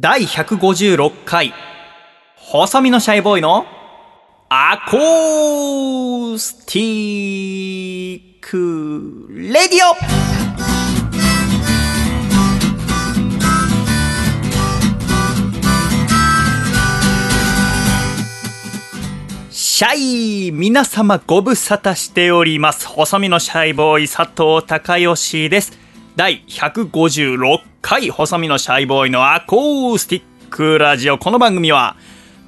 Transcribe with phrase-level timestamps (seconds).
[0.00, 1.52] 第156回
[2.36, 3.66] 細身のシャイボーイの
[4.48, 10.38] アコースティックレディオ
[19.50, 22.86] シャイ皆様ご無沙汰しております。
[22.86, 25.87] 細身のシャイボーイ佐藤孝義です。
[26.18, 31.16] 第156回細身のシャイボーイのアコースティックラジオ。
[31.16, 31.94] この番組は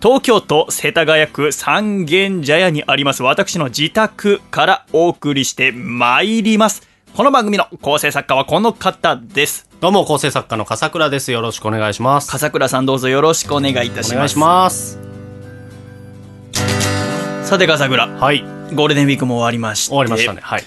[0.02, 6.82] 東京都世田谷区三軒茶屋にあります私の自宅からお送りしてまいります。
[7.14, 9.68] この番組の構成作家はこの方です。
[9.78, 11.30] どうも、構成作家の笠倉です。
[11.30, 12.28] よろしくお願いします。
[12.28, 14.12] 笠倉さんどうぞよろしくお願いいたします。
[14.14, 14.98] お願いします。
[17.44, 18.42] さて笠倉、はい。
[18.74, 19.90] ゴールデンウィークも終わりまして。
[19.90, 20.40] 終わりましたね。
[20.42, 20.64] はい。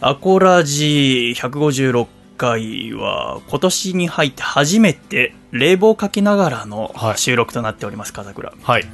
[0.00, 2.06] アコラジ156
[2.36, 8.52] 回は今年に入って初めて冷房かけながらのはい収録となっております、笠倉。
[8.62, 8.84] はい。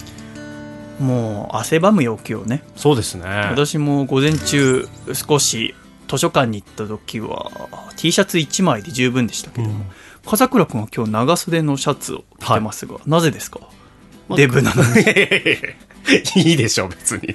[1.01, 3.25] もう汗ばむ陽気をね、そうですね。
[3.27, 5.75] 私も午前中少し
[6.09, 7.51] 図書館に行った時は
[7.97, 9.85] T シャツ1枚で十分でしたけども、
[10.27, 13.61] 笠倉君は今日長袖のシャツを着てますが、なぜですか？
[14.37, 14.89] デブなのに。
[16.37, 17.35] いいでしょう、別に。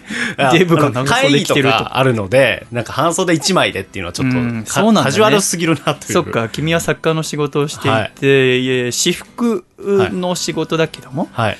[0.52, 6.14] デブが長袖着てるとあるので、なんか半袖1枚でっていうのはちょっと、うんかそうなんだねカジュアルすぎるなという。
[6.14, 11.58] そっか、君は作家の仕事をしていて、いえ私服の仕事だけども、はい。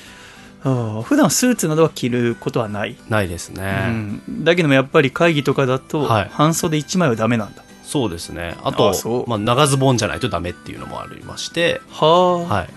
[0.64, 3.84] ああ普段スーツなどは着ることはない、ないですね。
[3.88, 8.54] うん、だけどもやっぱり会議とかだとはい半袖1枚はダメなんだ、そうですね。
[8.64, 12.68] あと、あそうまあ、長ズボンじゃないとダメっていうのもありまして、はあ、はい。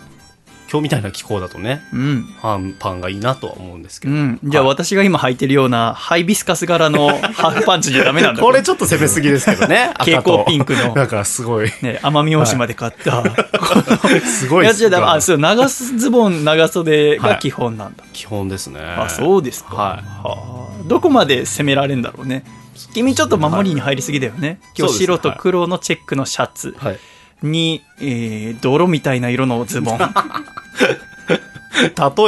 [0.72, 2.24] 今日みたいな気候だとね、うん。
[2.40, 4.14] 半パンがいいなとは思うんですけど。
[4.14, 4.72] うん、じゃあはい。
[4.72, 8.42] 私が今履いてるようなハイビスカス柄の ハーフパンツじゃダメなんだ。
[8.42, 9.92] これちょっと攻めすぎですけどね。
[10.00, 10.96] 蛍光ピンクの。
[10.96, 11.66] なんかすごい。
[11.82, 13.22] ね、奄美大島で買った、
[14.26, 18.80] すごいやつじゃダメあそう長ズボン長袖が基本なんだ、基本ですね。
[18.81, 20.28] あそうですか、はい。
[20.28, 20.88] はあ。
[20.88, 22.46] どこまで攻められるんだろうね。
[22.94, 26.76] 君ちょっと守りに入りすぎだよね、今日白と黒のチェックのシャツ。
[26.80, 27.00] はい。
[27.41, 29.97] に、えー泥みたいな色のズボン。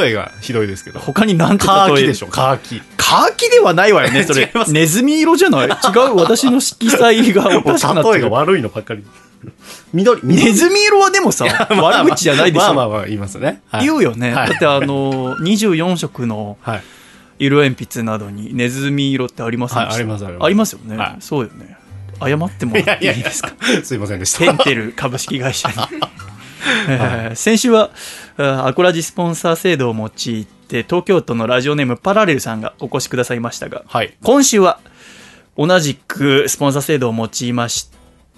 [0.02, 0.98] 例えがひどいですけど。
[1.00, 2.80] 他に何てカーキでしょ、カーキ。
[2.96, 4.50] カーキではないわよね それ。
[4.68, 5.68] ネズミ色じゃない？
[5.68, 5.70] 違
[6.12, 9.04] う私の色彩がおかしくなって例えがる悪いのばっかり。
[9.92, 10.52] 緑、ネ緑。
[10.54, 13.60] ズミ色はでもさ悪口じゃないでしょ、まあまあまあ言いますね。
[13.68, 13.84] はい。
[13.86, 14.48] 言うよね、はい。
[14.48, 16.82] だってあの24色のはい。
[17.40, 20.44] 色鉛筆などにネズミ色ってありませんでしたはいありますあります。
[20.46, 21.16] ありますよね、はい。
[21.20, 21.76] そうよね
[22.20, 23.52] 謝ってもらっていいですか？
[23.82, 24.38] すいませんでした。
[24.40, 25.74] テンテル株式会社に、
[26.88, 27.90] えー先週は
[28.36, 30.10] あアコラジスポンサー制度を用い
[30.68, 34.14] て東京都のラジオネームパラレルさんがお越しくださいましたがはい。
[34.22, 34.80] 今週は
[35.56, 37.90] 同じくスポンサー制度を用いまし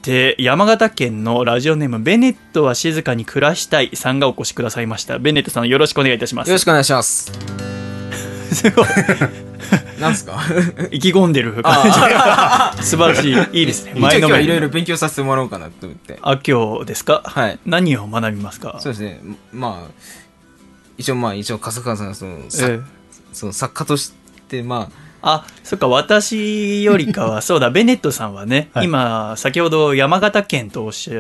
[0.03, 7.33] て山形県のラジオネームベネットは静かに暮らしたいさんがお越しくださいましたベネットさんよろしくお願いいたしますよろしくお願いします。
[8.53, 8.87] すごい
[10.01, 10.41] なんすか？
[10.91, 12.75] 意気込んでる感じが。
[12.83, 13.61] 素晴らしい。
[13.61, 13.93] いいですね。
[13.97, 16.19] 一応今日いろいろ勉強させてもらおうかなと思って。
[16.23, 17.23] あ今日ですか？
[17.25, 17.59] はい。
[17.67, 18.77] 何を学びますか？
[18.81, 19.21] そうですね。
[19.53, 19.91] まあ、
[20.99, 22.81] 一応まあ、一応、笠川さんがその、さええ。
[23.33, 24.13] その作家とし
[24.49, 24.89] て、ま
[25.23, 28.87] あ、そっか、私よりかは、 そうだ、ベネットさんはね、はい。
[28.87, 31.11] 今、先ほど山形県と私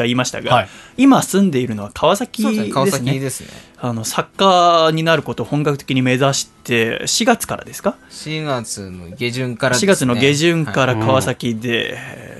[0.00, 0.68] は言いましたが、はい。
[0.98, 3.48] 今住んでいるのは川あ、崎ですね、川崎ですね。
[3.84, 9.94] あの、作家になることを本格的に目指して、4月からですか？4月の下旬からです4ね。
[9.94, 10.94] 月の下旬かはい。
[10.94, 12.32] ら川崎で、えー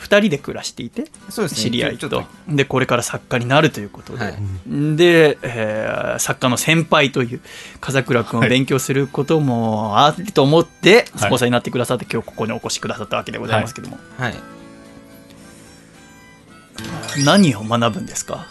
[0.00, 1.62] 二人で暮らしていて、そうですね。
[1.62, 2.24] 知り合いと。
[2.48, 4.36] で、これから作家になるということで、はい。
[4.96, 7.40] で、えー作家の先輩という
[7.80, 14.34] 風倉君を勉強することもあると思って、スポンサーになってくださって、今日ここにお越しくださったわけでございますけども、はい。
[17.24, 18.46] 何を学ぶんですか？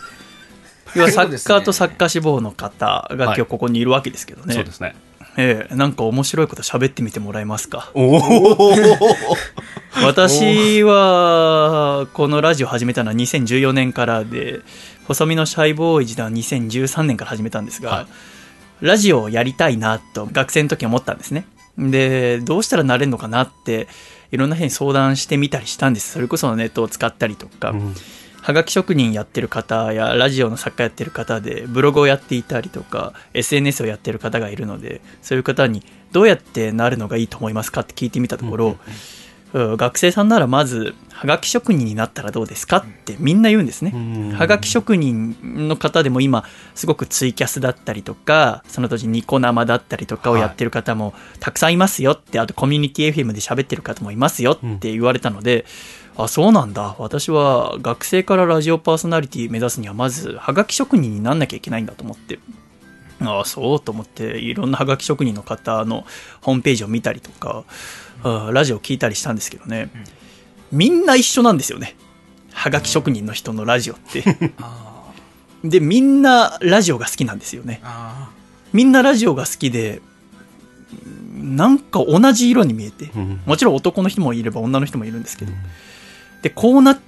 [0.95, 4.95] 要は作そうですね家と作家志望の方が今日ここにいるわけですけどね、そうですね。
[5.39, 7.91] ええなんか面白いこと喋ってみてもらえますか？
[10.03, 14.61] 私はこのラジオ始めたのは2014年からで
[15.07, 18.07] 細身のシャイボーイ時代は2013年から始めたんですが、はい。
[18.81, 21.45] ラジオをやりたいなと学生の時思ったんですね。
[21.77, 23.87] でどうしたらなれるのかなって
[24.31, 26.13] いろんな人に相談してみたりしたんです。
[26.13, 27.95] それこそネットを使ったりとか、うん
[28.47, 35.83] はがき職人やってる方やラジオの作家やってる方でブログをやっていたりとか SNS をやってる方がいるのでそういう方に
[36.13, 38.75] どうやってなるのがいいと思いますかって聞いてみたところ、うん
[39.53, 44.33] 学生さんならまずはがき職人になったらどうですかってみんな言うんですね。
[44.35, 46.43] はがき職人の方でも今
[46.75, 55.65] すごくツイキャスだったりとかその当時ニコ生だったりとかをやってる方もたくさんいますよってあとコミュニティ FM で喋ってる方もいますよって言われたので、
[56.17, 56.95] あそうなんだ。
[56.97, 62.39] 私は学生からラジオパーソナリティ目指すにはまずはがき職人になんなきゃいけないんだと思って。
[63.19, 66.05] ああそうと思っていろんなはがき職人の方の
[66.41, 67.63] ホームページを見たりとか
[68.23, 69.89] あラジオ聞いたりしたんですけどね、
[70.71, 71.95] みんな一緒なんですよね。
[72.53, 74.23] はがき職人の人のラジオって。
[74.59, 75.11] あ
[75.63, 77.79] でみんなラジオが好きなんですよね。
[77.83, 78.29] あ
[78.73, 80.01] みんなラジオが好きで
[81.35, 83.11] なんか同じ色に見えて。
[83.15, 83.41] うん。
[83.45, 85.53] もちろん男の人もいれば女の人もいるんですけど、
[86.41, 86.99] でこうなっ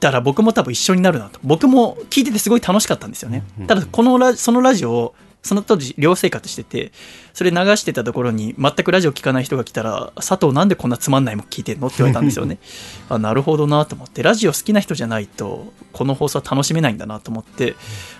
[0.00, 1.40] たら僕も多分一緒になるなと。
[1.42, 6.92] 僕も聞いててすごい楽しかったんですよね、うんただこのラそのラジオをその当時寮生活してて
[7.32, 11.86] それ流してたところに全くラジオ聞かない人が来たら佐藤なんでこんなつまんないもん聞いてんの？
[11.86, 12.58] って言われたんですよね。
[13.08, 17.76] あなるほどなと思ってラジオ好きな人じゃないとこの放送は楽しめないんだなと思って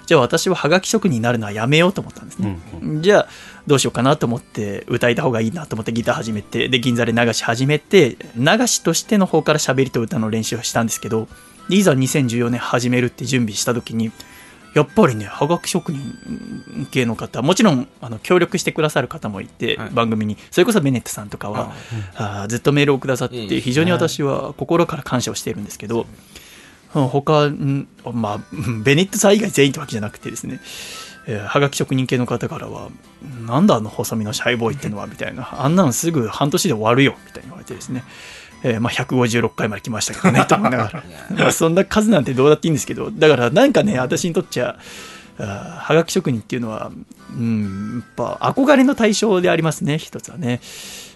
[0.07, 3.29] じゃあ私はハガキ職人になるのはやめようと思ったんですね、うんじゃあ
[3.67, 11.29] どうしようかなと思って歌いた方がいいなと思ってギター始めてで銀座で流し始めて流しとしての方から喋りと歌の練習をしたんですけど
[11.69, 14.11] でいざ2014年始めるって準備した時に
[14.79, 19.91] やっぱりねはがき職人系の方もちろんあの協力してくださる方もいて、はい。
[19.91, 20.37] 番組に。
[20.53, 21.73] それこそベネットさんとかは
[22.15, 26.03] あーずっとメールをくださって非常に私は心から感謝をしているんですけど、
[26.95, 30.61] うん他んまあうん ベネットさん以外全員ってわけじゃなくてですね
[31.27, 32.89] えーはがき職人系の方からは
[33.47, 38.05] 「なんだあの細身のシャイボーイってのは」みたいな「あんなのすぐ半年で終わるよ」みたいに言われてですね、
[38.63, 41.05] えーまあ、156回まで来ましたけどね と思いながら。
[41.31, 44.77] まあそんな数なんてどうだっていいんですけどだからなんかね私にとっちゃ
[45.39, 46.91] あーはがき職人っていうのは、
[47.31, 50.61] うん、やっぱ憧れの対象でありますね一つはね。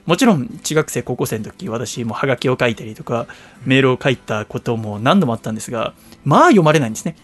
[0.07, 3.29] もちろん中学生高校生の時私もはがきを書いたりとか
[3.65, 5.95] メールを書いたことも何度もあったんですが
[6.25, 7.17] まあ読まれないんですね。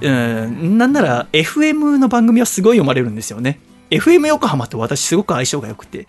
[0.00, 3.60] うん、なんなら FM の番組はすごい読まれるんですよね。
[3.90, 6.06] FM 横浜と私すごく相性が良くて、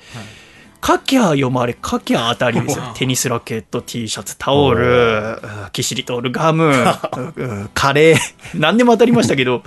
[0.85, 2.83] 書きゃ読まれ書きゃ当たりですよ。
[2.95, 4.87] テニスラケット T シャツタオルう
[5.33, 5.37] ん
[5.71, 6.73] キシリトールガム
[7.35, 8.17] うん カレー
[8.55, 9.63] 何でも当たりましたけど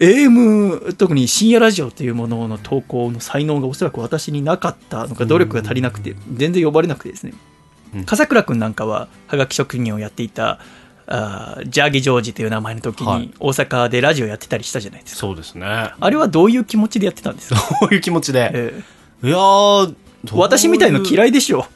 [0.00, 7.32] AM 特に深夜ラジオというものの投稿の才能がおそらく私になかったのか努力が足りなくて全然呼ばれなくてですね。
[7.94, 8.04] うん。
[8.04, 10.58] 笠倉君なんかははがき職人をやっていた
[11.06, 13.20] あージャーギジョージという名前の時はい。
[13.20, 15.90] に大阪でラジオやってたりしたじゃないですか、そうですね。
[16.00, 18.50] あれはどういう気持ちでやってたんですか、こういう気持ちで？
[18.52, 18.82] え
[19.22, 19.94] いやー、ー
[20.32, 21.28] 私みたいの嫌い。
[21.28, 21.66] いでしょ。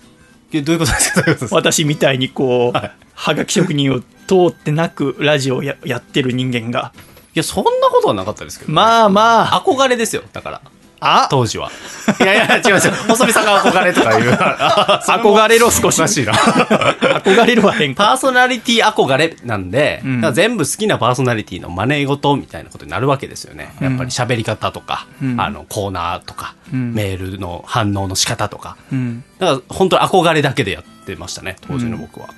[0.52, 1.22] えどういうことですか？
[1.22, 1.56] どういうことですか？
[1.56, 4.06] 私みたいにこう、はいはがき職人を通
[4.48, 6.92] ってなくラジオをややってる人間が。
[7.34, 9.60] いや、そんなことはなかったですけどね、まあまあ。
[9.60, 10.60] 憧れですよ、だから。
[11.00, 11.28] あ？
[11.30, 11.70] 当時は。
[12.20, 12.92] いやいや、違う違う。
[13.08, 14.30] 細見さんが憧れとかいう。
[14.34, 16.32] 憧れろ少しおかしいな。
[17.22, 23.74] 憧れるは変化パーソナリティ憧れなんで、うん全部好きなパーソナリティの真似事みたいなことになるわけですよね。
[23.80, 28.76] やっぱり喋り方とか、うんあの、コーナーとか、うんメールの反応の仕方とか。
[28.92, 32.28] うんだから本当に憧れだけでやってましたね、当時の僕は。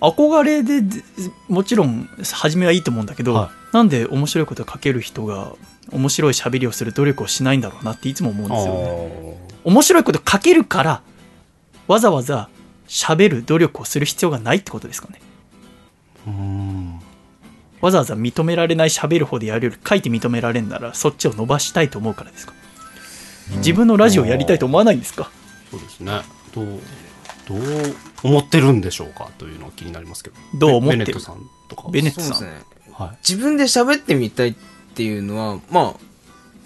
[0.00, 1.02] 憧れでで
[1.48, 5.52] もちろん初めはいいと思うんだけど、はなんで面白いことを書ける人が
[5.92, 9.36] 面白い喋りをする努力をしないんだろうなっていつも思うんですよね。
[9.64, 11.02] 面白いこと書けるから
[11.86, 12.48] わざわざ
[12.88, 15.20] 喋る努力をする必要がないってことですかね。
[16.26, 17.00] うーん。
[17.80, 22.52] わざわざ認められない喋る方でやるより書いて認められるならそっちを伸ばしたいと思うからですか。
[23.56, 25.30] 自分のラジオやりたいと思わないんですか？
[25.70, 26.20] そうですね。
[26.54, 26.66] どう、
[27.48, 27.60] どう
[28.22, 30.36] 思ってるんでしょうかというのが気になりますけど。
[30.58, 31.06] どう思ってる？
[31.06, 31.88] ベネットさんとか。
[31.90, 32.92] ベネットさん、そうですね。
[32.92, 33.18] はい。
[33.28, 34.58] 自分で喋ってみたいって
[35.02, 36.10] いうのはまあ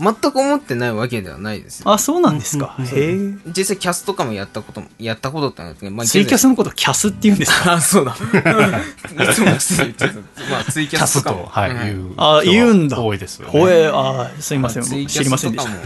[0.01, 1.93] 全く思ってないわけではないですよ。
[1.93, 2.75] あそうなんですか。
[2.79, 3.17] うんへえ。
[3.57, 7.75] 実際キャスとかもやったこともやったことってあるんですけど、まあ、ツイキャスのことキャスって言うんですか？
[7.75, 8.17] あそうだ。
[9.25, 12.15] いつも失礼ちょっとまあツイキキャスとャスとかも、はい、うん言う。
[12.17, 13.01] あ言うんだ。
[13.01, 13.53] 多いですよ、ね。
[13.53, 14.83] ほえあすいません。
[14.83, 15.71] ツイキ知りませんでした。
[15.71, 15.77] も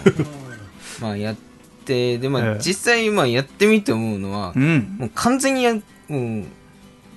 [1.00, 1.37] まあやっ
[1.85, 2.62] てでまあ、ええ。
[2.64, 4.97] 実際まあやってみて思うのは、うん。
[4.99, 5.80] もう完全にやも
[6.40, 6.45] う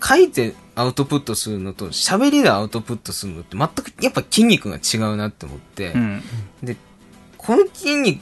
[0.05, 6.21] 書いてアウトプットするのと喋りでアウトプットするのって全くやっぱ筋肉が違うなって思って、うん。
[6.63, 6.77] で
[7.37, 8.21] この筋肉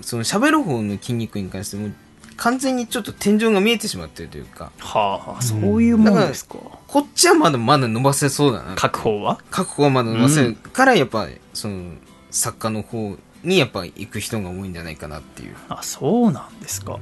[0.00, 1.90] その喋る方の筋肉に関しても
[2.36, 6.56] 完全にちょっと天井が見えてしまってるというかはあそういうもんですか。
[6.86, 9.38] こっちはまだまだ伸ばせそうだな書く方は？
[9.54, 10.54] 書く方はまだ伸ばせる。
[10.54, 11.92] からやっぱその
[12.30, 15.56] 作家の方にやっぱ行く人が多いんじゃないかなっていう。
[15.68, 16.98] あそうなんですか。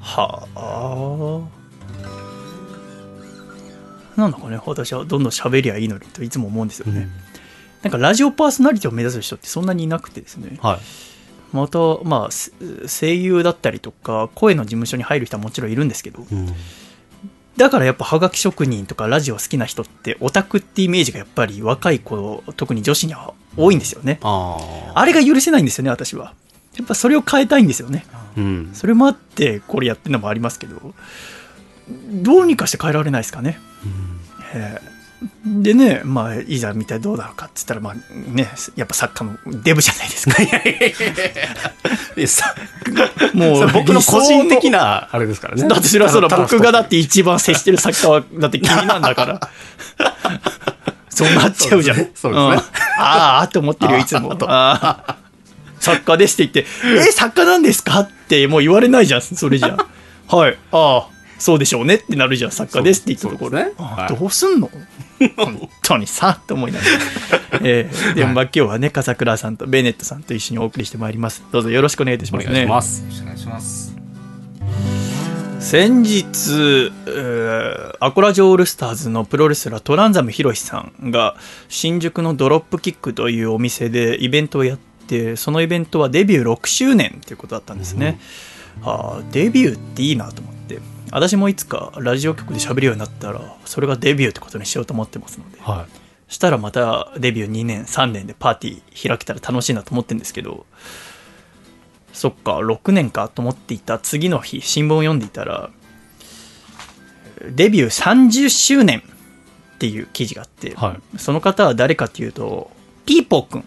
[0.00, 1.61] はあ
[4.16, 7.08] なんだかね私はどんどん喋りゃいいのにといつも思うんですよね、
[7.82, 10.78] なんかラジオパーソナリティを目指す人ってそんなにいなくてですねはい。
[11.52, 12.52] また、まあ、す
[12.88, 16.48] 声優だったりとか、声の事務所に入る人はもちろんいるんですけど、うん
[17.56, 24.18] だからやっぱハガキ職人とかラジオ好きな人ってオタクってイメージがやっぱり若い子、特に女子には多いんですよね。
[24.22, 24.56] あ
[24.94, 24.98] あ。
[24.98, 26.34] あれが許せないんですよね、私は。
[26.76, 28.06] やっぱそれを変えたいんですよね。
[28.38, 28.70] うん。
[28.72, 30.94] それもあってこれやってるのもありますけど、
[32.10, 33.60] どうにかして変えられないですかね。
[34.54, 34.92] えー
[35.46, 40.36] でね、まあ、いざ見てどうなのかって言ったら、まあね、やっぱ作家のデブじゃないですか。
[42.16, 42.54] え さ
[43.32, 44.78] もそれ僕の個人的な。
[44.78, 45.68] な、あれですからね。
[45.68, 49.40] だってそれはそらただ僕がだって一番接してる作家は、だって君なんだから。
[51.08, 51.96] そうなっちゃうじゃん。
[51.96, 52.62] そうですね
[52.98, 54.36] ああ、と思ってるよ、いつも。
[54.48, 55.16] ああ
[55.78, 58.00] 作家ですって言って、え、作家なんですか？
[58.00, 59.76] ってもう言われないじゃん、それじゃ。
[60.28, 61.06] はい、ああ、
[61.42, 63.58] そうでしょうねってなるじゃん、作家ですって言ったところ。
[63.58, 63.72] ね
[64.08, 64.70] どうすんの？
[65.36, 67.60] 本当にさ、と思いながら。
[67.64, 71.42] えーでもまあ今日はね、笠倉さんとベネットさんと一緒にお送りしてまいります。
[71.50, 72.52] どうぞよろしくお願いいたしおますね。
[72.54, 73.04] 願いします。
[73.22, 73.92] お願いします。
[75.58, 81.36] 先日、えーアコラジオールスターズのプロレスラートランザムヒロシさんが
[81.68, 88.18] 新宿のドロップキックというお店でイベントをやってそのイベントはデビュー6周年ということだったんですね、
[88.82, 90.80] あーデビューっていいなと思って
[91.12, 95.86] 私もいつかラジオ局で喋るようになったらそれがデビューってことにしようと思ってますのでは
[96.26, 100.64] したらまたデビュー2年3年でパーティー開けたら楽しいなと思ってるんですけど
[102.14, 105.70] そっか6年かと思っていた次の日新聞を読んでいたら
[107.50, 112.70] デビュー30周年っていう記事があって、はその方は誰かというと
[113.04, 113.64] ピーポーくん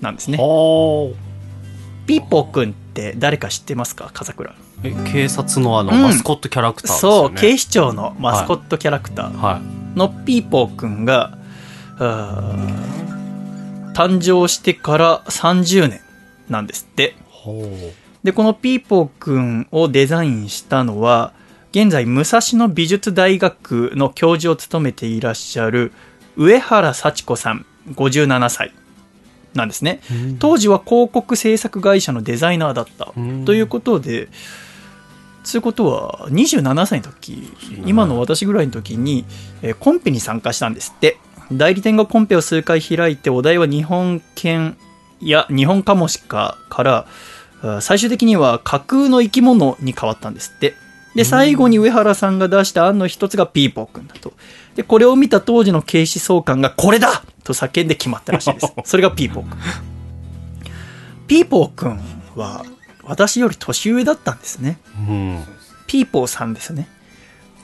[0.00, 0.32] なんですい。
[0.32, 4.65] ねピーポーくんって誰か知ってますか笠倉？
[4.82, 7.34] え、警察のあの、うんマスコットキャラクターですそう。
[7.34, 9.60] 警視庁のマスコットキャラクター、は
[9.94, 9.98] い。
[9.98, 11.38] のピーポーくんが、
[11.98, 16.00] あー誕生してから30年
[16.50, 17.14] なんですって。
[17.30, 18.26] ほう。
[18.26, 21.32] で、このピーポーくんをデザインしたのは、
[21.70, 25.92] 現在、武蔵野美術大学の教授を務めていらっしゃる
[26.36, 28.72] 上原幸子さん、57歳
[29.54, 30.00] なんですね。
[30.38, 34.28] 当時は広告制作会社のデザイナーだったうんということで、
[35.46, 37.50] つうことは27歳の時
[37.86, 39.24] 今の私ぐらいの時に、
[39.62, 41.18] えーコンペに参加したんですって。
[41.52, 44.76] 代理店がコンペを数回開いてお題は日本犬
[45.20, 47.06] や日本カモシカか
[47.62, 50.74] ら最終的には架空の生き物に変わったんですって。
[51.14, 54.32] で最後に上原さんが出した案の一つがピーポーくんだと。
[54.74, 57.22] でこれを見た当時の警視総監がこれだ！
[57.44, 58.72] と叫んで決まったらしいです。
[58.84, 59.58] それがピーポーくん。
[61.28, 62.00] ピーポーくん
[62.34, 62.64] は
[63.06, 64.78] 私より年上だったんですね。
[65.08, 65.44] うん。
[65.86, 66.88] ピーポーさんですね。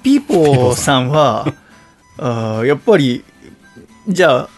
[0.03, 1.53] ピーポーさんは、
[2.19, 3.25] あーやっぱり、
[4.09, 4.49] じゃあ、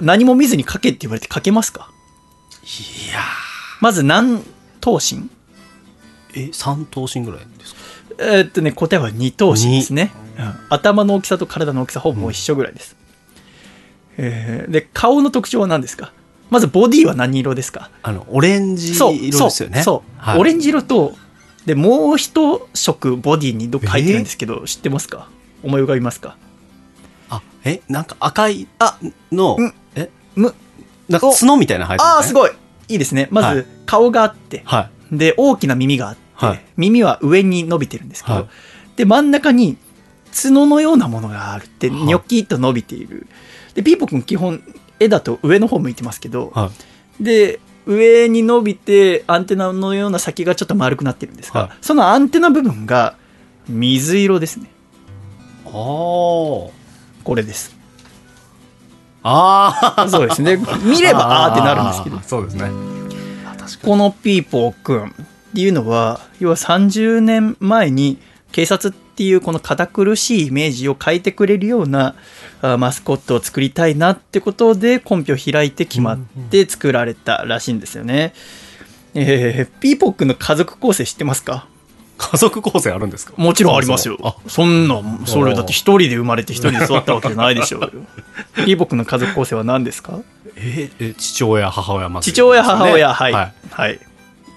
[0.00, 1.90] 何も見ずに書けって言われて書けますか？
[2.62, 3.20] いや
[3.80, 4.42] まず何
[4.80, 5.00] 頭身？
[5.00, 5.28] ー
[6.34, 7.80] え、三頭身ぐらいですか？
[8.18, 10.54] えーっとね、答えは2頭身ですね、うん。
[10.70, 12.96] 頭の大きさと体の大きさほぼ一緒ぐらいです。
[14.16, 16.12] えーで、顔の特徴は何ですか？
[16.52, 17.90] まずボディは何色ですか？
[18.02, 19.82] あの、オレンジ色ですよね。
[19.82, 21.14] そう、はいオレンジ色と、
[21.64, 25.28] で、もう一色ボディにどっか入ってるんですけど、知ってますか？
[25.62, 26.36] 思い浮かびますか？
[27.30, 28.98] あ、え、なんか赤い、あ、
[29.32, 30.54] のうん、え、む、
[31.08, 32.50] なんか角みたいなの生えてああ、ますごい。
[32.88, 33.28] いいですね。
[33.30, 33.56] まはい。
[33.56, 36.64] ず、顔があって、はで、大きな耳があって、はい。
[36.76, 38.48] 耳は上に伸びてるんですけど、はい。
[38.96, 39.78] で、真ん中に
[40.34, 42.02] 角のようなものがあるって、はい。
[42.02, 43.26] ニョキッと伸びている。
[43.74, 44.62] で、ピーポくん基本、
[45.02, 46.70] 絵だと上の方向いてますけどい。、は
[47.20, 47.24] い。
[47.24, 53.16] で、上に伸びて、アンテナのような先がちょっと丸くなってるんですが、はいそのアンテナ部分が
[53.68, 54.66] 水色ですね。
[55.66, 56.70] あー。
[57.24, 57.76] これです。
[59.22, 60.08] ああ。
[60.08, 60.56] そうですね。
[60.84, 62.20] 見れば あーってなるんですけど。
[62.20, 62.70] そうですね。
[63.84, 65.10] このピーポーくんっ
[65.54, 68.18] ていうのは、要は30年前に
[68.52, 72.14] 警察っていうこの堅苦しいイメージを変えてくれるようなあ
[72.62, 76.18] マスコットを作りたいなってことでコンペを開いて決まっ
[76.50, 78.32] て作られたらしいんですよね。
[79.14, 81.66] えー、ピーポーくんの家族構成知ってますか？
[82.18, 83.34] 家族構成あるんですか？
[83.36, 84.36] もちろんありますよそも。
[84.48, 87.90] そんな、それだって一人で生まれて一人で育ったわけじゃないでしょうよ。
[88.64, 90.20] ピーポーくんの家族構成は何ですか？
[90.56, 93.32] ええ父親、母親、まず、父親、母親、はい。
[93.32, 93.52] はい。
[93.70, 93.98] はい。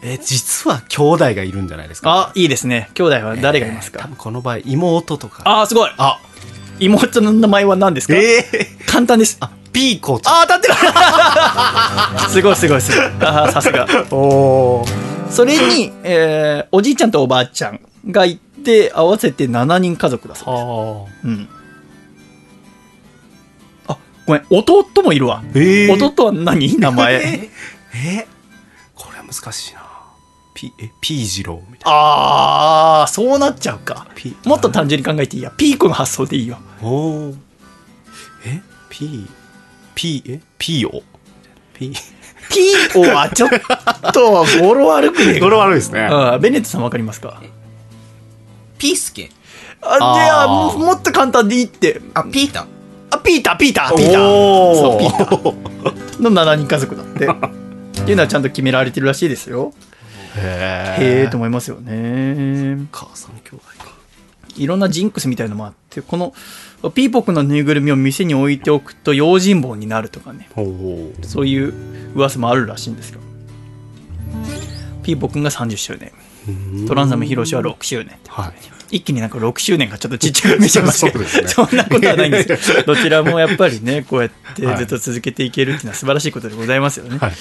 [0.03, 2.27] え、実は兄弟がいるんじゃないですか？
[2.27, 2.91] あ、いいですね。
[2.93, 3.99] 兄弟は誰がいますか？
[3.99, 5.41] えー多分この場合、妹とか。
[5.45, 6.19] あー、すごいあ、
[6.79, 9.37] 妹の名前は何ですか、ええ簡単です。
[9.39, 10.33] あ、ピーコちゃん。
[10.33, 10.73] あー当たってる
[12.31, 13.05] すごいすごいすごい。
[13.21, 13.87] あーさすが。
[14.11, 14.85] お
[15.29, 17.79] それに、えーおじいちゃんとおばあちゃん
[18.09, 20.63] がいて、合わせて7人家族だそうです。
[20.65, 21.49] はうん。
[23.87, 25.43] あ、ごめん、弟もいるわ。
[25.53, 26.77] えー弟は何？
[26.79, 27.13] 名前。
[27.23, 27.49] え
[27.95, 28.27] え
[28.95, 29.84] これは難しいな。
[30.55, 34.07] ピえピージローみたいああそうなっちゃうか。
[34.15, 35.51] ピもっと単純に考えていいや。
[35.51, 36.57] ピーコの発想でいいよ。
[36.81, 37.35] なおー。
[38.47, 38.61] え？
[38.89, 39.27] ピー
[39.93, 40.41] ピーえ？
[40.57, 41.03] ピーオ
[41.73, 41.93] ピー？
[42.49, 43.49] ピーオはちょっ
[44.13, 46.07] と語呂悪くねえか語呂悪いですね。
[46.09, 46.41] うん。
[46.41, 47.41] ベネットさんわかりますか？
[48.77, 49.29] ピースケ。
[49.81, 52.01] あじゃあももっと簡単でいいって。
[52.13, 52.65] あ、ピーター。
[53.11, 53.95] あピーターピーター。
[53.97, 54.23] ピーター。
[54.23, 56.19] おそうピーター。
[56.19, 57.27] ーの7人家族だって。
[58.01, 59.73] っていうのはちゃんと決められてるらしいですよ
[60.37, 62.87] へへええと思いますよね。
[62.91, 63.95] 母さん兄弟か。
[64.57, 66.33] いろんなジンクスみたいのもあってこの
[66.91, 70.49] ピーポくんのぬいぐるみを店に置いておくと用心棒になるとかね。
[71.23, 71.73] そういう
[72.13, 73.19] 噂もあるらしいんですよ。
[75.03, 76.11] ピーポくんが30周年。
[76.87, 78.17] トランザムヒロシは6周年。
[78.27, 78.53] はい。
[78.97, 81.25] 一気になんか6周年がちょっとちっちゃく見せましたけど。
[81.25, 81.47] そね。
[81.49, 82.71] そんなことはないんです。
[82.71, 87.33] よどちらもやっぱりねこうやってずっと続けていけるっていうのは素晴らしいことでございますよね、はい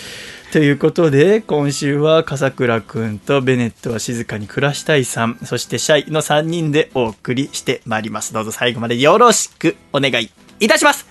[0.54, 8.32] ということで今週は笠倉くんとベネットは静かに暮らしたいさんそしてシャイの3人でお送りしてまいります。
[8.32, 10.30] どうぞ最後までよろしくお願い
[10.60, 11.06] いたします。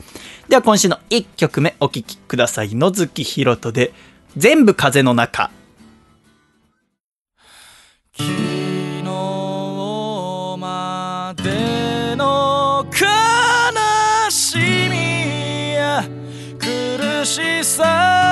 [0.48, 2.74] では今週の1曲目お聴きください。
[2.74, 3.92] 野月ひろとで
[4.38, 5.52] 全部風の中。
[8.18, 9.04] 昨日
[10.58, 14.58] までの悲し
[14.90, 16.02] みや
[16.58, 18.23] 苦しさ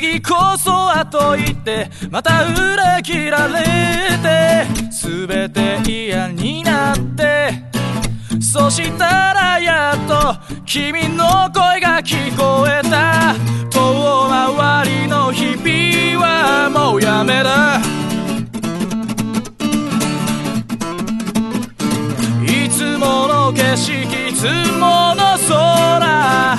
[0.00, 3.62] 次こそはと言ってまた裏切られ
[4.22, 7.52] て全て嫌になって
[8.40, 13.34] そしたらやっと君の声が聞こえた。
[13.70, 17.78] 遠回りの日々はもうやめだ
[22.42, 24.46] いつもの景色いつ
[24.78, 26.56] もの空。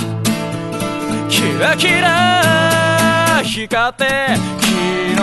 [1.28, 2.91] キラキラ。
[3.52, 4.68] 光って昨
[5.14, 5.20] 日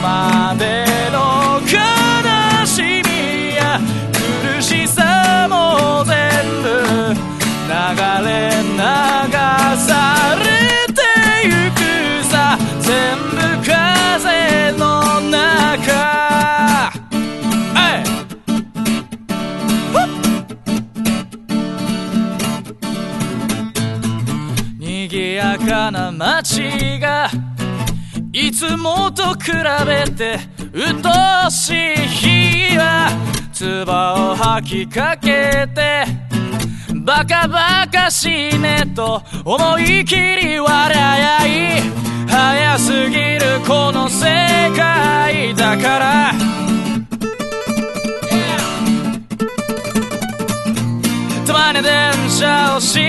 [0.00, 3.56] までの悲しみ。
[3.56, 3.80] や
[4.54, 5.48] 苦しさ。
[5.50, 6.14] も全
[6.62, 7.74] 部流
[8.24, 8.30] れ
[8.62, 8.78] 流
[9.76, 9.90] さ
[10.38, 10.40] れ
[10.92, 11.02] て
[11.44, 11.82] ゆく
[12.30, 16.92] さ全部風の中。
[17.76, 18.04] え
[24.78, 24.88] い。
[25.08, 27.27] 賑やかな街が
[28.40, 29.50] いつもと比
[29.84, 30.38] べて
[30.72, 33.10] 鬱陶しい日は
[33.52, 36.04] 唾を吐きかけて
[36.94, 41.80] バカバカしいねと思い切り笑い。
[42.28, 44.26] 早すぎるこの世
[44.76, 46.32] 界だから。
[51.44, 53.00] たまに電車を尻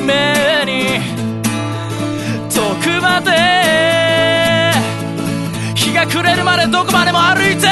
[0.00, 1.00] 目に。
[2.50, 4.01] 遠くまで
[6.12, 7.66] 暮れるまでどこまでも歩いて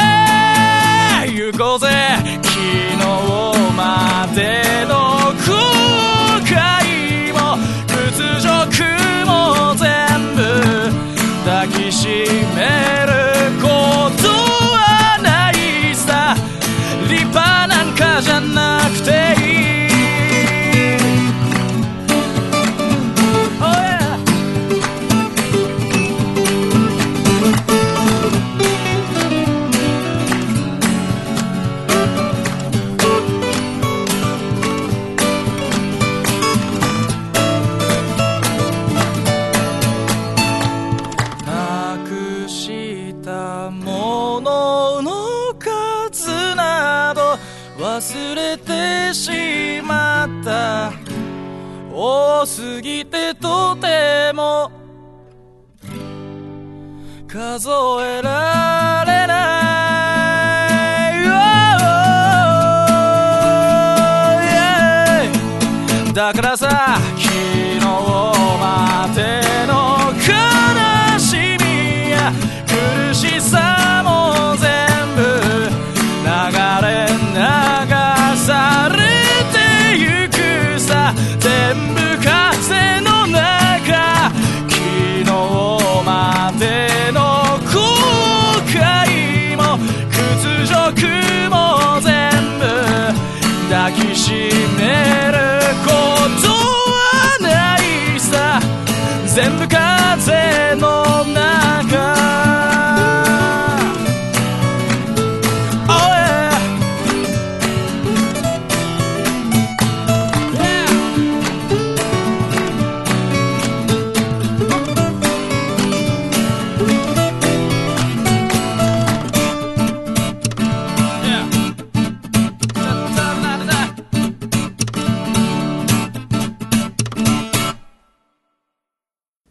[1.30, 1.88] 行こうぜ。
[2.42, 4.69] 昨日まで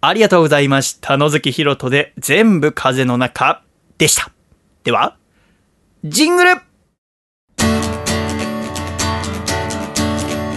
[0.10, 1.18] ありがとうございました。
[1.18, 3.62] 野月ひろとで全部風の中
[4.00, 4.32] でした。
[4.84, 5.18] では、
[6.04, 6.56] ジングル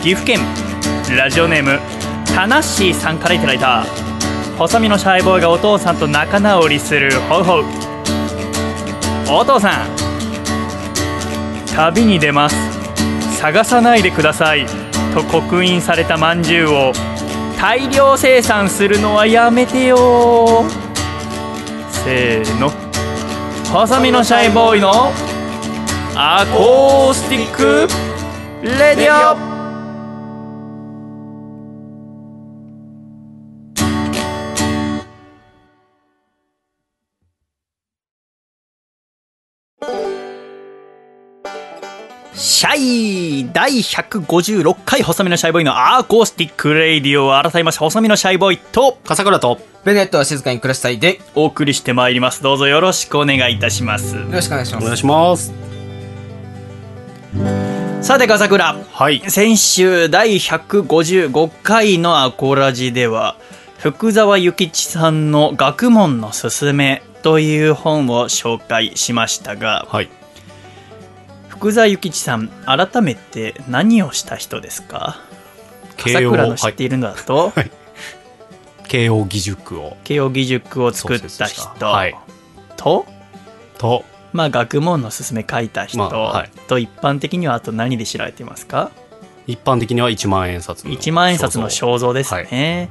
[0.03, 0.41] 岐阜県
[1.15, 1.79] ラジオネーム
[2.35, 3.85] タナッシーさんからいただいた
[4.57, 7.65] 細身のシャイボーイがお父さんと仲直りするホウホウ
[9.31, 9.88] お父さん
[11.77, 12.57] 旅に出ます
[13.38, 14.65] 探さないでください
[15.12, 16.93] と刻印されたまんじゅうを
[17.62, 20.64] 大量生産するのはやめてよ。
[21.88, 22.70] せーの。
[23.72, 25.12] 細身のシャイボーイの
[26.16, 27.87] アコースティック
[28.66, 29.53] レディオ。
[42.35, 43.32] シャイ。
[43.53, 54.85] 第156回細身のシャイボーイのアーコースティックレイディオを改めまして細身のシャイボーイと笠倉と、ベネットは静かに暮らしたいで、よお送りしてまいりますどうぞよろしくお願いいたしますろしくお願いします。
[54.85, 55.53] お願いします。
[58.01, 59.23] さて笠倉はい。
[59.31, 63.37] 先週第155回のアコラジでは
[63.79, 70.22] 福沢諭吉さんの学問のすすめという本を紹介しましたがはい。
[71.62, 75.20] 福沢諭吉さん改めて何をした人ですか？
[75.96, 77.70] の知っているのだと、はい。
[78.88, 82.16] 慶応義塾を、慶応義塾を作った人、はい。
[82.77, 83.07] と？
[83.79, 86.51] と、まあ学問のすすめ書いた人、まあはい。
[86.66, 88.90] と一般的にはあと何で知られていますか？
[89.46, 90.90] 一般的には1万円札の。
[90.90, 92.88] 1万円札の肖肖像ですね、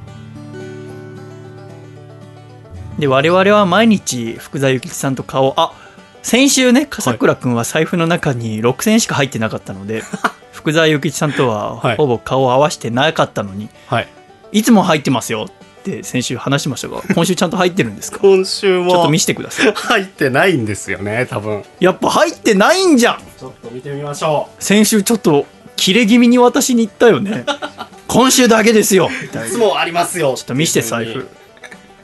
[2.98, 5.74] で我々は毎日福沢諭吉さんと顔あ
[6.22, 10.02] 先週ね笠倉君は財布の中に6000円しか入ってなかったので、
[10.52, 14.08] 福沢諭吉さんとははいほぼ顔を合わせてなかったのに、像はい。
[14.52, 18.18] い、つも入ってますよって先週話しましたが今週ちゃんと入ってるんですか？
[18.18, 21.64] ち今週も、ょっと見せてください入ってないんですよね、多分。
[21.80, 27.44] やっぱ入ってないんじゃんちょっと見てみましょ先週ちょっと切れ気味に私に言ったよね
[28.06, 29.10] 今週だけですよ。
[29.46, 30.34] いつもありますよ。
[30.36, 31.28] ちょっと見して財布。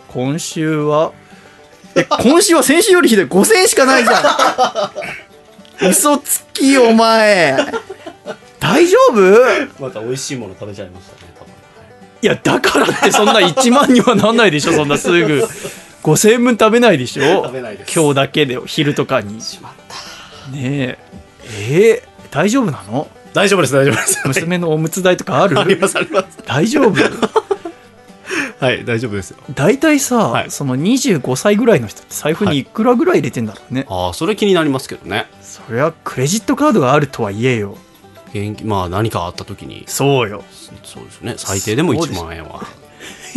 [0.09, 1.12] 今週は
[1.94, 3.24] え今週は先週よりひどい。
[3.27, 4.90] 5000円しかないじゃ
[5.83, 5.88] ん。
[5.90, 7.57] 嘘つきお前。
[8.61, 9.83] 大丈夫？
[9.83, 11.53] また美味しいもの食べちゃいましたね、多分。
[12.22, 15.46] いやだからってそんな1万にはなんないでしょそんなすぐ。
[16.03, 17.42] 5000円分食べないでしょ？
[17.44, 17.92] 食べないです。
[17.98, 19.40] 今日だけで昼とかに。
[19.40, 20.51] しまった。
[20.51, 20.98] ねえ。
[21.70, 23.09] えー大丈夫なの？
[23.33, 24.20] 大丈夫です、大丈夫です。
[24.27, 25.59] 娘のおむつ代とかある？
[25.59, 26.27] あります、あります。
[26.46, 26.94] 大丈夫？
[28.61, 29.38] はい、大丈夫ですよ。
[29.55, 30.51] 大体さ、はい。
[30.51, 32.64] その25歳ぐらいの人って財布にい。
[32.64, 35.27] くらぐらい入れてんだろうね、ああ、それ気になりますけどね。
[35.40, 37.77] そりゃクレジットカードがあるとはいえよ。
[38.31, 40.44] 現金、まあ何かあった時に、そうよ。
[40.83, 42.23] そうですね、最低でも1そうです。
[42.23, 42.62] 万円は。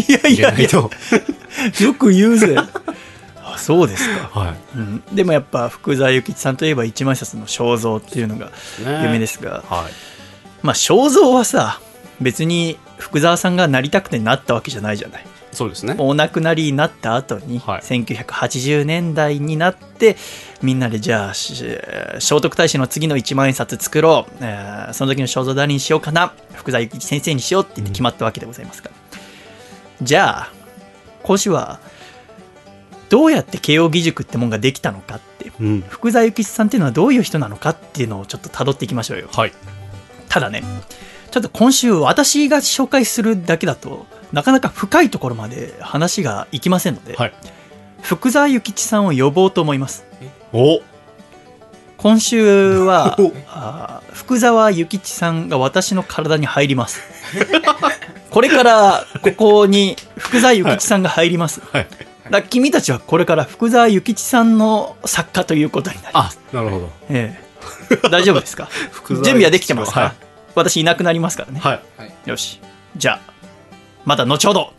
[0.08, 0.90] いやいやないと。
[1.80, 2.56] よく言うぜ。
[3.44, 8.86] あそうですか、はうん、でもやっぱ福沢諭吉さんといえば一万冊の肖像っていうのがい。
[8.86, 9.02] ね。
[9.04, 9.94] 有名ですが、はい。
[10.62, 11.80] まあ肖像はさ
[12.22, 15.96] 別に福沢さんがなりたくてなったわけじゃないじゃないそうですね。
[15.98, 20.16] お亡くなりになった後に、はい1980年代になって
[20.62, 21.56] みんなでじゃあし
[22.20, 28.96] 聖徳太子の次の一万円札作ろう、えーその時の肖像誰にしようかな福沢諭吉先生にしようって言って決まったわけでございますから、
[30.02, 30.52] じゃあ
[31.24, 31.80] 今週は
[33.10, 35.82] どうやって慶応義塾ってもんができたのかってうん。
[35.82, 39.52] 福沢諭吉さんっていうのはどういう人なのかっていうのをちょっと辿っていきましょうよはい。
[40.30, 40.64] ただね
[41.32, 47.34] ちょっと今週私が紹介するだけだとなかなか深いところまで話がいきませんので、はい。
[48.02, 50.04] 福沢諭吉さんを呼ぼうと思います。
[50.54, 50.82] お。
[51.98, 53.32] 今週は お。
[53.50, 57.02] あー福沢諭吉さんが私の体に入ります。
[58.30, 61.88] これからここに福沢諭吉さんが入ります、はい。
[62.30, 66.40] だ君たちはこれから福沢諭吉さんの作家ということになります。
[66.54, 66.90] あ、なるほど。
[67.10, 67.40] え
[67.94, 68.70] え、大丈夫ですか？
[69.10, 70.12] 準備はできてますか、はい
[70.56, 72.30] 私いなくなりますからね、はい。
[72.30, 72.60] よし。
[72.96, 73.32] じゃあ
[74.06, 74.74] また後ほど。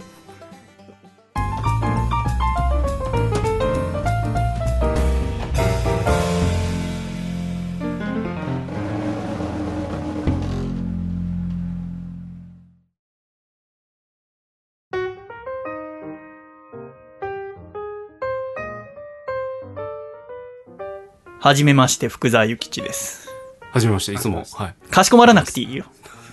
[21.42, 23.31] はじめまして福沢諭吉です
[23.72, 24.44] はじめまして、いつも。
[24.52, 24.90] はい。
[24.90, 25.86] かしこまらなくていいよ。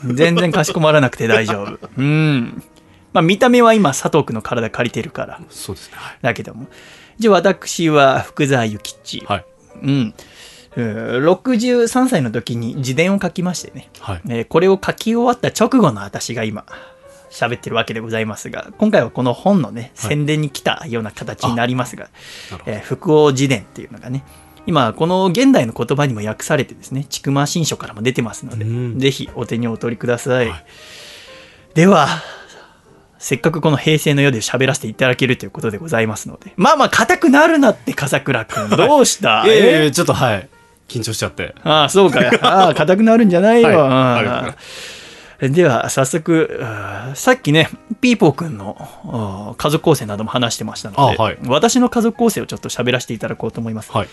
[0.05, 1.89] 全然かしこまらなくて大丈夫。
[1.97, 2.63] うん。
[3.13, 5.41] まあ見た目は今佐藤君の体借りてるから。
[5.49, 5.93] そうですね。
[5.97, 6.17] はい。
[6.21, 6.67] だけども。
[7.17, 9.23] じゃあ私は福沢諭吉。
[9.25, 9.45] はい。
[9.83, 10.13] うん。
[10.75, 13.89] えー63歳の時に自伝を書きましてね。
[13.99, 14.21] はい。
[14.29, 16.65] えーこれを書き終わった直後の私が今、
[17.31, 22.09] 喋ってるわけでございますが、今回はこの本のね、はい宣伝に来たような形になりますが、
[22.65, 24.23] えー福王自伝っていうのがね、
[24.65, 30.49] 今、この現代の言葉にも訳されてですね、ちくま新書からも出てますので、うんぜひお手にお取りください。
[30.49, 30.65] はい
[31.75, 32.07] では、
[33.19, 38.69] せっかくこの平成の世で喋らせていただけるということでございますので、まあまあ、硬くなるなって、笠倉くん。
[38.75, 39.45] どうした？
[39.47, 40.49] えやちょっとはい。
[40.87, 41.53] 緊張しちゃって。
[41.63, 42.21] ああ、そうか。
[42.41, 43.69] ああ、硬くなるんじゃないよ。
[45.41, 46.59] では、早速、
[47.13, 47.69] さっきね、
[48.01, 53.91] ピーポーくんの家族構成なども話してましたので、あはい私の家族構成をちょっと喋らせていただこうと思います。
[53.91, 54.07] はい。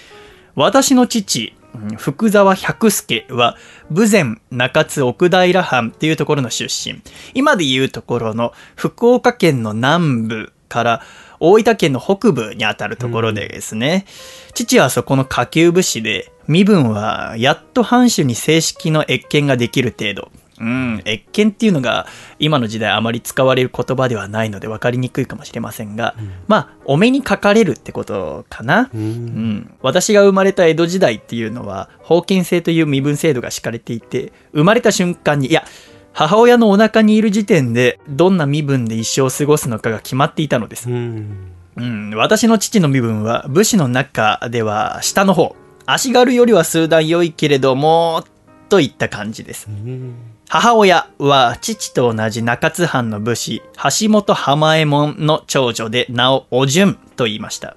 [0.56, 3.56] 私の父、うん福沢百助は、
[3.90, 7.02] 豊前中津奥平藩っていうところの出身。
[7.34, 11.02] 今でいうところの福岡県の南部から
[11.38, 14.06] 大分県の北部にあたるところでですね、
[14.54, 20.30] 父はそこの下級武士で、身分はやっと藩主に正式の越見ができる程度。
[20.60, 22.06] うん、越見っていうのが
[22.38, 26.14] 今の時代あまり使われる言葉ではないので分かりにくいかもしれませんが、
[26.46, 28.90] まあ、お目にかかれるってことかな。
[28.94, 28.96] う。
[28.96, 35.64] うんん、私が生まれた江戸時代っていうのは封建制という身分制度が敷かれていて生まれた瞬間にいや
[36.12, 41.52] 母親のお腹にいる時点でどんな身分で一生を過ごすのかが決まっていたのですう、ん。
[41.76, 48.24] うん、私の父の身分は武士の中では下の方足軽よりは数段良いけれども
[48.68, 50.14] といった感じですうん。
[50.48, 53.62] 母親は父と同じ中津藩の武士
[54.00, 57.76] 橋本浜右衛門の長女で名をお順と言いました。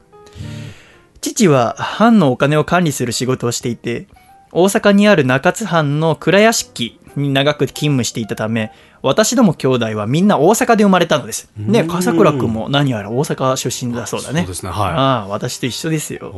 [1.22, 4.08] 父は藩のお金を管理する仕事をしていて
[4.52, 11.50] 大阪にある中津藩の蔵屋敷に長く勤務していたため私ども兄弟はみんな大阪で生まれたのです。
[11.58, 11.88] ねうん。
[11.88, 14.42] 笠倉君も何やら大阪出身だそうだね。
[14.42, 14.92] そうですねはい。
[14.92, 16.32] ああ私と一緒ですよ。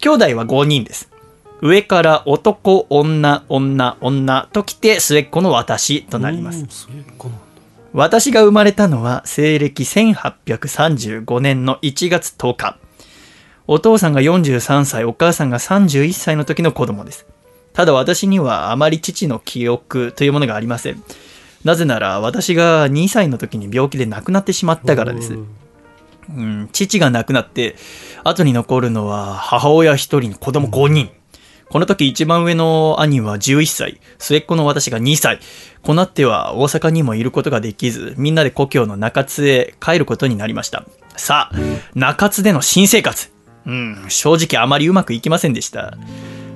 [0.00, 1.10] 兄弟は5人です。
[1.60, 6.88] 上から男、女、女、女と来て末っ子の私となります。
[7.92, 12.78] 私が生まれたのは西暦1835年の1月10日。
[13.66, 17.26] お父さんが43歳、お母さんが31歳の時の子供です。
[17.72, 21.02] ただ私にはあまり父の記憶というものがありません。
[21.64, 25.34] なぜなら私が2歳の時に病気で亡くなってしまったからです。
[25.34, 27.74] うん、父が亡くなって、
[28.22, 31.10] 後に残るのは母親一人に子供5人。
[31.70, 35.38] この時一番上の兄は11歳、末っ子の私が2歳。
[35.82, 40.84] こうなっては大阪にもいることができず、みんなで故郷の中津へ帰ることになりました。
[41.16, 41.56] さあ、
[41.94, 43.30] 中津での新生活。
[43.66, 45.98] うん、正直あまりうまくいきませんでした。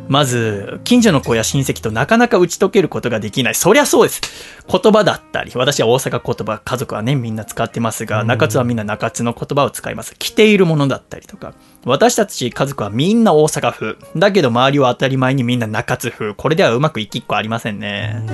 [0.09, 3.55] まず、近所の子や親戚となかなか打ち解けることができない。
[3.55, 4.20] そりゃそうです。
[4.66, 10.14] 言葉だったり、私は大阪言葉、家族はね、みんな使ってますが、中津はみんな中津の言葉を使います。
[10.18, 11.55] 着ているものだったりとか。
[11.85, 13.97] 私たち家族はみんな大阪風。
[14.16, 16.35] だけど周りは当たり前にみんな中津風。
[16.35, 18.25] これではうまくいきっこありませんね。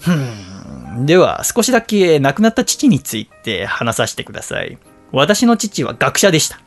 [0.00, 1.06] ふん。
[1.06, 4.76] では、少しだけ亡くなった父について話させてください。
[5.10, 6.60] 私の父は学者でした。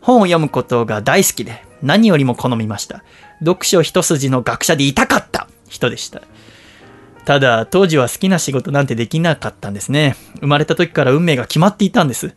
[0.00, 3.02] 本を読むことが大好きで、何よりも好みました。
[3.40, 6.22] 読書一筋の学者でいたかった人でした。
[7.24, 10.14] ただ、当時は好きな仕事なんてできなかったんですね。
[10.40, 12.34] 生まれた時から運命が決まっていたんです。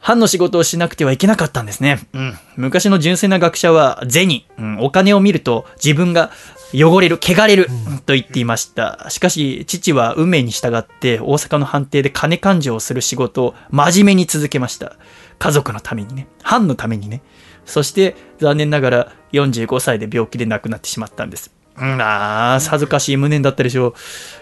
[0.00, 2.00] 藩の仕事をしなくてはいけなかったんですね。
[2.14, 2.38] うん。
[2.56, 6.30] 昔の純粋な学者は、銭、うん、お金を見ると自分が
[6.72, 7.68] 汚れる、汚れる、
[8.06, 9.06] と言っていました。
[9.10, 14.96] しかし、父は運命に従って大阪の藩邸で金勘定をする仕事を真面目に続けました。
[15.38, 16.28] 家族のためにね。
[16.42, 17.22] 藩のためにね。
[17.66, 21.52] そして、残念ながら45歳で病気で亡くなってしまったんです。
[21.76, 23.94] うん、あー、さぞかしい無念だったでしょう。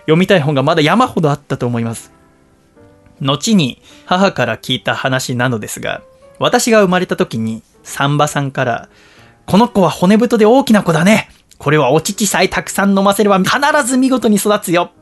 [0.03, 2.13] 読みたい本がまだ山ほどあったと思います。
[3.21, 6.03] 後に母から聞いた話なのですが、
[6.39, 8.89] 私が生まれた時に、サンバさんから、
[9.47, 11.31] この子は骨太で大きな子だね。
[11.59, 14.93] これはお乳さえたくさん飲ませれば必ず見事に育つよ。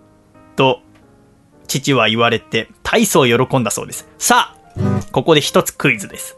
[0.55, 0.81] と、
[1.67, 4.09] 父は言われて、大層喜んだそうです。
[4.19, 6.37] さあ、ここで一つクイズです。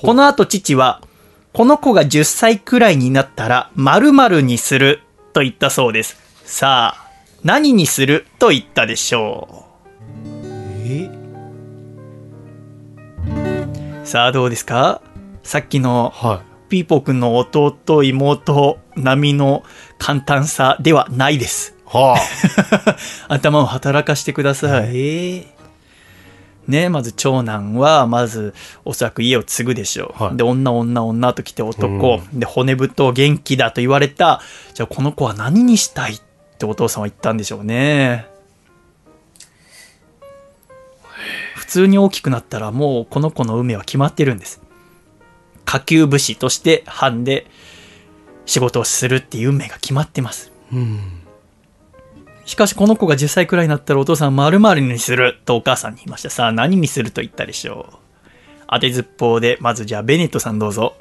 [0.00, 1.02] この後父は、
[1.52, 6.16] この子が10歳くらいになったら、〇〇にすると言ったそうです。
[6.44, 7.10] さあ、
[7.44, 9.66] 何にすると言ったでしょ
[10.86, 11.10] え？
[11.12, 11.17] う。
[14.08, 15.02] さあ、どうですか？
[15.42, 16.40] さっきのは
[16.70, 19.64] ピーポーくんの弟、妹並みの
[19.98, 21.74] 簡単さではないです。
[21.84, 21.90] い。
[21.94, 22.16] は
[23.28, 24.80] 頭を働かしてくださあ。
[24.86, 24.96] い。
[24.96, 25.46] ええ
[26.68, 28.54] ね、まず長男は、まず、
[28.86, 30.22] おそらく家を継ぐでしょう。
[30.24, 32.20] はいで、女、女、女と来て男。
[32.32, 34.40] で、骨太、元気だと言われた。
[34.72, 36.20] じゃあ、この子は何にしたいっ
[36.58, 38.26] てお父さんは言ったんでしょうね。
[41.68, 44.60] 通に大きくなったら、もうこの子の運命は決まってるんです。
[45.64, 47.46] 下級武士として藩で
[48.46, 50.50] 仕事をするっていう運命が決まってます。
[50.72, 50.98] うん。
[52.46, 56.30] しかしこの子が10歳くらいになったらお父さん〇〇にするとお母さんに言いました。
[56.30, 57.96] さあ何にすると言ったでしょう。
[58.66, 60.96] 当てずっぽうで、まずじゃあベネットさんどうぞ。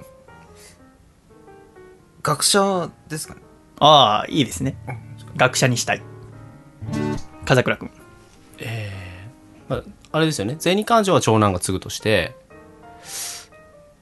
[2.21, 3.41] 学者ですかね。
[3.80, 4.75] ああ、いいですね。
[5.38, 6.01] 学者にしたい。
[7.45, 7.91] 風倉くん。
[9.69, 10.56] まあ、あれですよね。
[10.60, 12.36] 銭勘定は長男が継ぐとして、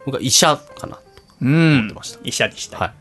[0.05, 1.01] 僕は医者かなと
[1.41, 2.19] うんてました。
[2.23, 2.79] 医者にしたい。
[2.79, 2.93] はい。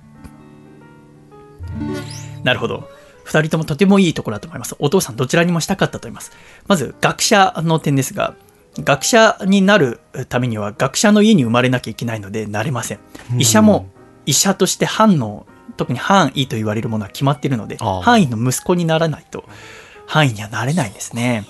[2.44, 2.88] なるほど。
[3.24, 4.76] 二人ともとてもいいところだと思います。
[4.78, 6.32] お父さんどちらにもしたかったと思います。
[6.66, 8.34] まず、学者の点ですが、
[8.78, 12.98] 学者になるためには学者の家に生まれなきゃいけないのでなれません。
[13.38, 13.88] 医者も
[14.26, 15.46] 医者として藩の、
[15.76, 19.44] 特に藩医と言われるものは決まっているので、ああ藩医の息子にならないと
[20.06, 21.46] 藩医にはなれないんですね。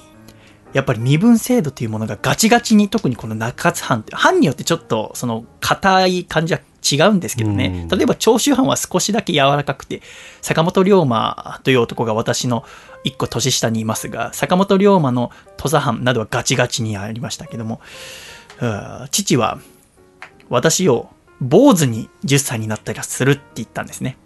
[0.75, 7.87] やっぱり身分制度というものがガチガチに特にこの中津藩って藩によってちょっとその硬い感じは違うんですけどね。
[7.91, 7.97] うん。
[7.97, 10.03] 例えば長州藩は少しだけ柔らかくて
[10.43, 12.65] 坂本龍馬という男が私の
[13.05, 17.81] 一個年下にいますが坂本龍馬の土佐藩などはガチガチにありましたけども
[18.61, 19.61] うん父は
[20.49, 21.09] 私を
[21.41, 24.17] 坊主に10歳になったらするって言ったんですね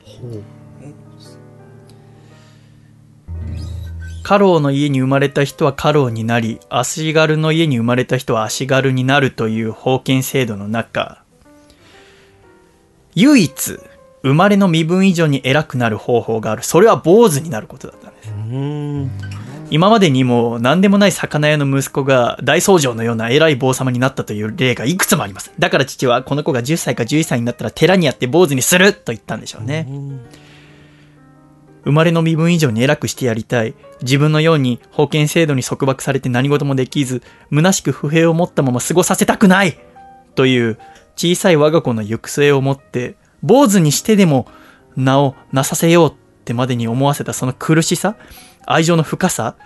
[4.29, 11.23] 家老の家に生まれた人は家老になり、足軽の家に生まれた人は足軽になるという封建制度の中、
[13.15, 13.81] 唯一、
[14.23, 16.63] 生まれの身分以上に偉くなる方法がある。
[16.63, 18.31] それは坊主になることだったんです。
[18.31, 19.11] うん。
[19.71, 25.53] 今までにも何でもない魚屋の息子が大僧正のような偉い坊様になったという例がいくつもあります。
[25.59, 29.89] だから父はこの子が10歳か11歳になったら寺にやって坊主にすると言ったんでしょうね。
[31.85, 33.75] 生まれの身分以上に偉くしてやりたい。
[34.03, 39.79] 自分のように封建制度に束縛されて何事もできず、虚しく不平を持ったまま過ごさせたくない
[40.35, 40.79] という
[41.17, 44.47] 小さい我が子の行く末をもって、坊主にしてでも
[44.97, 46.15] 名をなさせようっ
[46.45, 48.17] てまでに思わせたその苦しさ、
[48.67, 49.57] 愛情の深さ、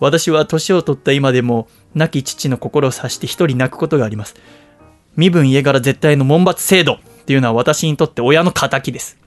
[0.00, 4.34] 私は年を取った今でも亡き父の心を察して一人泣くことがあります。
[5.16, 9.23] 身分家柄絶対の門閥制度っていうのは私にとって親の仇です。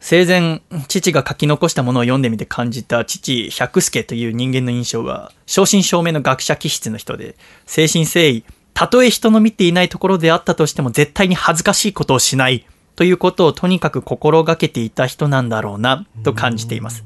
[0.00, 7.36] 生前、父が書き残したものを読んでみて感じた父百助という人間の印象は、正真正銘の学者気質の人で、
[7.66, 17.04] 精神誠意、たとえ人の見ていないところであったとしても絶対に恥ずかしいことをしないということをとにかく心がけていた人なんだろうなと感じています。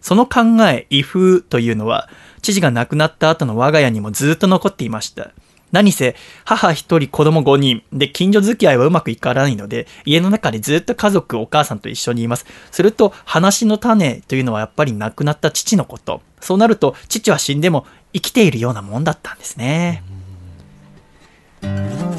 [0.00, 2.08] その考え、威風というのは、
[2.40, 5.32] 父が亡くなった後の我が家にもずっと残っていました。
[5.72, 12.44] 何せ、母一人子供五人で近所付き合いはうまくいかないので、家の中でずっと家族、お母さんと一緒にいます。
[12.70, 16.20] すると、話の種というのはやっぱり亡くなった父のこと。
[16.40, 20.04] そうなると、父は死んでも生きているようなもんだったんですね。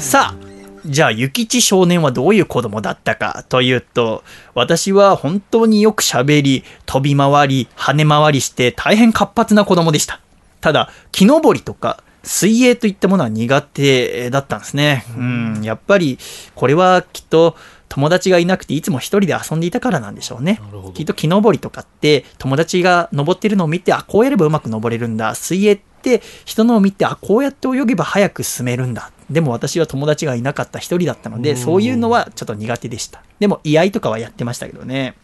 [0.00, 0.44] さあ、
[0.84, 4.22] じゃあ、諭吉少年はどういう子供だったかというと、
[4.54, 10.20] 私は本当によく喋り、飛び回り、跳ね回りして大変活発な子供でした。
[10.60, 15.04] ただ、木登りとか、水泳といったものは苦手だったんですね。
[15.16, 16.18] うん、やっぱり、
[16.54, 17.56] これはきっと、
[17.88, 20.60] 友達がいなくていつも一人で遊んでいたからなんでしょうね
[20.94, 25.36] きっと木登りとかって友達が登ってるのを見て、あ、こうやればうまく登れるんだ。
[25.36, 29.12] 水泳って人のを見て、あ、こうやって泳げば早く進めるんだ。
[29.30, 33.22] でも私は友達がいなかった一人だったので、そういうのはちょっと苦手でした。
[33.38, 35.14] でも、居合とかはやってましたけどね。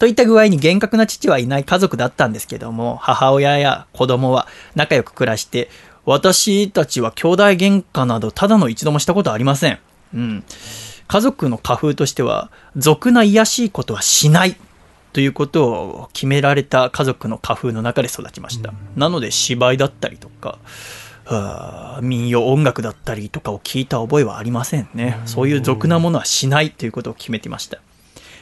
[0.00, 5.68] といった具合に厳格な父はいない家族だったんですけども、母親や子供は仲良く暮らして、
[6.06, 9.78] 私たちは兄弟喧嘩などただの一度もしたことはありません。
[10.14, 10.44] うん。
[11.06, 14.56] 家族の家風としては、俗な卑しいことはしない
[15.12, 18.72] ということを決められた家族の家風の中で育ちました。
[18.96, 20.58] なので芝居だったりとか、
[21.26, 25.20] はあ民謡音楽だったりとかを聞いた覚えはありませんね。
[25.26, 27.80] そういう俗なものはしないということを決めてました。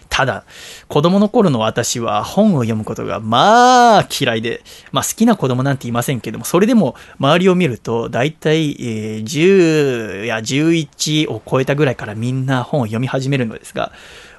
[0.08, 0.44] ただ、
[0.88, 13.92] 子供の頃の私は本を読むことがまあ嫌いで、まあ好きな子供なんていませんけども、それでも周りを見ると、だいたいえー10や11を超えたぐらいからみんな本を読み始めるのですが、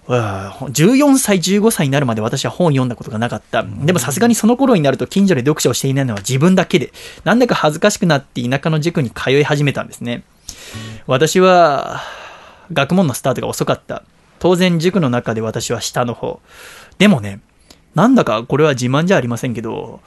[0.08, 3.64] わあ14歳、15歳になるまで私は本を読んだことがなかった。
[3.64, 6.92] でもさすがにその頃になると近所で読書をしていないのは自分だけで、
[7.24, 10.24] なんだか恥ずかしくなって田舎の塾に通い始めたんですね。
[11.06, 12.02] 私は、
[12.74, 14.04] 学問のスタートが遅かった。
[14.40, 16.40] 当然塾の中で私は下の方。
[16.98, 17.42] でもね、
[17.96, 20.02] なんだかこれは自慢じゃありませんけど、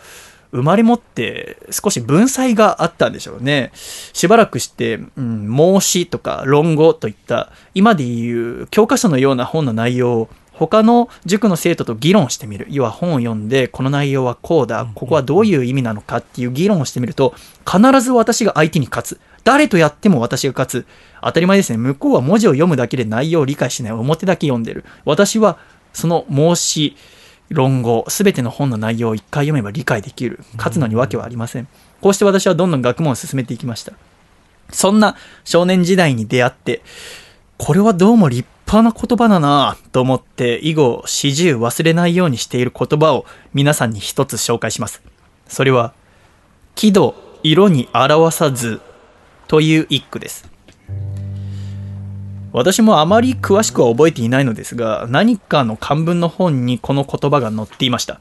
[0.53, 3.73] 生まれ持って少し文才があったんでしょうね。
[3.75, 12.67] しばらくして、うん、孟子とか論語といった、今でいう教科書のような本の内容を他の塾の生徒と議論してみる。
[12.69, 17.35] 要は本を読んで、この内容はこうだ、ここはどういう意味なのかっていう議論をしてみると、
[17.67, 19.21] 必ず私が相手に勝つ。
[19.45, 20.87] 誰とやっても私が勝つ。
[21.23, 21.79] 当たり前ですね。
[21.79, 23.93] 向こうは文字を読むだけで内容を理解しない。
[23.93, 24.85] 表だけ読んでる。
[25.05, 25.59] 私は、
[25.93, 26.97] その孟子
[27.51, 30.41] 論語、すべての本の内容を一回読めば理解できる。
[30.57, 31.69] 勝つのに訳はありません。
[32.01, 33.93] こうして私はどんどん学問を進めていきました。
[34.71, 36.83] そんな少年時代に出会って、
[37.59, 45.03] これはどうも立派な言葉だなぁと思って、以後、始終忘れないようにしている言葉を皆さんに一つ紹介します。
[45.47, 45.93] それは、
[46.75, 48.81] 喜怒、色に表さず
[49.53, 50.51] という一句です。
[52.55, 58.19] 私もあまり詳しくは覚えていないのですが、何かの漢文の本にこの言葉が載っていました。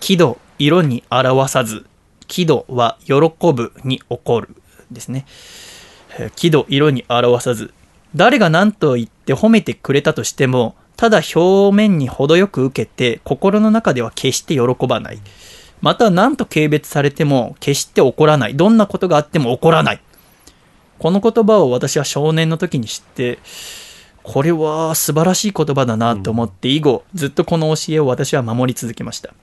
[0.00, 1.84] 喜怒、色に表さず。
[2.28, 3.14] 喜怒は喜
[3.52, 4.56] ぶに起こる
[4.90, 5.26] ですね。
[6.34, 7.74] 喜怒、色に表さず。
[8.16, 15.18] 誰が何と言って褒めてくれたとしても、ただ表面に程よく受けて、心の中では決して喜ばない。
[15.82, 18.56] また何と軽蔑されても決して怒らない。
[18.56, 20.00] どんなことがあっても怒らない。
[20.98, 23.38] この言葉を私は少年の時に知って、
[24.22, 29.34] これは素晴らしい言葉だなと思って以後、ずっとこの教えを私は守り続けました。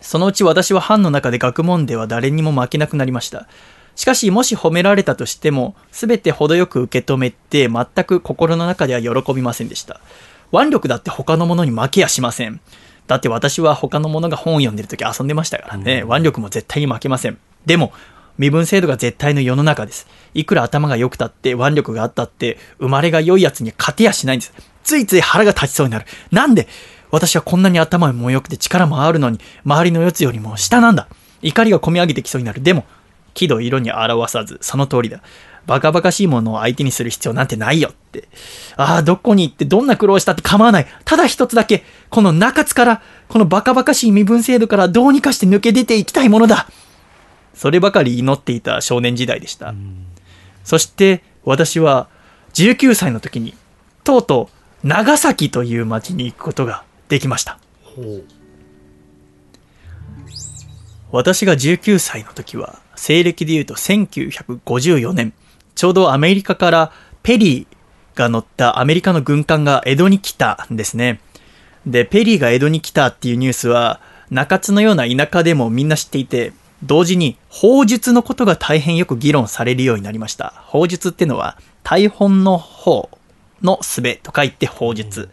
[0.00, 3.46] そのうち私は班の中で学問では誰にも負けなくなりました。
[3.96, 10.00] しかし、もし褒められたとしても、すべて程よく受け止めて、全く心の中では喜びませんでした。
[10.52, 12.60] 腕力だって他のものに負けやしません。
[13.06, 16.04] だって私は他のものが本を読んでる時遊んでましたからね。
[16.08, 17.38] 腕力も絶対に負けません。
[17.66, 17.92] でも、
[18.40, 20.06] 身分制度が絶対の世の中です。
[20.32, 24.54] いくら頭が良くたって、腕力があったって、生まれが良いやつに勝てやしないんです。
[24.82, 26.06] ついつい腹が立ちそうになる。
[26.32, 26.66] なんで
[27.10, 31.06] 私はこんなに頭も良くて力もあるのに、周りのやつよりも下なんだ。
[31.42, 32.62] 怒りが込み上げてきそうになる。
[32.62, 32.86] でも、
[33.34, 35.20] 喜怒色に表さず、その通りだ。
[35.66, 38.26] バカバカしいものを相手にする必要なんてないよって。
[38.76, 40.86] ああ、どこに行ってどんな苦労したって構わない。
[41.04, 46.68] ただ一つだけ、この中津から、このバカバカしい身分制度からどうにかして抜け出ていきたいものだ。
[47.54, 49.74] そればかり祈っていた少年時代でした。
[50.64, 52.08] そして、私は
[52.54, 53.54] 19歳の時に、
[54.04, 54.50] とうと
[54.84, 57.58] う長崎という町に行くことができました。
[61.12, 65.32] 私が19歳の時は、西暦で言うと1954年、
[65.74, 66.92] ちょうどアメリカから
[67.22, 71.20] ペリーが乗ったアメリカの軍艦が江戸に来たんですね。
[71.86, 80.54] で、ペリーが江戸に来たっていうニュースは、中津のような田舎でもみんな知っていて、同時に法術のことが大変よく議論されるようになりました。
[80.66, 83.10] 法術ってのは、大本の方
[83.62, 85.28] の術と書いて法術。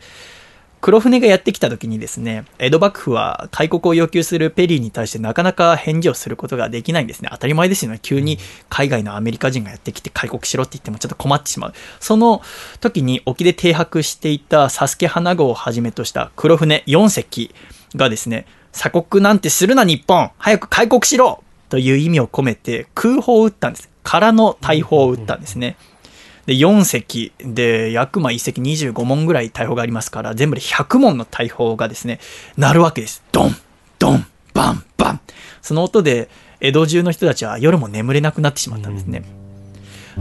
[0.80, 7.30] 黒船がやってきた時にですね、江戸幕府は開国を要求するペリーに対してなかなか返事をすることができないんですね。
[7.32, 8.00] 当たり前ですよね。
[8.02, 8.38] 急に
[8.70, 11.74] 海外のアメリカ人がやってきて開国しろって言ってもちょっと困ってしまう。
[12.00, 12.42] その
[12.80, 17.54] 時に沖で停泊していたサスケ花号をはじめとした黒船4隻
[17.96, 23.90] がですね、鎖国なんてするな日本早く開国しろという意味を込めて空砲を撃ったんです。
[24.04, 25.76] 空の大砲を撃ったんですね。
[26.48, 32.20] で、4隻で、約ま1隻25門ぐらい大砲がありますから、全部で100門の大砲がですね、
[32.58, 33.22] 鳴るわけです。
[33.34, 33.56] ドン
[34.00, 35.20] ドンバンバン
[35.62, 36.30] その音で、
[36.62, 39.24] 江戸中の人たちは夜も眠れなくなってしまったんですね。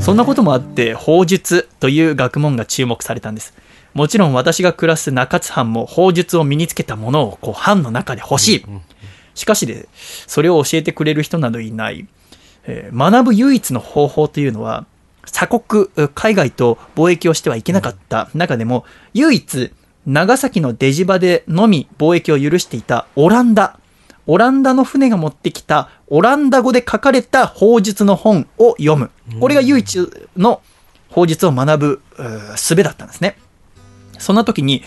[0.00, 3.54] そんなこともあって、法術という学問が注目されたんです。
[3.96, 8.64] もちろん私が暮らす中津藩も法術を身につけたものをこう藩の中で欲しい。
[9.34, 9.88] しかしで、
[10.26, 12.06] それを教えてくれる人などいない。
[12.66, 14.84] えー学ぶ唯一の方法というのは、
[15.22, 18.84] 鎖国、海外と貿易をしてはいけなかった中でも、
[19.14, 19.72] 唯一、
[20.04, 23.78] 長崎の出島でのみ貿易を許していたオランダ。
[24.26, 29.10] オランダの船が持ってきたオランダ語で書かれた法術の本を読む。
[29.40, 30.60] これが唯一の
[31.08, 32.02] 法術を学ぶ
[32.56, 33.38] 術だったんですね。
[34.18, 34.82] そんな時に、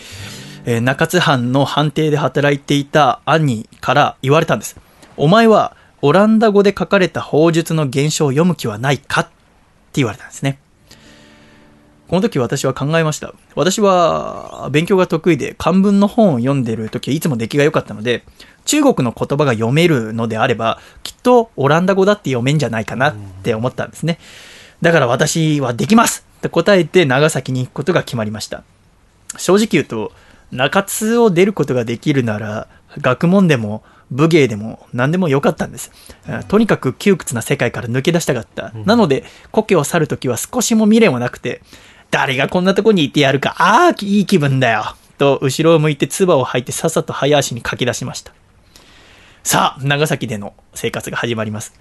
[0.64, 4.76] えー中津藩の藩邸で働いていた兄から言われたんです。
[5.16, 9.30] お前はオランダ語で書かれた法術の原書を読む気はないかって
[9.94, 10.58] 言われたんですね。
[12.08, 13.34] この時私は考えました。
[13.54, 18.24] 私は勉強が得意で漢文の本を読んでる時はいつも出来が良かったので、
[18.64, 24.18] 中国の言葉が読めるのであれば、きっとオランダ語だって読めんじゃないかなって思ったんですね。
[24.82, 28.64] だから私はできますって答えて長崎に行くことが決まりました。
[29.36, 30.12] 正直言うと、
[30.50, 32.68] 中津を出ることができるなら、
[32.98, 35.92] 学問でも武芸でも何でもよかったんです。
[36.26, 38.72] あとにかく窮屈な世界から抜け出したかった。
[38.84, 41.62] なので、故郷を去るときは少しも未練はなくて、
[42.10, 44.96] 誰がこんなとこにいてやるか、ああ、いい気分だよ。
[45.18, 48.32] と、後ろを向いて唾を吐いてさっさと早足に駆け出しました。
[49.44, 51.74] さあ、長崎での生活が始まります。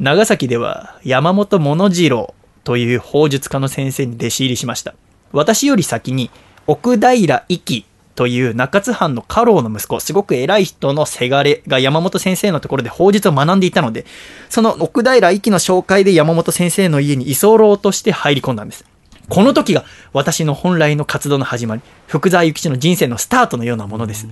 [0.00, 4.94] 長崎では山本物次郎という法術家の先生に弟子入りしました。
[5.32, 6.30] 私より先に
[6.66, 7.84] 奥平一輝
[8.14, 14.04] という中津藩の家老の息子、すごく偉い人のせがれが山本先生のところで法術を学んでいたので、
[14.48, 18.84] その奥平一輝の紹介で山本先生の家に居候として入り込んだんです。
[19.28, 24.28] この時が私の本来の活動の始まり、福沢諭吉の人生のスタートのようなものです。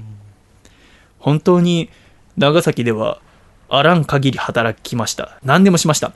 [1.18, 1.91] 本当に
[2.37, 3.20] 長崎では
[3.68, 5.39] あらん限り働きました。
[5.43, 6.12] 何でもしました。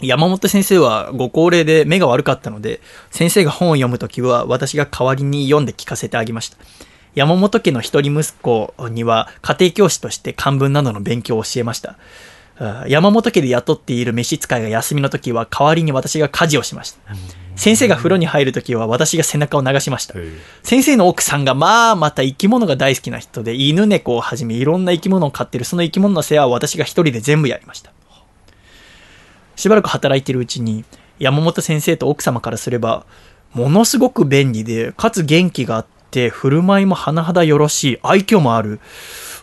[0.00, 2.80] 山本先生はご高齢で目が悪かったので、
[3.10, 6.56] 先生が本を読むときは私が代わりに読んで聞かせてあげました。
[7.14, 11.96] 山本家の一人息子には家庭教師として漢文などの勉強を教えました。
[12.60, 17.00] あ山本家で雇っている召使いが休みの時は代わりに私が家事をしました。
[17.56, 20.14] 先生が風呂に入る時は私が背中を流しました。
[20.62, 27.92] 先生の奥さんがまあまた生き物が大好きな人で犬猫をはじめいろんな生き物を飼ってるその生き物の世話を私が一人で全部やりました
[29.58, 30.84] しばらく働いているうちに
[31.18, 33.04] 山本先生と奥様からすれば
[33.52, 38.80] ものすごく便利でかつ元気があって振る舞いも甚だよろしい愛嬌もある。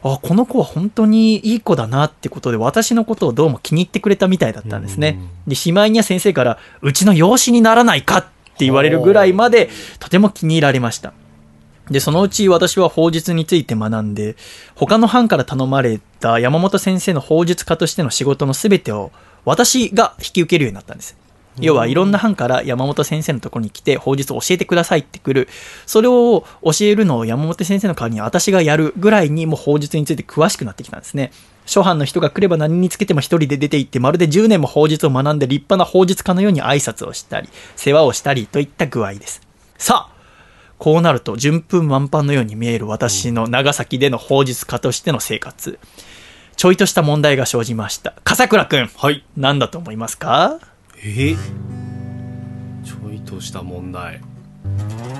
[0.04, 5.20] あこの子は本当にいい子だなってことで私のことをどうも気に入ってくれたみたいだったんですね。
[5.48, 11.14] でしまいには先生からうちの養子にならないかって言われるぐらいまでとても気に入られました。
[11.90, 14.36] で、そのうち私は法術について学んで、
[14.76, 19.12] 他の班から頼まれた山本先生の法術家としての仕事の全てを
[19.46, 21.16] 私が引き受けるようになったんです。
[21.62, 25.48] 要はいろんな班から山本先生のところに来て法術を教えてくださいって来る。
[25.86, 31.32] それを教えるのを山本先生の代わりに私がやるぐらいにもう法術について詳しくなってきたんですね。
[31.66, 39.42] 初版の人が来れば何につけても一人で出て行ってまるで10年も法術を学んで立派な法術家のように挨拶をしたり、世話をしたりといった具合です。
[39.78, 40.16] さあ、
[40.78, 45.80] こうなると順風満帆のように見える私の長崎での法術家としての生活。
[46.58, 48.14] ちょいとした問題が生じました。
[48.24, 49.26] 笠倉くん、はい。
[49.38, 50.60] 何だと思いますか？
[50.98, 51.02] え？
[51.04, 51.38] ー
[52.84, 54.22] ちょいとした問題。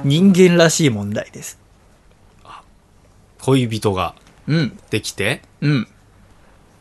[0.04, 1.60] 人間らしい問題です。
[3.40, 4.16] 恋人が
[4.48, 5.88] うん、できて、うん。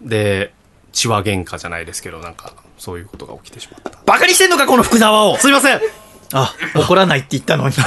[0.02, 0.52] で、
[0.92, 3.98] 血は喧嘩じゃないですけど、なんか、そういうことが起きてしまった。
[4.05, 5.80] バカにしてんのか、この福沢をすいません
[6.34, 7.74] あ、怒らないって言ったのに。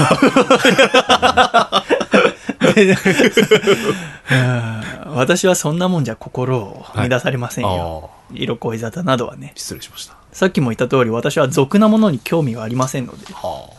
[2.60, 4.82] うん
[5.16, 8.12] 私はそんなもんじゃ心を乱されませんよ。
[8.30, 9.54] ああ、色恋沙汰などはね。
[9.56, 10.16] 失礼しました。
[10.32, 13.70] さっきも言った通り、私は俗なものに興味はありませんので、は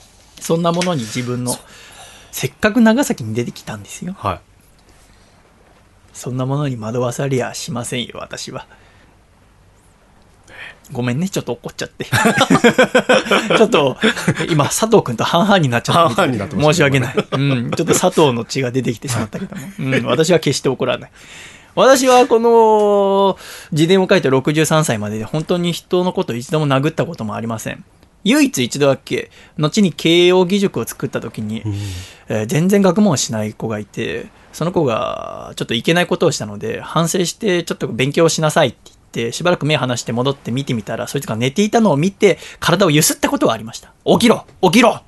[0.41, 1.57] そんなものに自分の、
[2.33, 4.17] せっかく長崎に出てきたんですよ。
[4.21, 4.29] あ。
[4.29, 4.41] はい。
[6.13, 8.67] そんなものに惑わされやしませんよ、私は。
[10.93, 12.07] ごめんね、ちょっと怒っちゃって。
[13.57, 13.97] ちょっと、
[14.49, 17.15] 今、佐藤くんと半々になっちゃったな申し訳ない。
[17.33, 19.63] うん、ちょっと佐藤の血が出てきてしまったけども。
[19.79, 21.11] うん、私は決して怒らない。
[21.75, 23.39] 私はこの
[23.71, 27.85] 自伝を書いて63歳までで本当に人のことを一度も殴ったこともありません。
[28.25, 31.63] 唯一一度だけ、後に慶応義塾を作った時に、
[32.29, 43.93] えー全然学問をしない子がいて、その子がちょっといけないことをしたので、反省してちょっと勉強しなさいって言って、しばらく目離して戻って見てみたら、そいつが寝ていたのを見て、体を揺すったことはありました。
[44.05, 45.03] 起きろ起きろは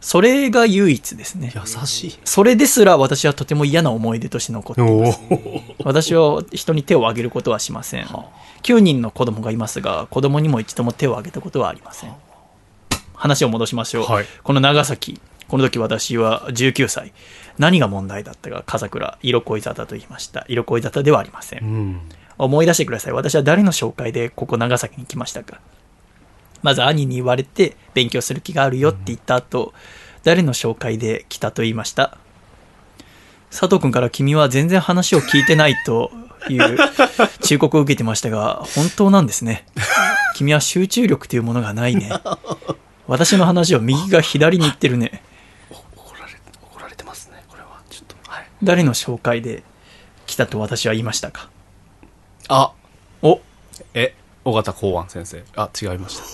[0.00, 1.64] それが唯一ですねあ。。
[1.66, 2.18] 優しい。
[2.24, 5.20] それですら私はとても嫌な思い出として残っています。
[5.82, 8.04] 私は人に手を挙げることはしません。
[8.62, 12.12] 9人の子供がいますが、子供にも一度も手を挙げたことはありません。
[13.14, 14.04] 話を戻しましょう。
[14.04, 17.12] はいこの長崎、この時私は19歳。
[17.58, 20.44] 何が問題だったか、笠倉、色恋沙汰と言いました。
[20.48, 21.66] 色恋沙汰ではありませんう。
[21.66, 22.00] ん。
[22.38, 23.12] 思い出してください。
[23.12, 25.60] 私は誰の紹介でここ長崎に来ましたか
[26.62, 29.74] まず兄に言われて勉強する気があるよって言った後、
[30.24, 32.16] 誰の紹介で来たと言いました
[33.50, 36.10] 佐藤君から君は全然話を聞いてないと
[36.48, 36.76] いう
[37.40, 39.64] 忠告を受けてましたが、本当なんですね。
[40.34, 42.10] 君は集中力というものがないね。
[43.06, 45.22] 私の話を右が左に行ってるね。
[45.70, 46.32] 怒られ、
[46.62, 47.80] 怒られてますね、これは。
[47.88, 48.46] ちょっと、はい。
[48.62, 49.62] 誰の紹介で
[50.26, 51.48] 来たと私は言いましたか
[52.48, 52.72] あ、
[53.22, 53.40] お
[53.94, 54.14] え、
[54.44, 55.42] 尾形公安先生。
[55.56, 56.24] あ、違いました。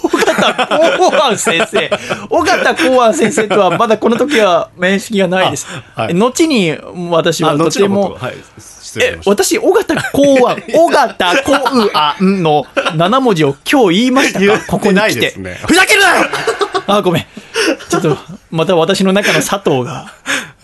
[0.99, 1.91] 公安先生。
[2.31, 5.67] 尾形公安先生とはまだこの時は面識がないです。
[5.95, 6.77] あはい後に
[7.11, 8.19] 私はあ、とても
[9.01, 9.21] え。
[9.27, 11.55] 私、尾形公安、 尾形公
[11.97, 14.67] 安の7文字を今日言いましたか？
[14.67, 15.31] ここに来て。
[15.67, 16.27] ふざけるなよ
[16.89, 17.27] あ、ごめん。
[17.89, 18.17] ちょっと、
[18.51, 20.11] また私の中の佐藤が、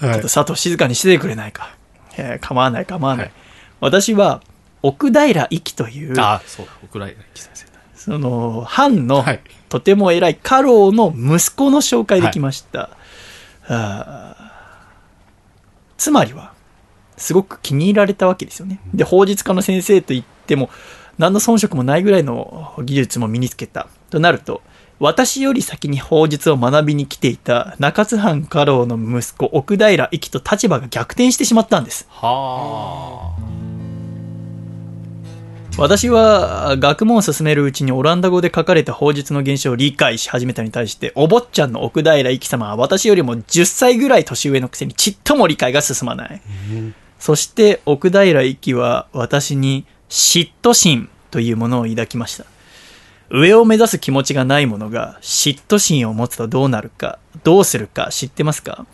[0.01, 1.71] ちょはいっと佐藤静かにしててくれないか。
[2.17, 3.27] えー構わない構わない。
[3.27, 3.33] はい
[3.79, 4.41] 私は、
[4.89, 7.67] 奥平一輝という、あ、そうだ、奥来先生。
[7.95, 12.91] その、藩のはいとても偉い家老の息子の紹介できました。
[13.69, 14.47] あー
[15.97, 16.53] つまりは、
[17.17, 18.81] すごく気に入られたわけですよね。
[18.95, 20.71] で、法術家の先生と言っても、
[21.19, 23.89] 何の遜色もないぐらいの技術も身につけた。
[24.11, 24.63] となると、
[24.99, 32.07] 私より先に法術を学びに来ていた中津藩家老の息子奥平一輝と立場が逆転してしまったんです。
[32.09, 33.35] は
[35.79, 46.41] 私は学問を進めるうちにオランダ語で書かれた法術の現象を理解し始めたに対して、お坊ちゃんの奥平一輝様は私よりも10歳ぐらい年上のくせにちっとも理解が進まない。
[47.19, 52.47] そして奥平一輝は私に嫉妬心というものを抱きました。
[53.29, 58.87] 上を目指す気持ちがないものが嫉妬心を持つとどうなるか、どうするか知ってますか？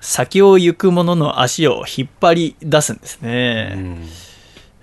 [0.00, 3.98] 先を行く者の足を引っ張り出すんですね。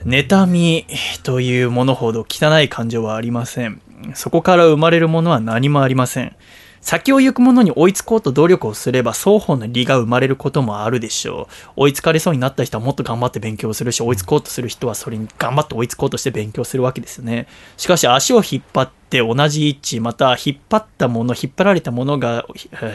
[0.06, 0.86] 妬み
[1.24, 3.82] というものほど汚い感情はありません。
[4.14, 6.36] そこから生まれるものは何もありません。
[6.82, 11.72] 先を行く者に追いつこうと努力をすれば双方の利が生まれることもあるでしょう。
[11.76, 17.48] 追いつかれそうになった人はもっと頑張って勉強するし、追いつこうとする人はそれに頑張って追いつこうとして勉強するわけですよね。
[17.76, 22.46] しかし足を引っ張って同じ位置、また引っ張ったもの、引っ張られたものが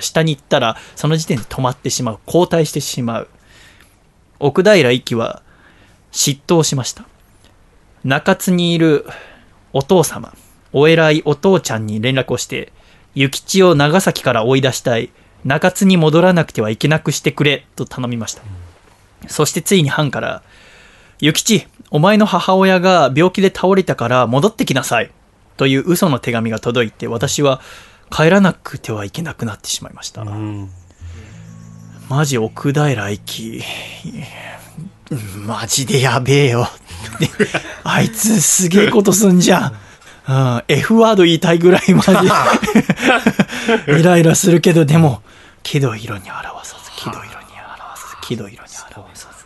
[0.00, 2.18] 下に行ったら、その時点で止まってしまう。
[2.24, 3.28] 後退してしまう。
[4.40, 5.42] 奥平一輝は
[6.14, 7.04] 嫉妬をしました。
[8.04, 9.04] 中津にいる
[9.72, 10.32] お父様、
[10.72, 12.72] お偉いお父ちゃんに連絡をして、
[13.14, 15.10] 諭吉を長崎から追い出したい、
[15.44, 18.42] 中津に戻らなくてはいけなくしてくれ、と頼みました。
[19.26, 20.42] そしてついに藩から、
[21.18, 25.10] 諭吉、お前の母親が病気で倒れたから戻ってきなさい、
[25.56, 27.60] という嘘の手紙が届いて、私は
[28.10, 30.22] 帰らなくてはいけなくなってしまいました。
[30.22, 30.70] うん
[32.08, 33.64] マジ奥平一輝、
[35.46, 36.68] マジでやべえよ。
[37.18, 37.28] で
[37.84, 39.72] あいつすげえことすんじゃん。
[40.26, 42.10] うん、F ワード言いたいぐらいマジ。
[44.00, 45.22] イライラするけど、でも、
[45.62, 48.58] 喜怒色に表さず、喜怒色に表さず、喜怒色に
[48.96, 49.44] 表さず。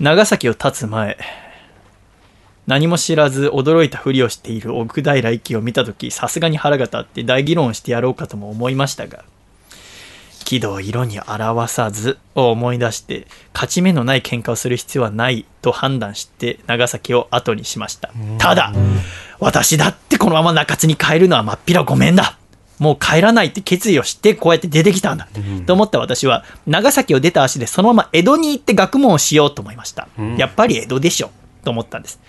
[0.00, 1.16] 長崎を立つ前、
[2.66, 9.24] 何も知らず驚いたふりをしている奥平一輝を見たとき、さすがに腹が立って大議論してやろうかとも思いましたが、
[10.48, 18.10] 喜怒を色に表さずを思い出して、勝ち目のない喧嘩をする必要はないと判断して長崎を後にしました。
[18.38, 18.72] ただ、
[19.40, 22.38] 私だってこのまま中津に帰るのはまっぴらごめんだ。
[22.78, 25.28] もう帰らないって決意をしてこうやって出てきたんだ。
[25.66, 30.08] と思った私は、長崎を出た足でそのまま江戸に行って学問をしようと思いました。
[30.38, 31.30] やっぱり江戸でしょ。
[31.62, 32.20] と思ったんです。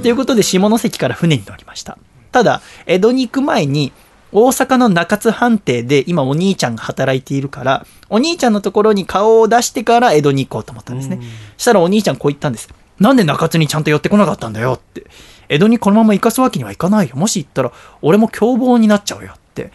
[0.00, 1.98] ということで下関から船に乗りました。
[2.30, 3.92] ただ、江戸に行く前に、
[4.34, 11.20] 大阪の中津藩邸で今お兄ちゃんが働いているから、お兄ちゃんのところに顔を出してから江戸に行こうと思ったんですね。
[11.56, 12.68] したらお兄ちゃんこう言ったんです。
[12.98, 15.06] なんで中津にちゃんと寄ってこなかったんだよって。
[15.48, 17.14] 江戸にこのまま行かすわけにはいかないよ。
[17.14, 17.70] もし行ったら
[18.02, 19.70] 俺も凶暴になっちゃうよって。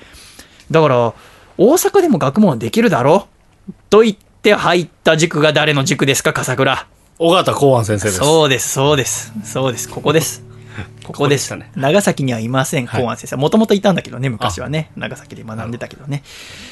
[0.69, 1.13] だから、
[1.57, 3.27] 大阪でも学問はできるだろ
[3.89, 6.85] と言って入った塾が誰の塾ですか、笠倉。
[7.19, 8.17] 尾形公安先生です。
[8.17, 9.33] そうです、そうです。
[9.45, 10.48] そうです、ここです。
[11.03, 13.37] ここでしたね長崎にはいません、はい公安先生。
[13.37, 14.91] もともといたんだけどね、昔はね。
[14.95, 16.23] 長崎で学んでたけどね。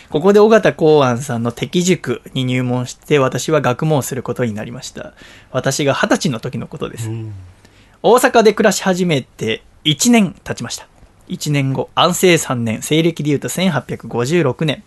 [0.10, 5.14] ここで尾形公安さんの敵塾に入門して、私は学問をすることになりました。
[5.52, 7.10] 私が二十歳の時のことです。
[7.10, 7.34] うん
[8.04, 10.88] 大阪で暮らし始めて1年経ちました。
[11.30, 14.84] 1年後、安政3年、西暦で言うと1856年。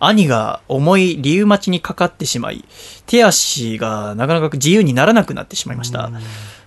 [0.00, 2.64] 兄が重いリウマチにかかってしまい、
[3.06, 6.10] 手足がなかなか自由にならなくなってしまいました。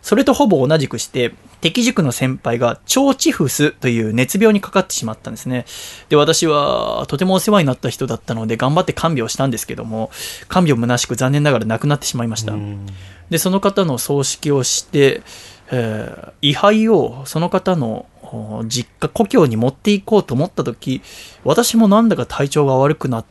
[0.04, 5.66] それとほぼ同じくして、敵塾の先輩が腸チフスという熱病にかかってしまったんですね。
[6.10, 10.12] で、私はとてもお世話になった人だったので頑張って看病したんですけども、
[10.50, 12.54] 看病虚しく残念ながら亡くなってしまいました。
[12.54, 12.86] うん
[13.30, 15.24] でその方の葬式をして、
[15.72, 21.02] えー位牌をその方のお実家故郷に持っていこうと思った時
[21.44, 23.26] 私もなんだか体調が悪くなっ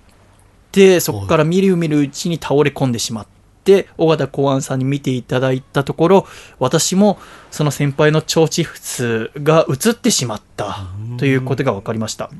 [0.73, 3.31] てそこからみるみるうちに倒れ込んでしまって
[3.99, 6.27] 尾形公安さんに見ていただいたところ
[6.59, 7.19] 私も
[7.51, 10.87] その先輩の腸チフスが移ってしまった
[11.19, 12.31] ということが分かりました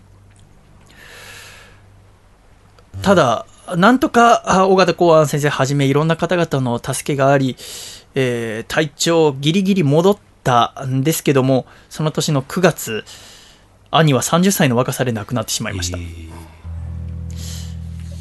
[3.01, 3.47] ただ、
[3.77, 7.57] なんとか、あ尾形公安先生はじめいろんな方々の助けがあり、
[8.15, 13.05] えー体調ギリギリ戻ったんですけども、その年の9月、
[13.91, 15.99] 兄は30歳の若さで亡くなってしまいました。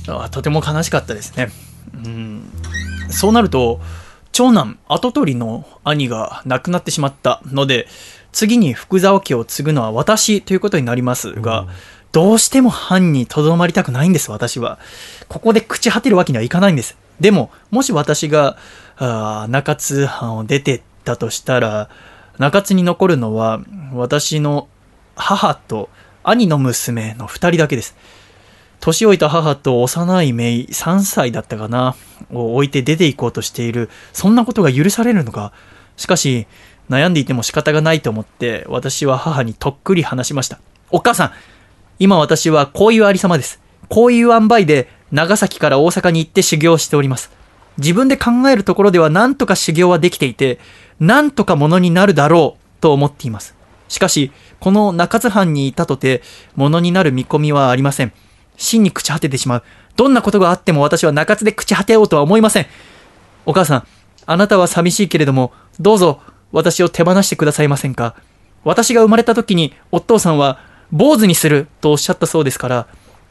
[0.08, 1.52] あとても悲しかったですね。
[1.94, 2.52] うん、
[3.12, 3.80] そうなると、
[4.32, 7.88] 長男、跡取りの兄が亡くなってしまったので、
[8.32, 11.68] 次に福沢家を継ぐのは私ということになりますが、
[12.12, 14.80] どうしても藩にとどまりたくないんです、私は。
[15.28, 16.98] ここで朽ち果てるわけにはいかないんです。
[17.20, 18.58] でも、もし私が、
[18.98, 21.90] あー中津藩を出てったとしたら、
[22.38, 23.62] 中津に残るのは、
[23.94, 24.68] 私の
[25.16, 25.90] 母と
[26.24, 27.96] 兄の娘の二人だけです。
[28.82, 31.96] 年老いた母と幼い姪3歳だったかな
[32.34, 33.90] を置いて出て行こうとしている。
[34.12, 35.54] そんなことが許されるのか。
[35.98, 36.48] しかし
[36.90, 40.60] 悩んでいても仕方がないと思って私は母にとっくり話しました。
[40.90, 41.32] お母さん
[42.00, 43.62] 今私はこういうありさまです。
[43.88, 47.32] こういう塩梅で長崎から大阪に行って修行しております。
[47.78, 50.60] 自分で考えるところでは何とか修行はできていて
[51.00, 53.56] 何とかものになるだろうと思っています。
[53.88, 56.24] しかしこの中津藩にいたとて
[56.56, 58.12] ものになる見込みはありません。
[58.62, 59.64] 真に朽ち果ててしまう。
[59.96, 62.68] どんなことがあっても私は中津で朽ち果てようとは思いません。
[63.46, 63.88] お母さん、
[64.26, 68.16] あなたは寂しいけれども、どうぞ私を手放してくださいませんか？
[68.64, 70.60] 私が生まれた時にお父さんは
[70.92, 72.88] 坊主にするとおっしゃったそうですから、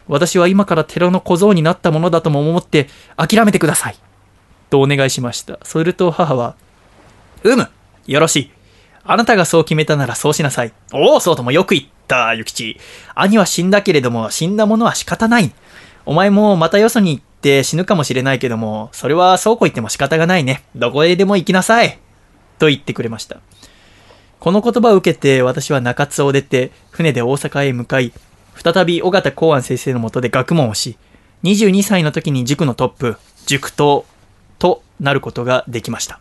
[0.08, 3.96] 私は今から寺の小僧になったものだとも思って諦めてください。
[4.70, 5.58] とお願いしました。
[5.62, 6.56] すると母は、
[7.44, 7.68] うむ、
[8.06, 8.50] よろしい。
[9.04, 10.72] あなたがそう決めたならそうしなさい。
[10.92, 12.78] おお、そうともよく言った、諭吉。
[13.14, 15.52] 兄は死んだけれども、死んだものは仕方ない。
[16.06, 20.64] お前もまたよそに行って死ぬかもしれないけども、それはそうこ言っても仕方がないね。
[20.74, 21.98] どこへでも行きなさい。
[22.58, 23.40] と言ってくれました。
[24.38, 28.12] この言葉を受けて私は中津を出て、船で大阪へ向かい、
[28.54, 30.96] 再び尾形公安先生のもとで学問をし、
[31.44, 34.04] 22歳の時に塾のトップ、塾頭
[34.58, 36.20] となることができました。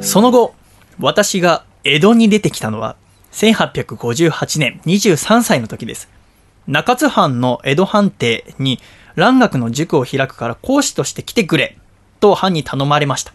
[0.00, 0.54] その後、
[1.02, 2.94] 私が江戸に出てきたのは、
[3.32, 6.08] 1858年23歳の時です。
[6.68, 8.78] 中津藩の江戸藩邸に
[9.16, 11.76] 蘭学の塾を開くから講師として来てくれ
[12.20, 13.32] と藩に頼まれました。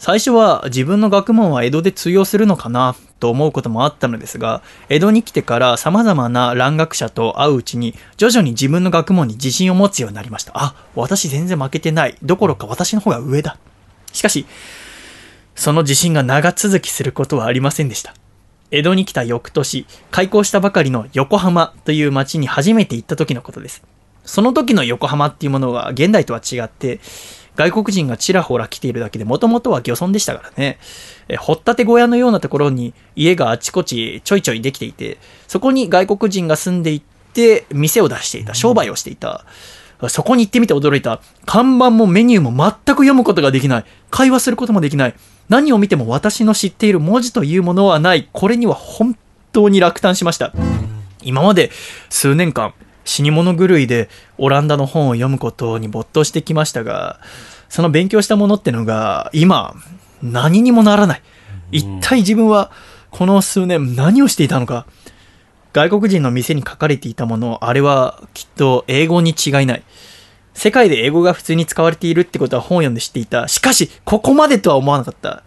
[0.00, 10.50] 最初は自分の学問は江戸で通用するのかなと思うこともあったのですが、江戸に来てから様々な蘭学者と会ううちに、徐々に自分の学問に自信を持つようになりました。
[10.56, 12.16] あ、私全然負けてない。
[12.20, 13.58] どころか私の方が上だ。
[14.12, 14.44] しかし、
[15.54, 18.14] その自信が長続きすることはありませんでした。
[18.70, 23.82] 江戸に来た翌年、開校したばかりの横浜という町に初めて行った時のことです。
[24.24, 27.00] その時の横浜っていうものは現代とは違って、
[27.56, 30.78] 外国人がちらほら来ているだけで、もともとは漁村でしたからね。
[31.28, 37.02] え掘ったて小屋のようなところに家があちこちちょいちょいできていて、そこに外国人が住んでいっ
[37.32, 39.44] て、店を出していた、商売をしていた。
[40.08, 41.20] そこに行ってみて驚いた。
[41.46, 43.84] 看板もメニューも全く読むことができない。
[44.10, 45.14] 会話することもできない。
[45.48, 48.28] 何を見ても私の知っている文字というものはない。
[48.32, 49.16] これには本
[49.52, 50.52] 当に落胆しました。
[51.22, 51.70] 今まで
[52.10, 52.74] 数年間、
[53.04, 57.20] 死に物狂いでオランダの本を読むことに没頭してきましたが、
[57.68, 59.74] その勉強したものってのが今、
[60.22, 61.22] 何にもならない。
[61.70, 62.70] 一体自分は
[63.10, 64.86] この数年何をしていたのか。
[65.72, 69.82] 外国人の店に書かれていたもの、あれはきっと英語に違いない。
[70.54, 73.48] 世界で英語が普通に使われているってことは本を読んで知っていた。
[73.48, 75.42] しかし、ここまでとは思わなかった。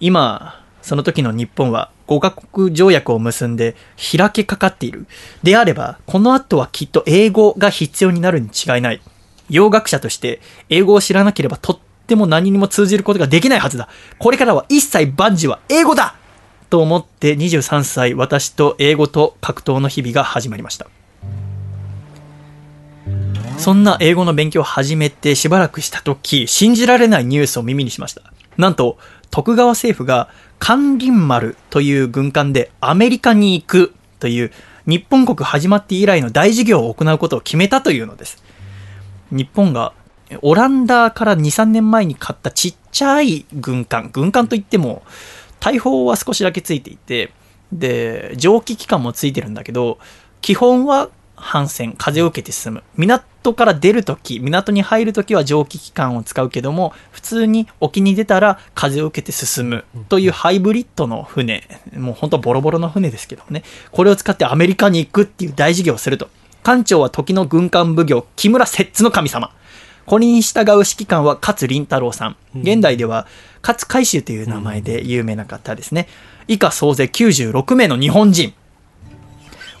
[0.00, 3.76] 今、その時の日本は5カ国条約を結んで
[4.16, 5.06] 開けかかっている。
[5.42, 9.02] であれば、この後はきっと英語が必要になるに違いない。
[9.50, 13.88] 洋学者として英語を知らなければとっても何にも通じることができないはずだ。
[14.18, 16.16] これからは一切万事は英語だ
[16.70, 20.86] と思って23歳、私と英語と格闘の日々が始まりました。
[23.58, 28.22] そんな英語の勉強を始めてしばらくした時、信じられないニュースを耳にしました。
[28.56, 28.98] なんと、
[29.30, 30.28] 徳川政府が
[30.60, 34.52] 関林丸という軍艦でアメリカに行くという
[34.86, 38.42] 日本国始まって以来の大事業を行うことを決めたというのです。
[39.32, 39.92] 日本が
[40.40, 45.02] オランダから2、3年前に買ったちっちゃい軍艦、軍艦といっても
[45.58, 47.32] 大砲は少しだけついていて、
[47.72, 49.98] で、蒸気機関もついてるんだけど、
[50.40, 52.82] 基本は帆船、風を受けて進む。
[52.96, 61.66] 港から出るとき、港に入るときは蒸気機関を使うけども、普通に沖に出たら風を受けて進むというハイブリッドの船、
[61.96, 66.28] もう本当ボロボロの船ですけどね、これを使ってアメリカに行くっていう大事業をすると。
[66.62, 69.52] 艦長は時の軍艦奉行、木村摂津の神様。
[70.04, 72.36] これに従う指揮官は勝林太郎さん。
[72.54, 73.26] 現代では
[73.62, 76.08] 勝海舟という名前で有名な方ですね。
[76.46, 78.54] 以下総勢96名の日本人。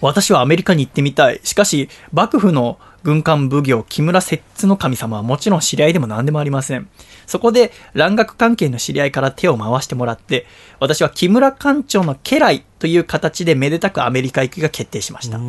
[0.00, 1.40] 私はアメリカに行ってみたい。
[1.42, 6.88] しかし、幕府の軍艦奉行木村摂津の神様はもちろん知り合いでも何でもありません。
[7.26, 10.46] そこで、蘭学関係の知り合いから手を回してもらって、
[10.80, 15.40] 私は木村艦長の家来という形でめでたくアメリカ行きが決定しました。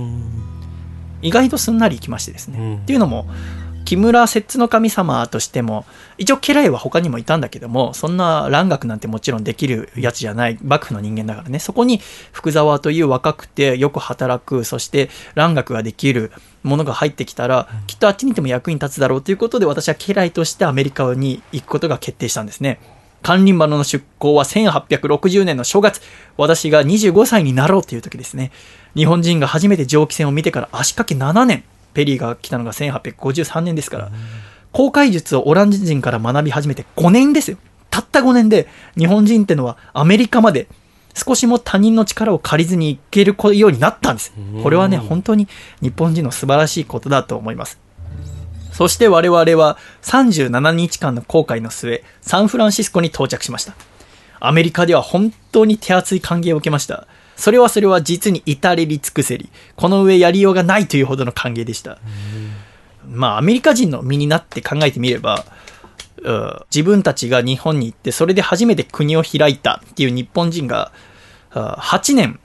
[1.21, 2.59] 意外とすんなり行きましてですね。
[2.59, 3.27] うんっていうのも、
[3.89, 5.83] 木村摂津の神様としても、
[6.19, 11.99] 一応家来は他にもいたんだけども、そんな蘭学なんてもちろんできるやつじゃない、幕府の人間だからね、そこに
[12.31, 16.31] 福沢という若くてよく働く、そして蘭学ができる
[16.61, 22.79] ものが入ってきたら、きっとあっちにいても役に立つだろうということで、私は家来としてアメリカに行くことが決定したんですね。
[23.23, 25.99] 関林丸の出港は1860年の正月、
[26.37, 28.51] 私が25歳になろうという時ですね。
[28.95, 31.63] 日本人が初めて蒸気船を見てから足掛け7年、
[31.93, 34.11] ペリーが来たのが1853年ですから、
[34.71, 37.57] 航海術をオランダ人から学び始めて5年ですよ。
[37.89, 38.67] たった5年で
[38.97, 40.67] 日本人ってのはアメリカまで
[41.15, 44.33] 少しも他人の力を借りずに行けるようになったんです。
[44.63, 45.47] これはね、本当に
[45.81, 47.79] 日本人の素晴らしいことだと思います。
[48.71, 53.73] そして我々は37日間の航海の末、サンフランシスコに到着しました。
[54.39, 57.07] アメリカでは本当に手厚い歓迎を受けました。
[57.39, 61.97] それはそれは実に至れり尽くせり、この上やりようがないというほどの歓迎でした。
[63.07, 65.45] まあ、アメリカ人の身になって考えてみれば、
[66.21, 70.91] うん自分たちが日本に行って、それで初めて国を開いたっていう日本人が、
[71.51, 72.39] あ8年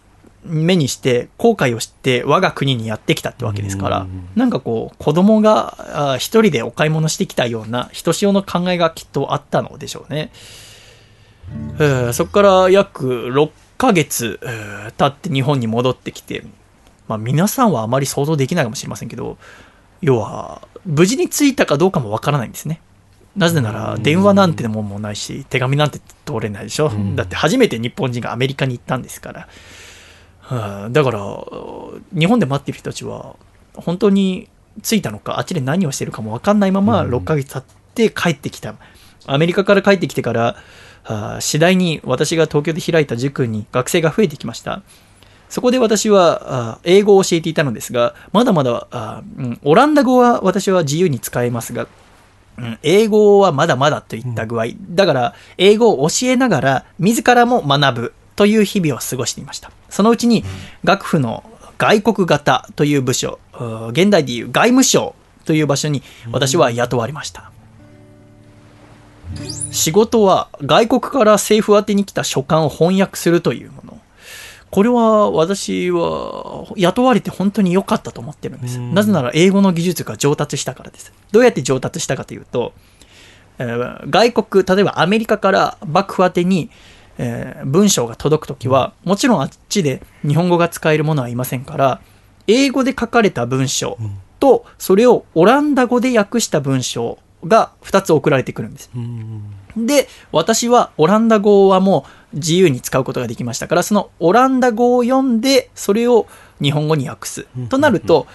[0.45, 10.31] 目にして後悔をして我が国にやってきたってわけですから、なんかこう、子供があ一人でお買い物してきたような、ひとしおの考えがきっとあったのでしょうね。
[11.81, 16.45] えーそこから約6ヶ月えー経って日本に戻ってきて、
[17.09, 19.39] まあ皆さんはあまり想像できないかもしれませんけど、
[20.01, 22.81] 要は、無事に着いたかどうかもわからないんですね。
[23.37, 26.93] なぜなら、電話なんてもんもないし、手紙なんて通れないでしょ。
[27.15, 29.49] だって初めて日本人がアメリカに行ったんですから。
[30.41, 31.21] はあだから、
[32.17, 33.37] 日本で待ってる人たちは、
[33.75, 34.49] 本当に
[34.83, 37.65] 着いたのか、あっちで何をしてるかもわかんないまま、6ヶ月経っ
[37.95, 38.75] て帰ってきた。
[39.27, 40.57] アメリカから帰ってきてから、は
[41.05, 44.83] あ次第に私が東京で開いた塾に学生が増えてきました。
[45.49, 51.87] そこで私は英語を教えていたのですが、まだまだ、うんオランダ語は私は自由に使えますが、
[52.59, 54.67] うん英語はまだまだといった具合。
[54.91, 59.71] だから、英語を教えながら、自らも学ぶという日々を過ごしていました。
[59.91, 60.45] そのうちに、
[60.83, 61.45] 学府の
[61.79, 63.39] 外国型という部署、
[63.91, 66.03] 現代でいう外務省という場所に
[66.33, 67.51] 私は雇われました。
[69.71, 74.01] 仕事は外国から政府宛てに来た書簡を翻訳するというもの。
[74.71, 78.81] これは私は雇われて本当に良かったと思ってるんです。
[78.81, 81.13] なぜなら英語の技術が上達したからです。
[81.31, 82.73] どうやって上達したかというと、
[83.59, 86.71] えー外国、例えばアメリカから幕府宛てに、
[87.19, 92.01] えー文章が届くときは、もちろんあっちで日本語が使えるものはいませんから、
[92.49, 93.97] 英語で書かれた文章
[94.41, 98.91] と、それをオランダ語で訳した文章が2つ送られてくるんです。
[99.77, 106.27] で、私はオランダ語はもう自由に使うことができましたから、そのオランダ語を読んで、それを
[106.61, 107.47] 日本語に訳す。
[107.69, 108.27] となると、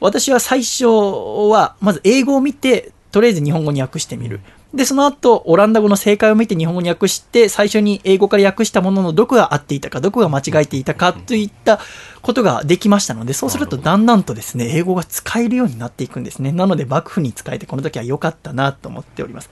[0.00, 4.40] 私は最初は、まず英語を見て、とりあえず日本語に訳してみる。
[4.74, 11.78] で、その後、オランダ語の正解を見て日本語に訳して、最初に英語から訳したもののどこが合っていたか、どこが間違えていたかといった
[12.22, 16.52] ことができましたので、そうするとだんだんとですね、英語が使えるようになっていくんですね。
[16.52, 19.50] なので、幕府に使えて、この時は良かったなと思っております。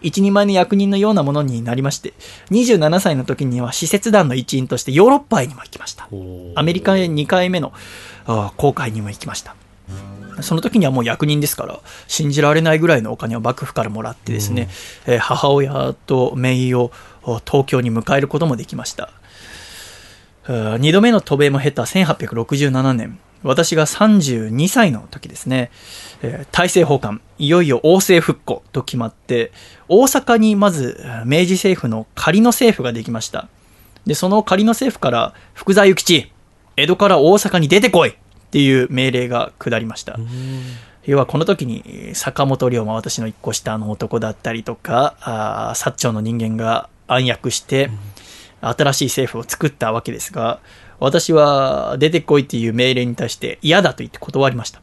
[0.00, 2.14] 一人前の役人のようなものになりまして、
[2.50, 6.08] 27歳の時には使節団の一員としてヨーロッパへにも行きました。
[6.54, 7.72] アメリカへ2回目の
[8.56, 9.54] 航海にも行きました。
[10.42, 14.68] その時にはもう役人ですから、信じられないぐらいのお金を幕府からもらってですね、
[15.06, 16.90] えー母親と姪を
[17.22, 19.10] お東京に迎えることもできました。
[20.44, 25.70] 2度目の渡米も経た1867年、私が32歳の時ですね、
[26.22, 29.52] えー大政奉還、いよいよ王政復古と決まって、
[29.88, 33.48] 大阪にまず明治政府の仮の政府ができました。
[34.06, 36.32] で、その仮の政府から、福沢諭吉、
[36.76, 38.16] 江戸から大阪に出てこい
[38.48, 40.18] っていう命令が下りました。
[41.04, 47.90] 要はこの時に坂本龍馬、私の一個下の男だったりとか、あー薩長の人間が暗躍して、
[48.60, 50.60] 新しい政府を作ったわけですが、
[51.00, 54.82] 私は出てこいっていう命令に対して嫌だと言って断りました。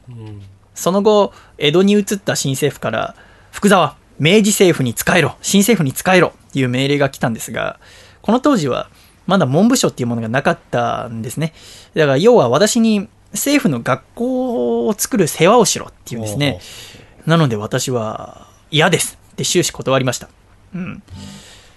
[0.73, 3.15] その後、江戸に移った新政府から、
[3.51, 7.79] 福沢、明治政府に仕えろ、新政府に仕えろっていう命令が来たんですが、
[8.21, 8.89] この当時は
[9.27, 11.53] まだ文部省っていうものがなかったんですね。
[11.93, 16.59] だから要は私に政府の学校を作る世話をしろっていうんですね。
[17.25, 20.29] なので私は嫌ですって終始断りました。
[20.73, 21.03] うん。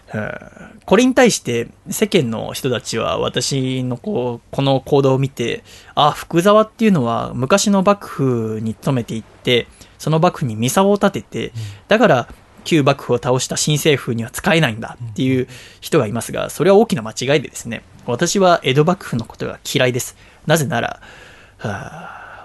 [0.09, 5.63] はあこれに対して世間の人たちは私のこうこの行動を見て、
[5.95, 9.67] あ、福沢っていうのは昔の幕府に勤めていって、
[9.99, 11.53] その幕府にミサを立てて、
[11.89, 12.29] だから
[12.65, 15.47] 旧幕府を倒した新政府には使えないんだっていう
[15.83, 20.17] 人がいますが、それは大きな間違いでですね、私は江戸幕府のことが嫌いです。
[20.47, 21.28] なぜなら、はあ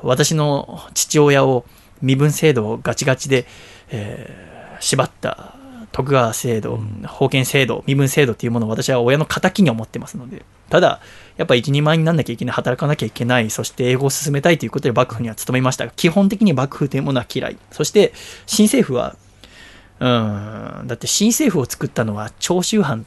[0.01, 1.65] 私の父親を
[2.01, 3.45] 身分制度をガチガチで、
[3.89, 4.53] えー
[4.83, 5.55] 縛った
[5.91, 10.99] 徳川制度、封建制度、身分制度というものを私は親の敵に思ってますので、ただ、
[11.37, 17.57] やっぱ一人前になんなきゃいけない、働かなきゃいけない、そして英語を進めたいということで幕府には努めましたが、基本的に幕府というものは嫌い。
[17.71, 18.13] そして、
[18.47, 19.15] 新政府は、
[19.99, 20.05] う
[20.83, 23.05] ん、だって新政府を作ったのは長州藩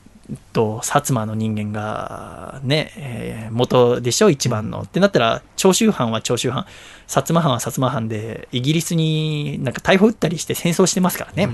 [0.53, 4.83] と薩摩の人間がね、えー元でしょ、一番の。
[4.83, 6.65] ってなったら、長州藩は長州藩、
[7.07, 11.49] 薩摩藩は薩摩藩で、イギリスになんか逮捕撃ったりして戦争してますからね。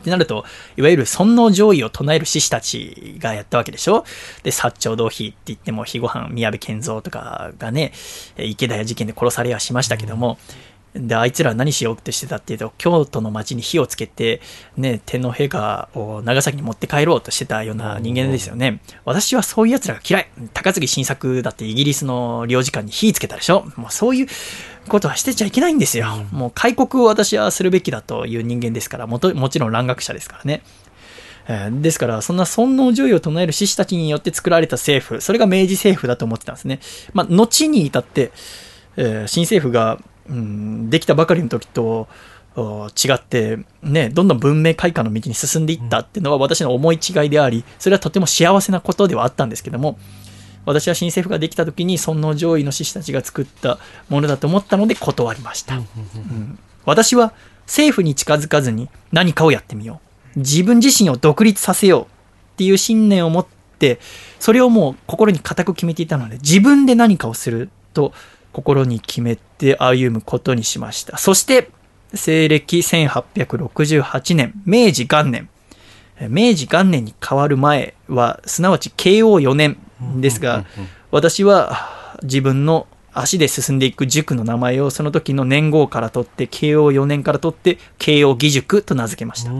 [0.00, 0.44] ってなると、
[0.76, 4.04] いわゆる尊王攘夷を唱える志士たちがやったわけでしょ。
[4.42, 7.92] で、薩長同妃って言っても、肥後藩宮部健三とかがね、
[8.36, 10.38] えー池田屋事件で殺されはしましたけども、
[10.94, 14.42] で、あいつら何しようってしてたっていうと、京都の町に火をつけて、
[14.76, 18.80] ね、天皇陛下を長崎に持って帰ろうとしてたような人間ですよね。
[19.04, 20.28] 私はそういう奴らが嫌い。
[20.52, 24.26] 高杉晋作だってイギリスの領事館に火つけたでしょもうそういう
[24.88, 26.06] ことはしてちゃいけないんですよ。
[26.30, 30.62] もう開国を私はするべきだという人間ですから、もともちろん蘭学者ですからね。
[31.48, 36.80] えーですから、そんな尊王攘夷を唱える志士たちによって作られた政府、それが明治政府だと思ってたんですね。
[37.14, 38.32] まあ、後に至って、
[38.96, 42.08] えー新政府が、うん、できたばかりの時と
[42.54, 49.98] お違って、ね、どんどん文明開化の道に進んでいったっていうのは私の思い違いであり、それはとても幸せなことではあったんですけども、
[50.64, 55.76] 私は新政府ができた時に尊王攘夷の志士たちが作ったものだと思ったので断りました。
[55.76, 57.32] うん私は
[57.66, 60.00] 政府に近づかずに何かをやってみよ
[60.36, 60.40] う。
[60.40, 62.06] 自分自身を独立させようっ
[62.56, 63.46] ていう信念を持っ
[63.78, 64.00] て、
[64.40, 68.12] それをもう心に固く決めていたので、自分で何かをすると
[68.52, 71.16] 心に決めて歩むことにしました。
[71.18, 71.70] そして、
[72.14, 75.48] 西暦1868年、明治元年。
[76.20, 79.78] え明治元年に変わる前は、すなわち慶応4年
[80.16, 80.66] ですが、
[81.10, 89.50] 私は自分の足で進んでいく塾の名前をその時の年号から取って、慶応4年から取って、慶応義塾と名付けました。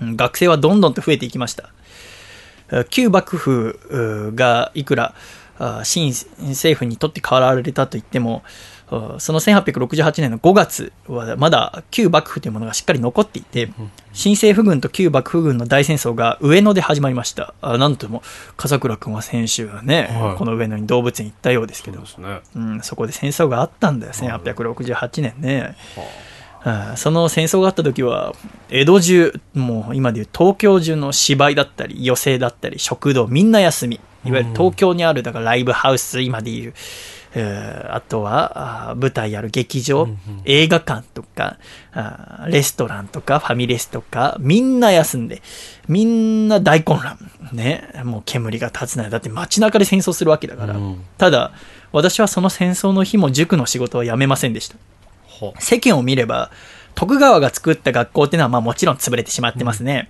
[0.00, 1.70] 学生はどんどんと増えていきました。
[2.72, 5.14] え旧幕府うがいくらあ
[5.84, 8.42] 新政府にとって変わられたと言っても、
[8.88, 13.70] あその1868年の5月はまだ旧幕府というものがしっかり残っていて、
[14.12, 17.54] 新政府軍と旧幕府軍の大戦争が上野で始まりました。
[17.60, 18.22] あなんとも、
[18.56, 22.40] 笠倉君は先週はね、はいこの上野に動物園行ったようですけどそね。
[22.56, 25.76] うん、そこで戦争があったんだよ、1868年ね。
[25.96, 26.29] あ
[26.96, 28.34] その戦争があった時は、
[28.68, 34.00] 江戸中、もう今でいう東京中の芝居だったり、寄席だったり、食堂、みんな休み。
[34.24, 36.74] いわゆる東京にある、だからライブハウス、今でいう、
[37.32, 40.08] えーあとはあ舞台ある劇場、
[40.44, 41.58] 映画館とか
[41.92, 45.42] あレストランとかファミレスとかみんな休んで
[45.88, 47.18] みんな大混乱
[47.52, 47.88] ね。
[48.04, 51.04] もう煙が立つないだって街中で戦争するわけだから、うん。
[51.18, 51.52] ただ
[51.92, 54.74] 私はその戦争の日も塾の仕事は辞めませんでした。
[54.74, 54.80] は
[55.58, 56.50] 世間を見れば
[56.94, 60.08] 徳川が作った学校っていうのはまあもちろん潰れてしまってますね、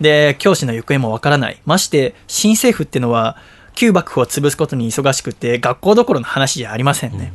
[0.00, 1.60] で教師の行方もわからない。
[1.64, 3.36] まして新政府っていうのは
[3.74, 7.32] 旧幕府を潰すことに忙しくて学校どころの話じゃありませんね、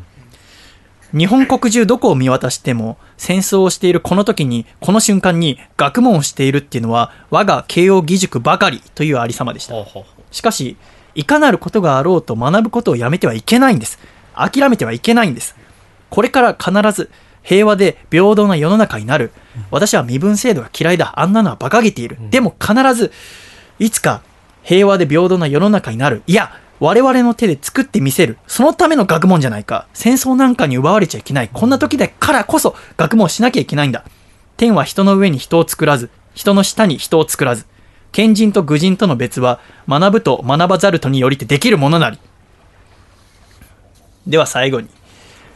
[1.14, 9.74] 日本国中どこを見渡しても戦争をしているこの時にこの瞬間に学問をしているっていうのは我が慶応義塾ばかりというありさまでした。
[10.32, 10.76] しかし、
[11.16, 13.98] いかなることがあろうと学ぶことをやめてはいけないんです。
[14.36, 15.56] 諦めてはいけないんです。
[16.10, 17.10] これから必ず
[17.48, 19.32] 平和で平等な世の中になる。
[19.72, 21.14] 私は身分制度が嫌いだ。
[21.18, 22.18] あんなのは馬鹿げている。
[22.30, 23.14] でも必ず、
[23.80, 24.22] いつか
[24.64, 26.24] 平和で平等な世の中になる。
[26.28, 28.38] いや、我々の手で作ってみせる。
[28.48, 29.88] そのための学問じゃないか。
[29.94, 31.50] 戦争なんかに奪われちゃいけない。
[31.52, 34.04] こんな時だからこそ学問をしなきゃいけないんだ。
[34.58, 37.66] 天は人の上に人を作らず、人の下に人を作らず。
[38.12, 42.20] 賢人と愚人との別は、学ぶと学ばざるとによりてできるものなり。
[44.28, 44.90] では最後に、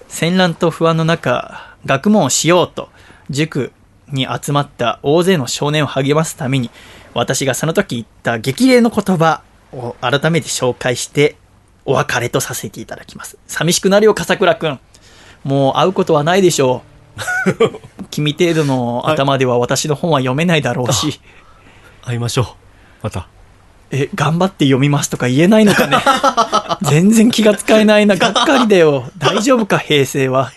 [0.07, 2.89] 戦乱と不安の中、学問をしようと、
[3.29, 3.71] 塾
[4.11, 6.69] に集まった大勢の少年を励ますために、
[7.13, 9.41] 私がその時言った激励の言葉
[9.73, 11.35] を改めて紹介して、
[11.85, 13.37] お別れとさせていただきます。
[13.47, 14.79] 寂しくなるよ、笠倉くん。
[15.43, 16.83] もう会うことはないでしょ
[17.97, 18.05] う。
[18.11, 21.19] 君程度の頭では私の本は読めないだろうし。
[22.03, 22.45] 会いましょう。
[23.03, 23.27] また。
[23.93, 25.97] え、頑張って読みますとか言えないのかね。
[26.89, 28.15] 全然気が使えないな。
[28.17, 29.11] がっかりだよ。
[29.17, 30.51] 大丈夫か、平成は。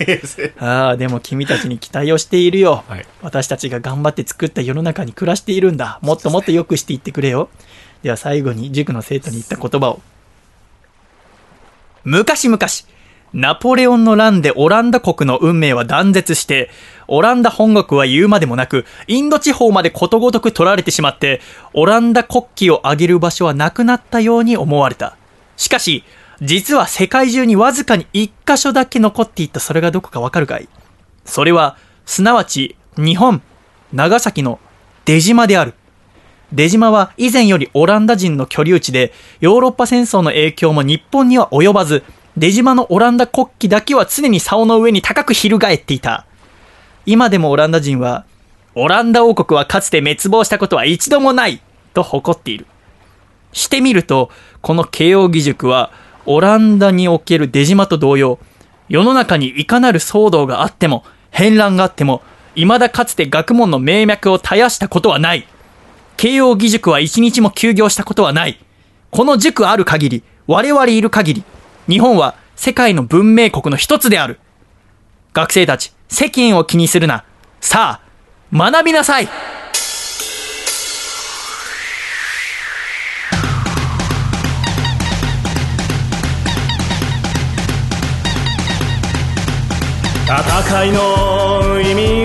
[0.59, 2.85] ああ、でも君たちに期待をしているよ。
[2.89, 5.99] はい私たちが頑張って作った世の中に暮らしているんだ。
[6.03, 7.49] もっともっと良くしていってくれよ。
[8.03, 10.01] では最後に塾の生徒に言った言葉を。
[12.05, 12.59] 昔々、
[13.35, 16.71] ナポレオンの乱でオランダ国の運命は断絶して、
[17.09, 21.41] オランダ本国は言うまでもなく、インド地方までことごとく取られてしまって、
[21.73, 25.17] オランダ国旗を上げる場所はなくなったように思われた。
[25.57, 26.05] しかし、
[26.43, 30.69] 実は世界中にわずかに一箇所だけ残っていたそれがどこかわかるかい？
[31.25, 31.77] それは、
[32.07, 33.43] すなわち、日本、
[33.93, 34.61] 長崎の
[35.07, 35.75] 出島である。
[36.53, 42.05] 出島は以前よりオランダ人の居留地で、ヨーロッパ戦争の影響も日本には及ばず、
[42.37, 46.27] 出島のオランダ国旗だけは常に竿の上に高く翻っていた。
[47.07, 48.25] 今でもオランダ人は、
[48.75, 51.61] オランダ王国はかつて滅亡したことは一度もない
[51.93, 52.67] と誇っている。
[53.53, 54.31] してみると、
[54.63, 55.93] この慶応義塾は、
[56.27, 58.41] オランダにおける出島と同様、
[58.89, 62.23] 世の中にいかなる騒動があっても、変乱があっても、
[62.57, 65.47] 未だかつて学問の名脈を絶やしたことはない。
[66.17, 68.59] 慶応義塾は一日も休業したことはない。
[69.11, 71.45] この塾ある限り、我々いる限り、
[71.89, 74.41] 日本は世界の文明国の一つである。
[75.35, 77.25] 学生たち、世間を気にするな。
[77.61, 78.05] さあ、
[78.57, 79.29] 学びなさい
[90.27, 92.24] 戦いの意味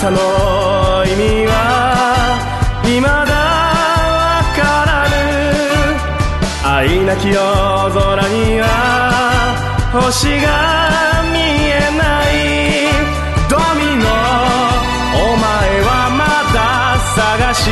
[0.00, 0.16] さの
[1.04, 1.52] 意味は
[2.82, 5.20] 未だわからぬ
[6.64, 8.64] 愛なき夜空には
[9.92, 11.36] 星が見
[11.68, 12.32] えない
[13.50, 14.08] ドミノ
[15.20, 15.44] お前
[15.84, 16.24] はま
[16.54, 16.58] だ
[17.14, 17.68] 探し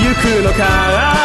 [0.00, 1.17] 行くのか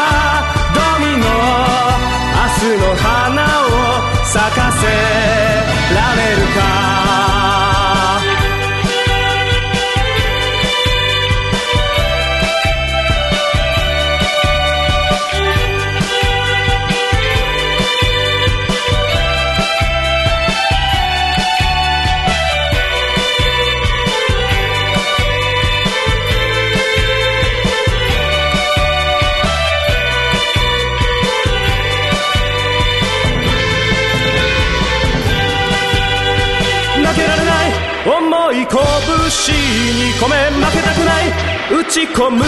[40.24, 41.26] に込め負けたくない。
[41.70, 42.46] 打ち込むの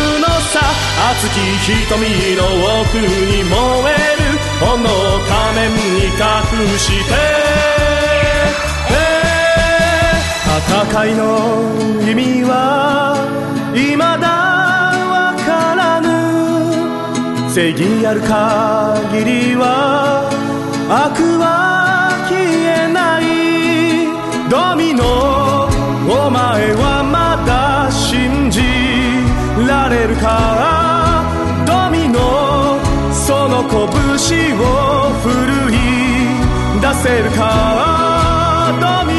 [0.51, 0.59] さ。
[1.11, 1.39] 熱き
[1.86, 1.99] 瞳
[2.36, 2.41] の
[2.82, 3.03] 奥に
[3.43, 3.55] 燃
[3.91, 4.23] える
[4.59, 4.76] 炎
[5.28, 6.17] 仮面に隠
[6.78, 7.11] して。
[10.67, 11.21] 戦いの
[12.01, 12.51] 意味は
[13.73, 14.05] 未だ
[15.11, 16.05] わからぬ。
[17.49, 20.30] 正義ある限りは
[20.89, 21.43] 悪は
[22.30, 23.23] 消えない。
[24.49, 25.03] ドミノ
[26.07, 27.24] お前はまだ信じ
[29.86, 31.23] られるか
[31.67, 32.79] ドミノ
[33.13, 33.77] その拳
[34.57, 35.77] を振るい
[36.81, 39.14] 出せるかドミノ。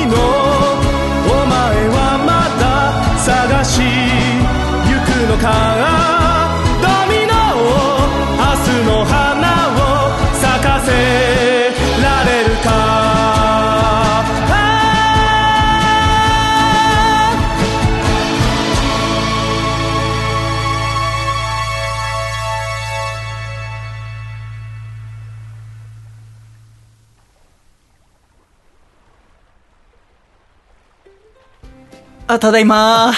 [32.29, 33.12] あ、ただいま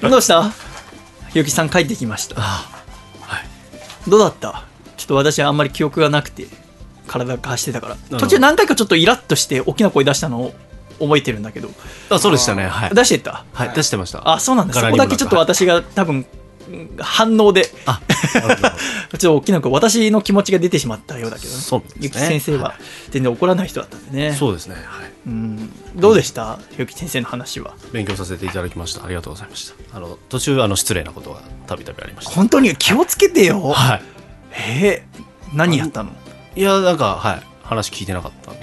[0.00, 0.52] どうした？
[1.34, 2.36] ゆきさん帰ってきました。
[4.06, 4.64] どうだった？
[4.96, 6.46] ちょっと私はあんまり記憶がなくて、
[7.06, 7.96] 体が貸してたから。
[8.10, 8.18] ど。
[8.18, 10.54] 途中何回かちょっとイラッとして大きな声出したのを
[11.00, 11.70] 覚えてるんだけど。
[12.10, 12.66] あそうでしたね。
[12.66, 12.94] はい。
[12.94, 13.44] 出してった？
[13.52, 14.28] はい出してました。
[14.30, 14.74] あ、そうなんだ。
[14.74, 16.26] そ柄にもなくこだけちょっと私が多分、うん
[16.98, 21.60] 反応で、あ ちょっと大きな声、私の気持ちが出てしまったようだけどね。
[21.60, 21.98] そうですね。
[22.02, 22.74] ゆき先生は
[23.10, 24.36] 全然怒らない人だったんでね。
[24.38, 24.74] そうですね。
[24.74, 24.84] はい。
[25.26, 25.70] うん。
[25.96, 26.58] どうでした？
[26.78, 27.74] ゆき先生の話は。
[27.92, 29.04] 勉強させていただきました。
[29.04, 29.96] ありがとうございました。
[29.96, 32.30] あの途中あの失礼なことがたびたびありました。
[32.32, 33.60] 本当に気をつけてよ。
[33.70, 34.02] はい。
[34.54, 36.10] えー、何やったの
[36.54, 38.52] いやなんかはい話聞いてなかった。
[38.52, 38.56] ん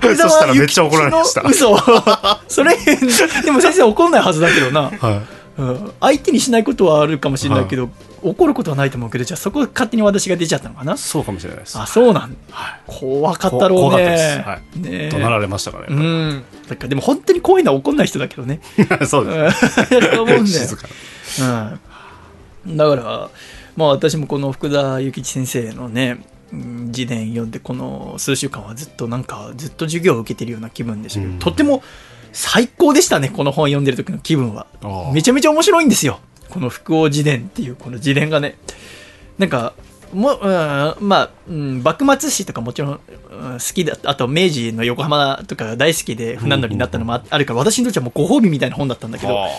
[0.00, 1.42] で そしたらめっちゃ怒られました。
[1.42, 1.76] 嘘。
[2.48, 2.76] それ
[3.44, 5.36] でも先生怒んないはずだけどな、はい。
[5.58, 7.88] うん、相手にしないことはあるかもしれないけど、
[8.22, 10.96] 怒ることはないと思うけどじゃあそこ勝手に私が出ちゃったのかな？
[10.96, 11.78] そうかもしれないです。
[11.78, 12.80] あそうなんはい。
[12.86, 13.84] 怖かったろうね。
[13.84, 14.38] こ怖かったです。
[14.40, 14.80] はい。
[14.80, 15.08] ねえ。
[15.10, 16.44] 怒鳴られましたからねうん。
[16.68, 18.60] だからでも本当に怖いのは怒んない人だけどね。
[19.06, 19.66] そうです
[20.18, 20.46] 思うんだよ。
[20.46, 20.88] 静か
[22.66, 23.30] うん、だから、
[23.76, 26.18] まあ、私もこの福田諭吉先生のね
[26.52, 31.38] うん自伝読んでこの数週間はずっとなんかずっと授業を受けてるような気分でしたけど、うん。
[31.38, 31.82] とっても
[32.32, 34.66] 最高でしたねこの本読んでる時の気分は。
[35.12, 36.20] めちゃめちゃ面白いんですよ。
[36.48, 38.56] この福王自伝っていうこの自伝がね。
[39.38, 39.74] なんか
[40.12, 42.98] もう、うん、まあ、うん、幕末史とかもちろん、うん
[43.30, 49.50] 好きだあと明治の横浜とかが大好きで船乗りになったのもああるから私にとってはもうご褒美みたいな本だったんだけどは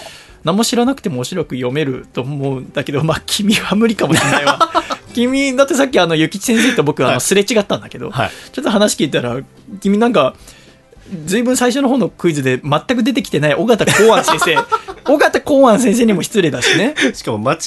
[0.43, 4.59] 何も知らなくても面白く読めると思うんだけど、まあ、君は無理かもしれないわ。
[5.13, 9.37] 君、だってさっきあの、ゆきち先生と僕、あの、はいすれ違ったんだけど、はいちょっと話聞いたら、
[9.81, 10.35] 君なんか、
[11.25, 14.57] ずいぶん最初の方のクイズで全く出てきてない尾形公安先生、
[15.13, 16.95] 尾形公安先生にも失礼だしね。
[17.13, 17.57] しかも間違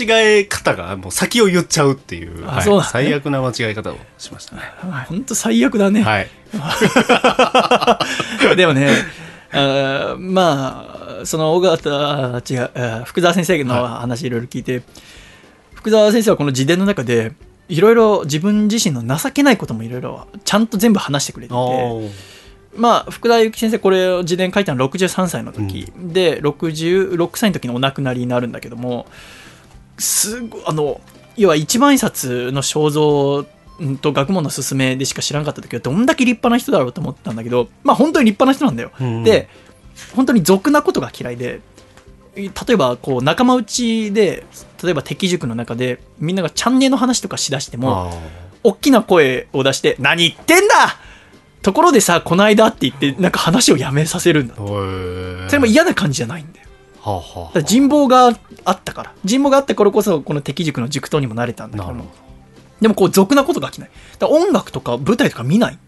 [0.40, 4.62] え方がもう先を言っちゃうっていう、はいね最悪な間違え方をしましたね。
[5.09, 6.02] 本当最悪だね。
[6.02, 6.28] はい。
[8.56, 8.90] でもね、
[9.52, 14.82] あーまあ、その尾形、あ違う、福沢先生の話いろいろ聞いて、
[15.74, 17.32] 福沢先生はこの自伝の中で、
[17.68, 21.55] いろいろ自分自身の情けないこともいろいろちゃんと全部話してくれて
[22.77, 29.06] まあ、福田幸先生、これを自伝書いたの63歳の時、で、66歳の時にお亡くなりになるんだけども、
[29.98, 31.01] すごい、あの、
[31.36, 33.44] 要は一万円札の肖像
[33.81, 38.93] うんと学問の勧めでしか知らなかった時は、どんだけ立派な人だろうと思ったんだけど、まあ本当に立派な人なんだよ。
[39.01, 39.48] うんで、
[40.15, 41.61] 本当に俗なことが嫌いで、
[42.36, 44.44] 例えばこう仲間内で、
[44.82, 50.74] 例えば敵塾の中で、みんながチャンネルの話とかしだしても、あ大きな声を出して、何言ってんだ
[51.62, 54.55] ところでさ、この間って言って、なんか話をやめさせるんだ。
[54.57, 54.62] そ
[55.52, 56.66] れも嫌な感じじゃないんだよ。
[57.01, 58.27] はあはだから人望が
[58.65, 59.15] あったから。
[59.24, 62.05] 人望があったからこそ、この敵塾の塾頭にもなれたんだけど。
[62.81, 63.90] でもこう、俗なことが飽きない。
[64.19, 65.78] だ音楽とか舞台とか見ない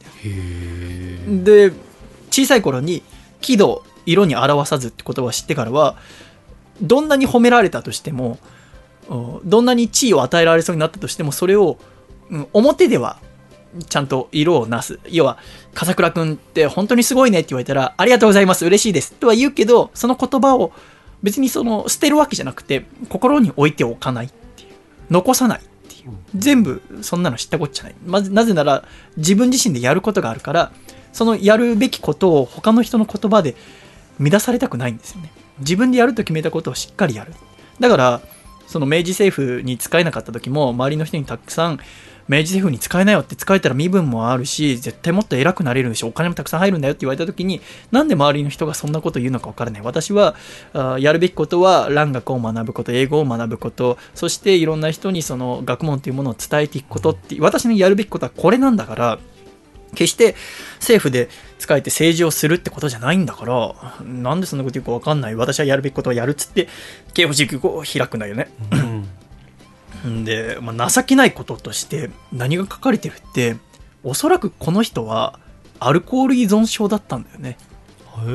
[1.26, 1.72] で、
[2.30, 3.02] 小さい頃に、
[3.40, 5.96] 喜怒、色に表さずって言葉を知ってからは、
[6.80, 8.38] どんなに褒められたとしても、
[9.08, 11.78] うんどんなに地位を与えられそうになったとしても、それを、
[12.30, 13.18] うん表では、
[13.88, 15.00] ちゃんと色をなす。
[15.08, 15.38] 要は、
[15.74, 20.72] 笠倉くんって本当にすごいねって言われたら、ありがとうございます、嬉しいですとは言うけど、その言葉を
[21.22, 24.68] 別にその捨てるわけじゃなくて、心に置いておかないっていう。
[25.10, 25.60] 残さない。
[26.34, 27.94] 全部そんなの知ったこっちゃない。
[28.06, 28.84] まず、なぜなら
[29.16, 30.72] 自分自身でやることがあるから、
[31.12, 33.54] そのやるべきことを他の人の言葉で
[34.18, 35.30] 乱されたくないんですよね。
[35.58, 37.32] 自分でやると決めたことをしっかりやる。
[37.80, 38.20] だから、
[38.66, 41.78] その明治政府に使えなかった時も、周りの人にたくさん、
[42.32, 47.60] 明治政府に使えないよって使えたら身分もあるし、絶対もっと偉くなれるし、お金もたくさん入るんだよって言われた時に、
[47.90, 49.82] なんで周りの人がそんなこと言うのか分からない。
[49.82, 50.34] 私は、
[50.72, 59.18] あやるべきことは、蘭学を学ぶこと、英語を学ぶこと、そしていろんな人にその学問というものを伝えていくことって、私のやるべきことはこれなんだから、
[59.94, 60.34] 決して
[60.76, 61.28] 政府で
[61.58, 65.34] 使えて政治をするってことじゃないんだから、なんでそんなこと言うか分かんない。
[65.34, 66.68] 私はやるべきことをやるっつって、
[67.12, 68.48] 刑法塾を開くんだよね。
[70.08, 73.56] んで、まあ、情けないこととして何が書かれてるって、
[74.04, 75.38] おそらくこの人は
[75.78, 77.58] アルコール依存症だったんだよね。
[78.18, 78.30] え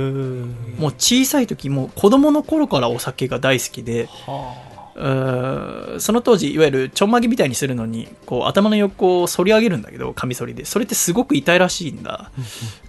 [0.79, 4.55] もう小さい時、もう子供の頃からお酒が大好きで、は
[4.97, 10.65] うーんその当時いわゆるちょんまげみたいにするのにこう頭の横を反り上げるんだけどカミソリで。
[10.65, 12.31] それってすごく痛いらしいんだ。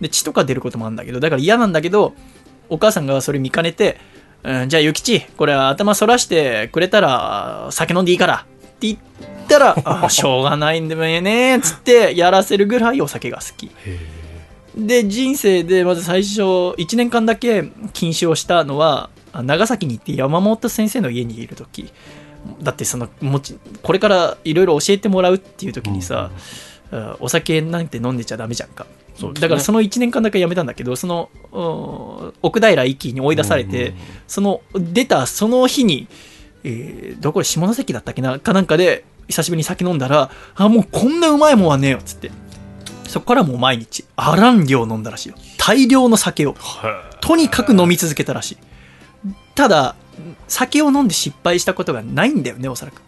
[0.01, 2.15] で血とか出ることもあるんだけどだから嫌なんだけど
[2.71, 4.01] お母さんがそれ見かねて、
[4.43, 8.47] うん、じゃあ諭吉これは頭反らしてくれたら酒飲んでいいから
[8.87, 8.99] 言っ
[9.49, 13.71] たら あしょうがないんだよねっつってやらせるぐらいお酒が好き。
[14.77, 21.91] で人生でまず最初1年間だけ禁酒をしたのはあ長崎に行って山本先生の家にいる時。
[22.63, 26.31] だってそのもちこれからいろいろ教えてもらうっていう時にさ、
[26.93, 28.91] あお酒なんて飲んでちゃダメじゃんか、ね。
[29.35, 33.95] だからその1年間だけやめたんだけどそのうん奥平一揆に追い出されて、
[34.27, 36.07] その出たその日に、
[36.69, 42.31] えーどこで下関だったっけなかなんかで久しぶりに酒飲んだらあもうこんなうまいもんはねえよっつって。
[43.09, 45.35] そこからもう毎日あらん量飲んだらしいよ。
[45.57, 46.55] 大量の酒を。
[47.23, 48.59] とにかく飲み続けたらしい。
[49.55, 49.97] ただ
[50.47, 53.03] 酒を飲んで失敗したことがないんだよねおそらく。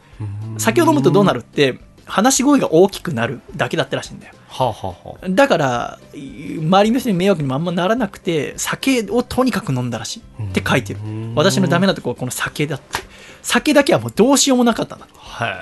[0.59, 4.35] 酒を飲むとどうなるって話し声が大きくなるだけだったらしいんだよ。
[4.49, 5.29] はあはあはあ。
[5.29, 11.01] だからい周りの人に迷惑にもあんまならなくて酒をとにかく飲んだらしいって書いてる。
[11.05, 11.35] うん。
[11.35, 13.01] 私のダメなとこはこの酒だって
[13.43, 15.09] 酒だけはもうどうしようもなかったんだ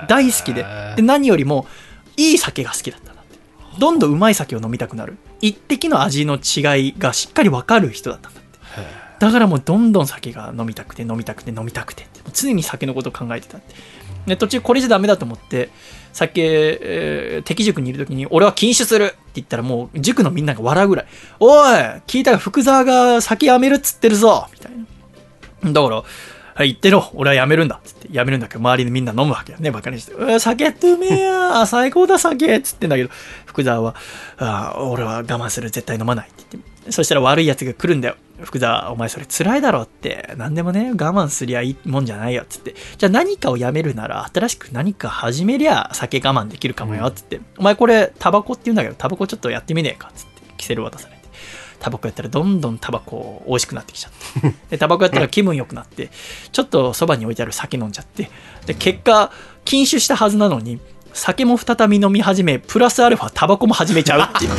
[0.07, 0.65] 大好きで。
[0.95, 1.67] で何よりも
[2.17, 3.37] いい酒が好きだったんだって。
[3.79, 5.17] どんどんうまい酒を飲みたくなる。
[5.41, 8.49] 一滴の味の違いがしっかり分かる人だったんだって。
[9.19, 13.75] だからもうどんどん酒が飲みたくて飲みたくて飲みたくて常に酒のことを考えてたって。
[14.27, 15.69] で途中これじゃダメだと思って
[16.13, 16.41] 酒、
[16.81, 21.05] えー敵塾にいる時に俺は禁酒するって言ったらもう塾のみんなが笑うぐらい。
[21.39, 24.71] おい聞いたよ福沢が酒やめるっつってるぞみたい
[25.63, 25.71] な。
[25.71, 26.05] だから、はい、
[26.65, 30.13] 言ってろ、俺はやめるんだっつって、やめるんだけど、周りのみんな飲むわけよね、バカにして。
[30.13, 33.09] う酒ってうめえや最高だ酒つってんだけど、
[33.45, 33.95] 福沢は、
[34.37, 36.69] あ俺は我慢する、絶対飲まないって言って。
[36.91, 38.15] そしたら悪い奴が来るんだよ。
[38.41, 42.73] 福沢、お前それ辛いだろって、何でもね、我慢すりゃいいもんじゃないよっつって。
[42.97, 47.41] じゃあ何かをやめるなら、新しく何か始めりゃ酒我慢できるかもよっつって。
[47.57, 51.18] お前これ、タバコって言うんだけど、タバコちょっとやってみねえかつって、キセル渡され。
[51.79, 54.11] タバコやったらどんどんタバコ美味しくなってきちゃっ
[54.41, 54.55] て。
[54.71, 56.09] で、タバコやったら気分良くなって、
[56.51, 58.29] ちょっとそばに置いてある酒飲んじゃって。
[58.65, 59.31] で、結果、
[59.65, 60.79] 禁酒したはずなのに、
[61.13, 64.51] 酒も再び飲み始め、プラスアルファタバコも始めちゃうっていう。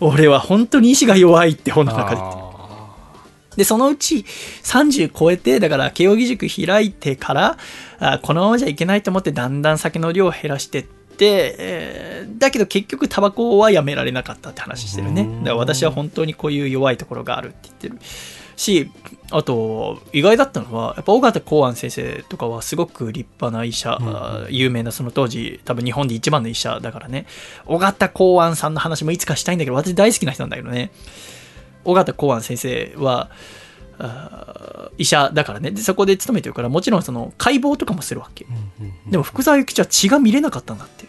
[0.00, 2.20] 俺は本当に意志が弱いって本の中で。
[2.20, 2.46] あ
[3.56, 4.24] で、そのうち
[4.62, 7.56] 30超えて、だから慶應義塾開いてから、
[7.98, 15.24] あこのままじゃいけないと思ってだんだん酒の量を減らしてって、えーだけど結局タバコはやめられなかったって話してるね。
[15.24, 17.98] だから私は本当にこういう弱いところがあるって言ってる
[18.56, 18.90] し、
[19.30, 27.26] あと、意外だったのは、やっぱ尾形公安先生とかはすごく立派な医者、あ有名なその当時、多分日本で一番の医者だからね、
[27.66, 30.90] 尾形公安さんの話もいつかしたいんだけど、私大好きな人なんだけどね、
[31.84, 33.30] 尾形公安先生は、
[34.98, 35.70] 医者だからね。
[35.70, 38.46] でそこで勤めてるからもちろんその解剖とかもするわけ、
[39.10, 41.06] でも福沢諭吉は血が見れなかったんだって。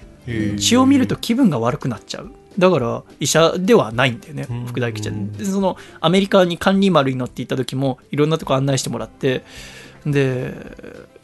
[0.58, 2.32] 血を見ると気分が悪くなっちゃう。
[2.60, 5.16] だから医者ではないんだよねん福沢諭吉は。
[5.38, 9.46] でそのアメリカに管理丸に乗って行った時もいろんなとこ案内してもらって。
[10.06, 10.54] で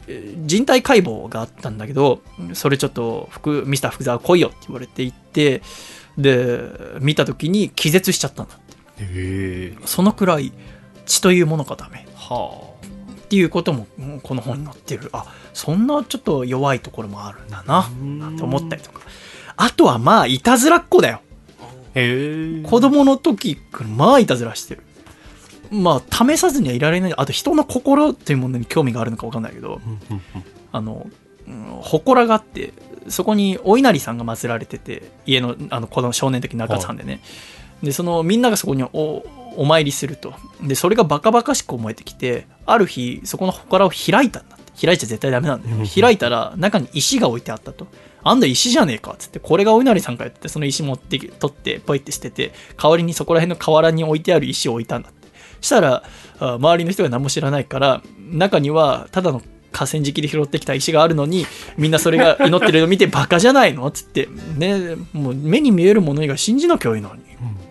[0.06, 2.20] えー人体解剖があったんだけど
[2.52, 5.62] それちょっと福ミスター福沢来いよって言われて行って
[6.18, 6.60] で
[7.00, 9.74] 見た時に気絶しちゃったんだって。
[9.86, 10.52] そのくらい
[11.06, 12.06] 血というものがダメ。
[12.16, 12.70] は
[13.24, 15.10] っていうこともうんこの本に載ってる。
[15.12, 19.00] あそんなちょっと弱いところもあるんだななんて思ったりとか。
[19.56, 21.20] あとはまあいたずらっ子だよ。
[21.60, 21.64] あ
[21.94, 22.62] へえ。
[22.62, 23.58] 子供の時
[23.96, 24.82] まあいたずらしてる。
[25.70, 27.14] まあ試さずにはいられない。
[27.16, 29.80] あと人の心っていうものに興味があるのか分かんないけど。
[30.72, 31.06] あの、
[31.46, 32.72] うん、祠があって
[33.08, 37.20] そこにお稲荷さんが祀られてて家のあの子供少年の時中津藩でね、
[37.82, 39.24] でそのみんながそこにお
[39.56, 40.34] お参りすると。
[40.62, 44.64] でそれがバカバカしく思えてきてある日そこの祠を開いたんだって。
[44.74, 47.86] 開いちゃ絶対ダメなんだよ開いたら中に石が置いてあったと。
[48.24, 55.28] あんだ石じゃねえかっつってこれがお稲荷さんかよってその石持ってき取ってポイって捨てて代わりにそこら辺の河原に置いてある石を置いたんだって。
[55.60, 56.02] したら
[56.40, 64.28] あ周りの人が何も知らないから中にはただの河川敷で拾ってきた石があるのにみんなそれが祈ってるのを見てバカじゃないのっつって。
[64.56, 67.22] ねもう目に見えるもの以外信じなきゃいいのに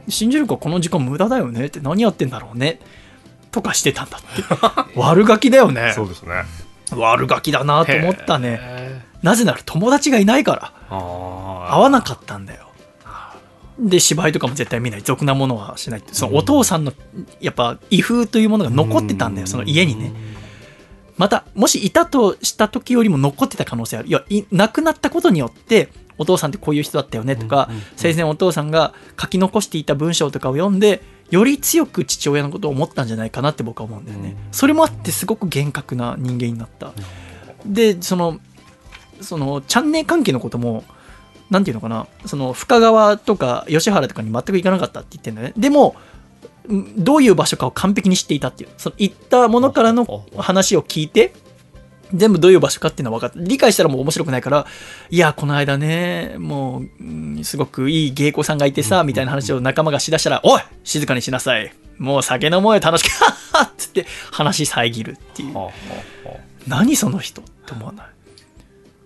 [0.10, 1.66] 信じるかこの時間無駄だよね？
[1.66, 2.80] って何やってんだろうね？
[3.52, 4.28] とかしてたんだって。
[5.00, 5.94] 悪ガキだよね。
[5.94, 6.44] そうですね。
[6.96, 8.60] 悪ガキだなと思ったね。
[8.62, 10.74] へなぜなら友達がいないから。
[10.90, 10.96] ー。
[10.96, 12.70] あ合わなかったんだよ。
[13.80, 15.02] で芝居とかも絶対見ない。
[15.02, 16.14] 俗なものはしないって。
[16.14, 16.94] そのお父さんの
[17.42, 19.48] やっぱ威風というものが残ってたんだよ。
[19.48, 20.14] その家にね。
[21.18, 24.08] またもしいたとした時よりも残ってた可能性ある。
[24.08, 36.94] いやい亡くなったことによってお父さんってこういう人だったよねとか、生前お父さんが書き残していた文章とかを読んでより強く父親のことを思ったんじゃないかなって僕は思うんだよね、それもあってすごく厳格な人間になった、
[37.66, 38.40] でその
[39.22, 40.84] そのチャンネル関係のことも
[41.50, 45.54] なんていうのかなその深川とか吉原とかに全く行かなかったって言ってんだよね。
[45.58, 45.96] でも
[46.72, 48.70] んどういう場所かを完璧に知っていたっていう。
[48.78, 51.34] その行ったものからの話を聞いて
[52.14, 54.66] 全部どういう場所かっていうのは分かった理解したらもう面白くないから
[55.10, 57.04] いやこの間ねもうう
[57.40, 61.74] んすごくいい芸妓さんがいてさみたいな話を仲間がしだしたら「おい静かにしなさい。
[61.98, 63.08] もう酒飲もうよ楽しく」
[63.62, 65.54] っつって話遮るっていう。
[65.56, 65.72] はあは
[66.26, 66.36] あは
[66.68, 68.06] 何その人って思わない？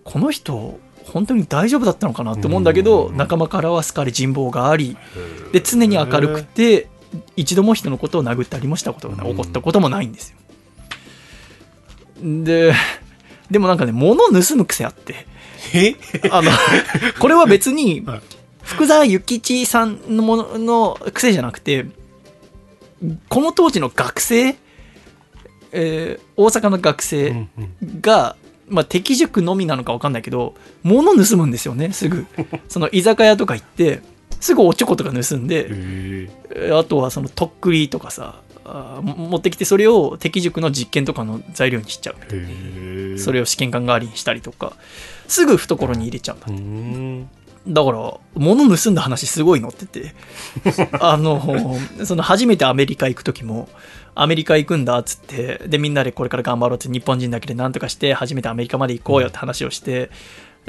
[0.04, 4.96] この人本当に大丈夫だったのかなって思うんだけど仲間からは好かれ人望があり
[5.52, 6.88] で常に明るくて
[7.36, 9.30] 一度も人のことを殴ったりもしたことがない。
[9.30, 10.36] 起こったこともないんですよ
[12.20, 12.74] で
[13.50, 15.26] でもなんかね物を盗む癖あって。
[15.74, 15.94] え？
[16.30, 16.50] あの
[17.18, 18.20] これは別に はい。
[18.62, 21.86] 福沢諭吉さんのものの癖じゃなくて
[23.28, 24.56] この当時の学生、
[25.72, 27.48] えー大阪の学生、うん
[27.82, 28.00] うん。
[28.00, 28.36] が、
[28.68, 32.26] まあ、敵塾のみなのか分かんないけど物盗むんですよねすぐ。
[32.68, 34.02] その居酒屋とか行って
[34.40, 36.28] すぐおちょことか盗んで、
[36.72, 38.40] あとはそのとっくりとかさ
[39.02, 43.18] 持ってきてそれを敵塾の実験とかの材料にしちゃう。
[43.18, 44.74] それを試験官代わりにしたりとか
[45.26, 47.28] すぐ懐に入れちゃうんだ。
[47.68, 50.14] だから物盗んだ話すごい載ってて。
[51.00, 53.68] あのその初めてアメリカ行く時も
[54.14, 60.10] アメリカ行くんだっつってでみんなでこれから頑張ろうって日本人だけで何とかして初めてアメリカまで行こうよって話をして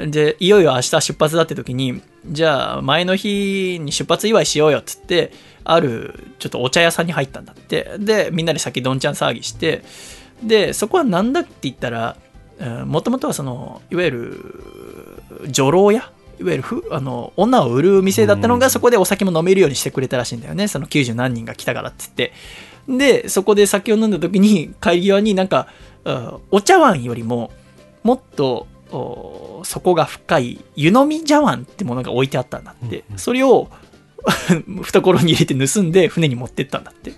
[0.06, 5.32] でいよいよ明日出発だって時にじゃあ前の日に出発祝いしようよっつって
[5.64, 7.96] あるちょっとお茶屋さんに入ったんだって。
[7.98, 9.82] でみんなで先どんちゃん騒ぎして
[10.42, 12.16] でそこは何だって言ったら
[12.86, 20.68] もともとはそのいわゆる女郎屋いわゆるふあの女を売る店だったのがそこでお酒も飲めるようにしてくれたらしいんだよね。
[20.68, 22.32] その90何人が来たからって言って。
[22.88, 25.68] でそこで酒を飲んだ時に帰り際になんか
[26.04, 27.52] あお茶碗よりも
[28.02, 33.70] もっとお底が深い湯飲み茶碗ってものが置いてあったんだって、それを
[34.82, 37.12] 懐に入れて盗んで船に持ってったんだって。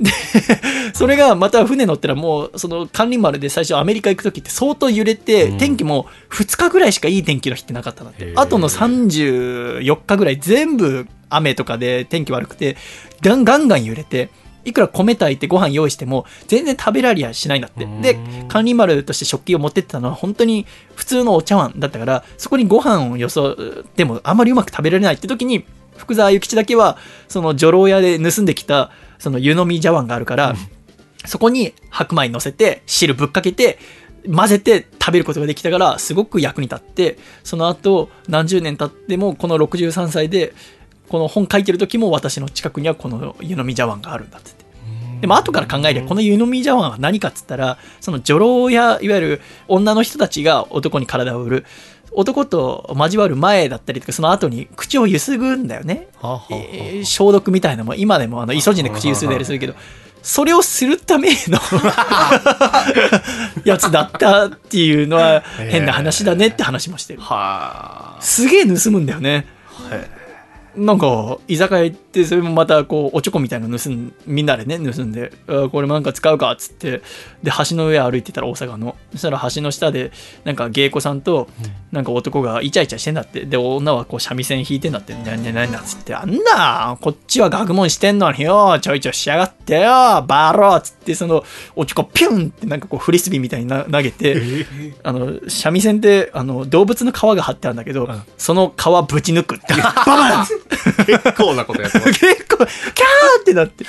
[0.00, 0.10] で、
[0.94, 5.58] それがまた船乗ったらもう、その管理丸で最初アメリカ行く時って相当揺れて、うん。
[5.58, 12.76] 天気も2日ぐらいしかいい天気の日ってなかったんだってあとの34日ぐらい全部雨とかで天気悪くて、
[13.22, 14.30] ガンガンガン揺れて、
[14.64, 17.86] いくら米炊いてご飯用意しても全然食べられやしないんだって。
[18.02, 18.18] で
[18.48, 25.64] 管理丸として食器を持ってってたのは本当に普通のお茶碗だったからそこにご飯をよそってもあんまりうまく食べられないって時に
[25.96, 30.54] 福沢諭吉だけはその女郎屋で盗んできたその湯飲み茶碗があるから、
[31.26, 33.78] そこに白米乗せて汁ぶっかけて
[34.34, 40.54] 混ぜて食べることができたからすごく役に立ってその後何十年経ってもこの63歳で
[41.10, 45.20] この本書いてる時も私の近くにはこの湯飲み茶碗があるんだって言って。
[45.22, 51.64] でも後から考えりゃこの湯飲み茶碗は何かっつったらその女郎やいわゆる女の人たちが男に体を売る。
[52.12, 56.08] 男と交わる前だったりとかその後に口をゆすぐんだよね。
[56.20, 57.86] はあはあはあえー消毒みたいなの。
[57.86, 59.74] も今でもあのイソジンで口ゆすいだりするけど
[60.22, 61.58] それをするための
[63.64, 67.20] やつだったっていうのは変な話だねって話もしてる。
[67.20, 68.20] はあ。
[68.20, 69.46] すげえ盗むんだよね
[70.76, 77.02] なんか居酒屋行ってそれもまたこうおちょこみたいなの盗んみんなでね盗んであこれもなんか使うかっつって
[77.42, 80.12] で橋の上歩いてたら大阪のそしたら橋の下で
[80.44, 81.48] なんか芸妓さんと
[81.92, 83.40] なんか男がイチャイチャしてんだって。
[83.46, 91.44] で女はこう三味線弾いてんだってなんでなんだっつってあんなこっちは学問してんのによちょいちょいしやがってよバローっつってその
[91.74, 94.40] おちょこピュンってなんかこうフリスビーみたいにな投げて
[95.02, 100.59] あの三味線ってあの動物の皮が張ってあるんだけど、その皮ぶち抜くっていうバカッ
[101.06, 103.84] 結構なことやってます 結構、キャーってなって。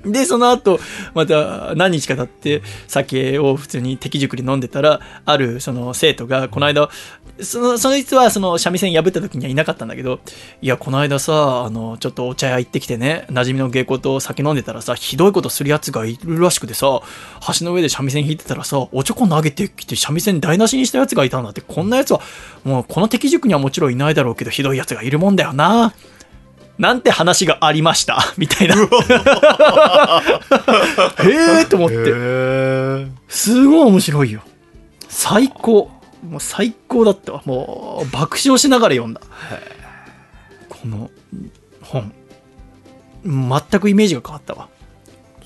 [0.06, 0.80] で、その後、
[1.14, 6.88] また何日か経って、酒を普通に敵塾に飲んでたら、あるその生徒が、この間、
[7.42, 10.20] その、そいつはその三味線破った時にはいなかったんだけど、
[10.62, 16.86] いや、この間さ、あの、ちょっとお茶屋行ってきてね、馴染みの芸妓と酒飲んでたらさ、ひどいことする奴がいるらしくてさ、
[17.58, 22.20] 橋の上で三味線弾いてたらさ、おちょこ投げてきて三味線台無しにした奴がいたんだって、こんな奴は、
[22.64, 25.94] もうこの敵塾にはもちろんいないだろうけど、ひどい奴がいるもんだよな。
[26.80, 28.18] なんて話がありました？
[28.38, 28.74] みたいな。
[31.24, 31.96] へえと思って。
[32.06, 34.40] へすごい面白いよ。
[35.08, 35.90] 最高。
[36.28, 37.42] もう最高だったわ。
[37.44, 39.20] もう爆笑しながら読んだ。
[40.68, 41.10] この
[41.82, 42.12] 本。
[43.24, 44.68] 全くイメージが変わったわ。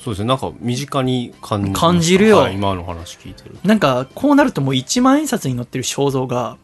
[0.03, 6.59] そうですねなんか身近に感じ感じるよはい今の話聞いてるなんかこうなるともう一万円札に載ってる肖像が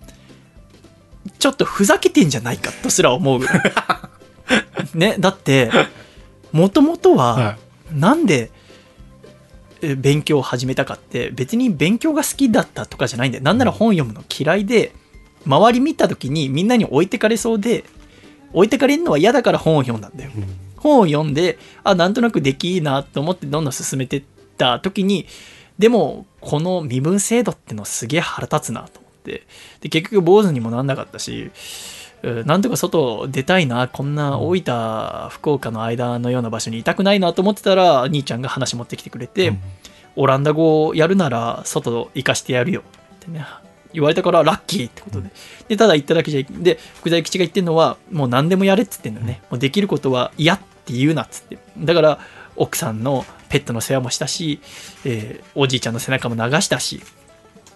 [1.39, 3.73] ちょっとふざけてんじゃないかとすら思うぐらい
[4.94, 5.70] ねだって
[6.52, 7.59] もともとはは
[7.93, 8.51] なんで
[9.82, 13.44] え勉強を始めたかって別に勉強が好きだったとかじゃないんだよ。
[13.44, 14.93] なんなら本読むの嫌いで
[15.47, 17.85] 周り見た時にみんなに置いてかれそうで
[18.52, 20.31] 置いてかれるのは嫌だから本を読んだんだよ、
[20.77, 24.22] 本を読んであなんとなくできいいなと思ってどんどん進めてっ
[24.59, 25.27] た時に
[25.78, 29.47] でもこの身分制度ってのすげえ腹立つなと思って。
[29.81, 31.52] で結局坊主にもなんなかったしうん
[32.23, 39.53] なんとか外出たいなこんな大分福岡の間のような場所にいたくないなと思ってたら兄ちゃんが話持ってきてくれて、
[40.17, 42.83] オランダ語をやるなら外行かしてやるよ
[43.17, 43.47] ってね
[43.93, 45.31] 言われたからラッキーってことで。
[45.69, 49.43] で、ただ言っただけじゃいで、福沢吉が言ってるのは、もう何でもやれっつってんのね。
[49.51, 51.59] もうできることは嫌って言うなっつって。
[51.79, 52.19] だから、
[52.57, 54.61] 奥さんのペットの世話もしたし、
[55.05, 57.03] えーおじいちゃんの背中も流したし、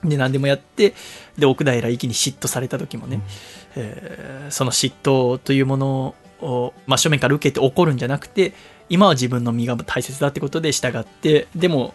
[0.05, 0.94] で、何でもやって、
[1.39, 3.20] で、奥平一気に嫉妬された時もね、
[3.76, 8.52] えーその嫉妬というものを真正面から受けて怒るんじゃなくて、
[8.89, 11.94] 今は自分の身が大切だってことで従って、でも、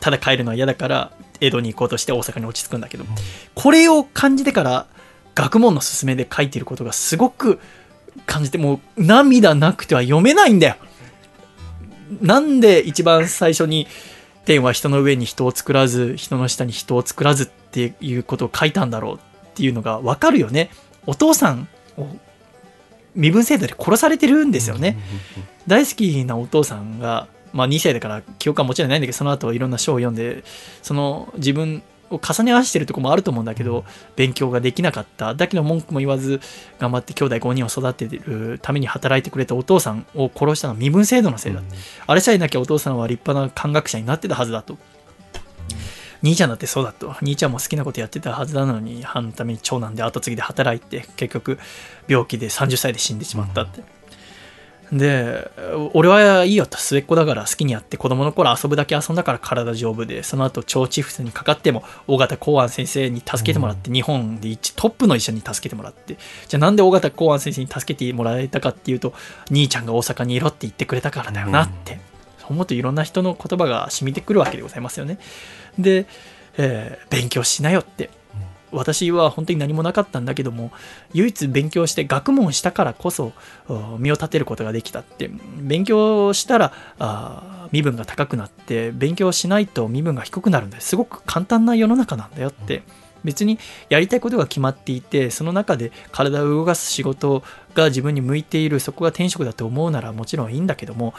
[0.00, 3.04] ただ帰るのは嫌だから、江戸に行こうとして大阪に落ち着くんだけど、
[3.54, 4.86] これを感じてから、
[5.34, 7.58] 学問の勧めで書いてることがすごく
[8.26, 10.76] 感じて、もう涙なくては読めないんだよ。
[12.20, 13.86] なんで一番最初に
[14.44, 19.18] 天は人の上に人を作らず人の下に人を作らずっていうことを書いたんだろうっ
[19.54, 20.70] ていうのがわかるよね。
[21.06, 22.06] お父さんを
[23.14, 24.98] 身分制度で殺されてるんですよね。
[25.66, 30.42] 大好きなお父さんがまあ2世だから記憶はもちろんないんだけどその後いろんな書を読んで
[30.82, 31.82] その自分
[32.14, 33.84] を重ね合わせてるとこもあると思うんだけど
[34.16, 36.40] 勉強ができなかっただけど文句も言わず
[36.78, 41.62] 頑張って兄弟5人を育てるために働いてくれたお父さんを殺したのは身分制度のせいだ、
[42.06, 44.78] あれさえなきゃお父さんは立派な漢学者になってたはずだと。
[46.22, 47.16] 兄ちゃんだってそうだと。
[47.20, 51.58] 兄ちゃんも好きなことやってたはずなのに、あのために長男で後継ぎで働いて、結局
[52.06, 53.82] 病気で30歳で死んでしまったって。
[54.92, 55.50] で、
[55.94, 69.14] 俺はいいよと、末っ子だから好きにやって、子供の頃遊ぶだけ遊んだから体丈夫で、その後腸チフスにかかっても、尾形公安先生に助けてもらって、日本で一トップの医者に助けてもらって、じゃあなんで尾形公安先生に助けてもらえたかっていうと、
[69.50, 71.98] 兄ちゃんが大阪にいろって言ってくれたからだよなって。
[72.38, 75.18] そう思うといろんな人の言葉が染みてくるわけでございますよね。
[75.78, 76.06] で、
[76.58, 78.10] えー勉強しなよって。
[78.72, 80.72] 私は本当に何もなかったんだけども
[81.12, 83.32] 唯一勉強して学問したからこそ
[83.98, 85.30] 身を立てることができたって。
[85.60, 92.82] 勉強したらあ身分が高くなって勉強しないと身分が低くなるんだすごく簡単な世の中なんだよって。
[93.24, 93.58] 別に
[93.88, 97.42] やりたいことが決まっていてその中で体を動かす仕事
[97.74, 101.14] が自分に向いているそこが転職だと思うならもちろんいいんだけども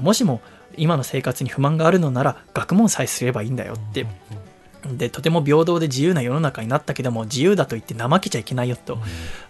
[0.00, 0.40] もしも
[0.76, 4.06] 今の生活に不満があるのなら学問さえすればいいんだよって。
[4.86, 8.98] でとても平等で自由な世の中になったけども自由だと言って怠けちゃいけないよと、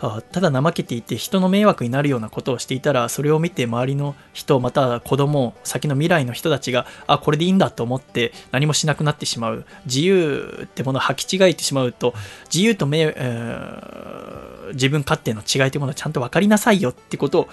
[0.01, 9.65] あただ怠けていて人の迷惑になるようなことをしていたらそれを見て周りの人または子供先の未来の人たちがあこれでいいんだと思って何もしなくなってしまう。
[9.87, 12.15] 自由ってものを履き違えてしまうと
[12.53, 17.49] 自由とめ、えー自分勝手の違いというものをちゃんと分かりなさいよってことを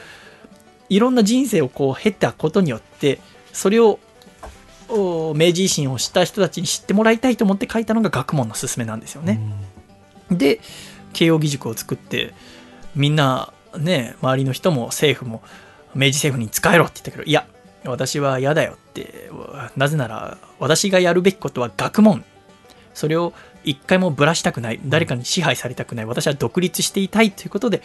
[0.89, 3.19] いろんな人生をこう経たことによって
[3.53, 3.99] それをお
[4.89, 9.39] 明治維新をした人たちに知ってもらいたいと思って書いたのが学問のすすめなんですよね。
[10.31, 10.59] で
[11.13, 12.33] 慶応義塾を作って
[12.95, 15.41] みんなね周りの人も政府も
[15.95, 17.45] 明治政府に使えろって言ったけどいや
[17.85, 19.29] 私は嫌だよって
[19.75, 22.23] なぜなら私がやるべきことは学問。
[22.93, 23.33] それを
[23.63, 24.79] 一回もぶらしたくない。
[24.85, 26.05] 誰かに支配されたくない。
[26.05, 27.81] 私は独立していたいということで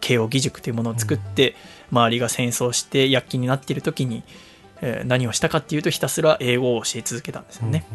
[0.00, 1.54] 慶応義塾というものを作って
[1.90, 4.24] 周りが戦争して躍起になっている時に、
[4.80, 7.86] えー何をしたかっていうとひたすら英語を教え続けたんですよね。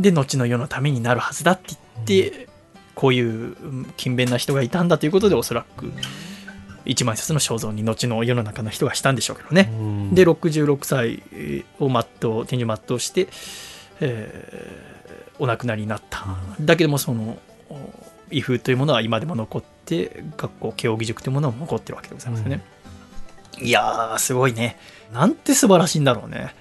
[0.00, 1.74] で後の世のためになるはずだって
[2.06, 2.48] 言って、
[2.94, 3.32] こういうう
[3.80, 5.92] ん勤勉な人がいたんだということでおそらく
[6.84, 9.70] 一万冊の肖像に後の世の中の人がしたんでしょうけどね。
[10.12, 11.22] で66歳
[11.80, 13.28] を全う天寿全うして、
[14.00, 14.98] えー
[15.40, 16.26] お亡くなりになった、
[16.60, 17.38] だけどもその
[17.70, 17.78] お
[18.32, 22.64] 威風というものは今でも残って学校慶応義塾というものも残ってるわけでございますよね、
[23.60, 24.76] いやーすごいね
[25.12, 26.54] なんて素晴らしいんだろうね。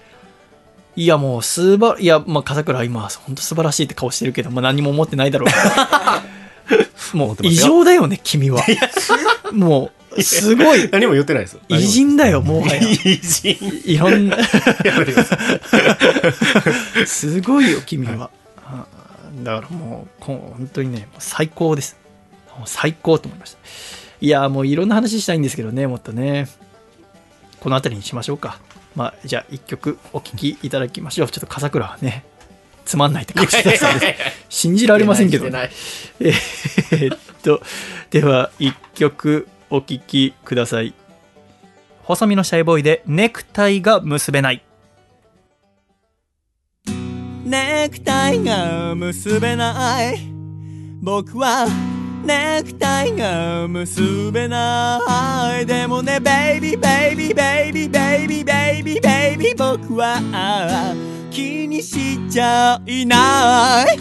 [0.95, 5.49] いやもうすばいやまあ笠倉は今本当素晴らしいって顔してるけど、まあ、何も思ってないだろう。
[5.49, 6.75] け
[7.13, 8.63] どもう異常だよね君は。
[9.53, 10.89] もうすごい。
[10.91, 11.53] 何も言ってないです。
[11.53, 11.61] よ。
[11.69, 12.61] 偉人だよも。
[12.61, 12.81] はや。
[12.81, 13.57] 偉人。
[13.85, 14.37] いろんな。
[17.05, 18.31] すごいよ君は。
[18.65, 18.85] あ
[19.43, 21.95] だからもう本当にね最高です。
[22.65, 23.59] 最高と思いました。
[24.19, 26.47] いやもういろんな話したいんですけどねもっとね
[27.59, 28.59] この辺りにしましょうか
[28.95, 32.25] まあじゃあ一曲お聴きいただきましょうちょっと笠倉はね
[32.85, 37.61] つまんないって顔してたそうです信じられませんけど、えーっと、
[38.09, 40.93] では一曲お聴きください。
[42.03, 44.63] 細身のシャイボーイでネクタイが結べない。
[47.45, 50.19] ネクタイが結べない。
[51.01, 51.67] 僕は
[52.27, 54.99] ネクタイが結べな
[55.61, 55.65] い。
[55.65, 60.93] でもね、ベイビーベイビーベイビーベイビーベイビーベイビー僕は
[61.31, 63.97] 気にしちゃいない。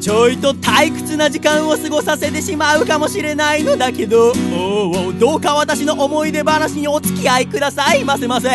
[0.00, 8.48] ちょいと退屈な時間を過ごさせてしまうかもしれないのだけどおおどうか私の思い出話にお付き合いくださいませませ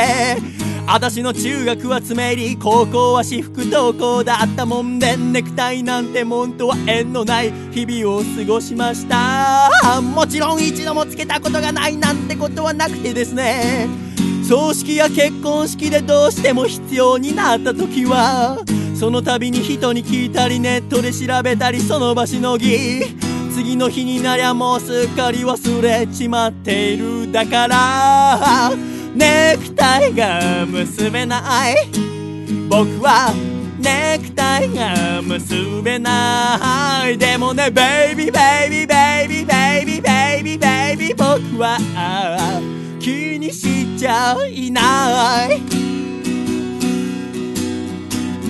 [0.85, 13.88] 私の中学は詰め入り高校は私服登校だったもんでネクタイなんてもんとは縁のない日々を過ごしましたもちろん一度もつけたことがないなんてことはなくてですね
[14.47, 18.64] 葬式や結婚式でどうしても必要になった時は
[18.99, 23.03] その度に人に聞いたりネットで調べたりその場しのぎ
[23.53, 31.76] 次の日になりゃもうすっかり忘れちまっているだからネクタイが結べない。
[32.68, 33.34] 僕は
[33.80, 37.18] ネクタイが結べない。
[37.18, 41.77] でもねベイビーベイビーベイビーベイビーベイビーベイビー僕は
[42.99, 45.61] 気にしちゃいない。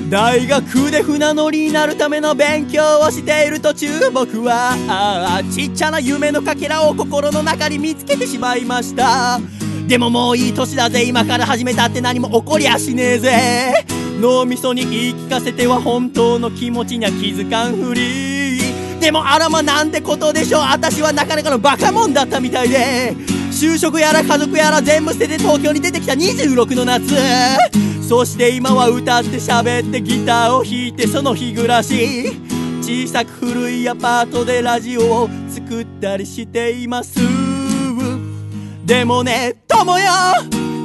[0.10, 9.40] 大学で船乗りになるための勉強をしている途中僕はあーちっちゃな夢のかけらを心の中に見つけてしまいました。
[9.88, 11.04] でももういい年だぜ。
[11.04, 13.86] 今から始めたって何も起こりゃしねえぜ。
[14.20, 18.62] 脳みそに言い聞かせては本当の気持ちには気づかんふり。
[19.00, 20.62] でもあらまなんてことでしょう。
[20.62, 23.14] 私はなかなかのバカもんだったみたいで。
[23.52, 26.14] 就職やら家族やら全部捨てて東京に出てきた。
[26.14, 27.14] 26の夏。
[28.08, 32.32] そして今は歌って喋ってギターを弾いてその日暮らし。
[32.82, 37.53] 小さく古いアパートでラジオを作ったりしています。
[38.86, 40.06] でもね友よ。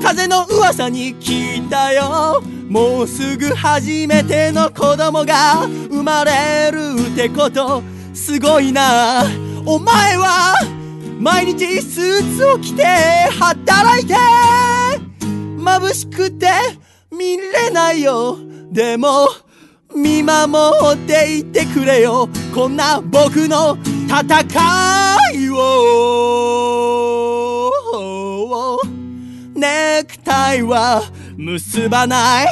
[0.03, 2.43] 風の噂に聞いたよ。
[2.69, 6.79] もうすぐ初めての子供が生まれる
[7.13, 7.83] ってこと。
[8.15, 9.25] すごいな。
[9.67, 10.55] お前は
[11.19, 12.85] 毎日スーツを着て
[13.39, 14.15] 働いて。
[15.59, 16.49] 眩しくて。
[17.11, 18.37] 見れないよ。
[18.71, 19.29] でも
[19.97, 22.29] 見守っていてくれよ。
[22.55, 24.37] こんな僕の戦
[25.35, 27.18] いを。
[29.59, 31.03] ネクタイは
[31.37, 32.47] 結ばない。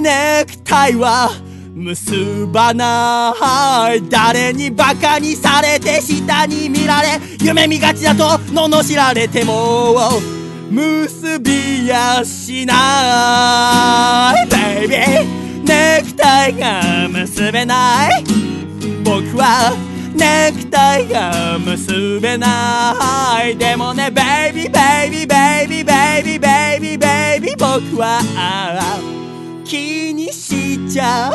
[0.00, 1.30] ネクタイは
[1.72, 4.02] 結ばない。
[4.08, 10.10] 誰にバカにされて下に見られ夢見がちだと罵られても
[10.68, 14.48] 結びやしない。
[14.48, 18.24] ベイビーネクタイが結べない。
[19.04, 28.20] 僕はネクタイが結べないでもねベイビーベイビーベイビーベイビーベイビーベイビー僕は
[29.64, 31.32] 気にしちゃ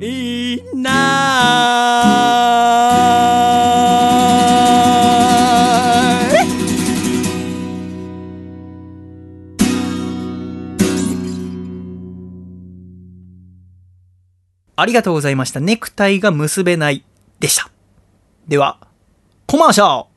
[0.00, 1.64] いない
[14.76, 15.60] ありがとうございました。
[15.60, 17.04] ネクタイが結べない
[17.38, 17.70] でした。
[18.46, 18.78] では、
[19.46, 20.10] コマーシャル。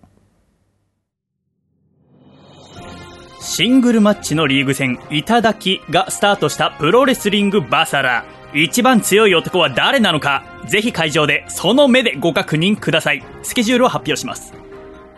[3.40, 8.26] シングルマッチのリーグ戦、いただきがスタートしたプロレスリングバサラ。
[8.54, 10.44] 一番強い男は誰なのか？
[10.68, 13.24] ぜひ会場でその目でご確認ください。
[13.44, 14.54] スケジュールを発表します。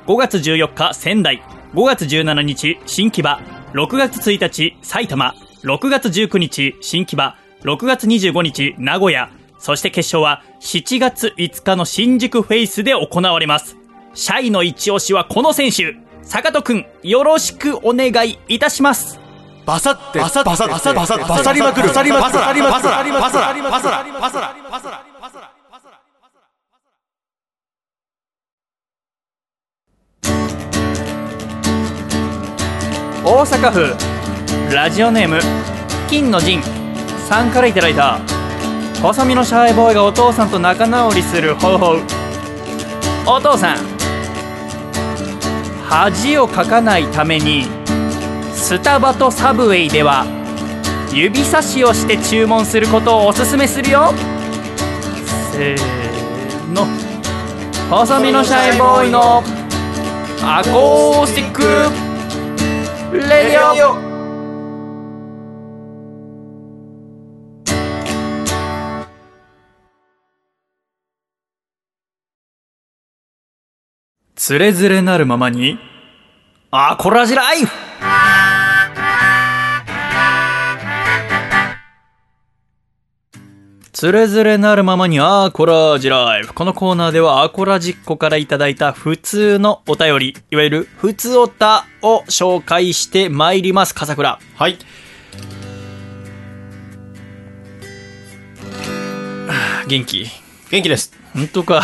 [0.05, 1.41] 5月14日仙台、
[1.73, 3.41] 5月17日新木場、
[3.73, 5.33] 6月1日埼玉、
[5.63, 13.77] 6月19日新木場、6月25日名古屋、そして決勝は7月5日の新宿フェイスで行われます。
[14.13, 19.19] シャイの一押しはこの選手、坂戸くん、よろしくお願いいたします。
[19.65, 25.99] バサってバサバサバサバサバサりまくるバサりまくるバサりまくるバサりまくるバサりまくるバサりバサラバサラバサラバサラ
[33.23, 35.39] 大阪府ラジオネーム
[36.09, 36.63] 金の陣
[37.27, 38.38] さんからいただいた
[39.01, 41.95] 細身のシャイボーイがお父さんと仲直りする方法。
[43.25, 43.77] お父さん。
[45.87, 47.65] 恥をかかないために
[48.53, 50.25] スタバとサブウェイでは
[51.11, 54.13] 指差しをして注文することをおすすめするよ。
[55.53, 56.85] せーの。
[57.89, 59.41] 細身のシャイボーイの
[60.43, 61.63] アコースティック
[63.13, 64.08] レディオ。
[74.49, 75.77] つれづれなるままに
[76.71, 77.71] アコラジライフ
[83.91, 86.55] つれづれなるままにアコラジライフ。
[86.55, 93.93] このコーナーではアコラジッコからいただいた普通のお便り、いわゆる普通おたを紹介してまいります。
[93.93, 94.39] 笠倉。
[94.55, 94.79] はい。
[99.87, 100.25] 元気？
[100.71, 101.18] 元気です。
[101.33, 101.83] 本当か。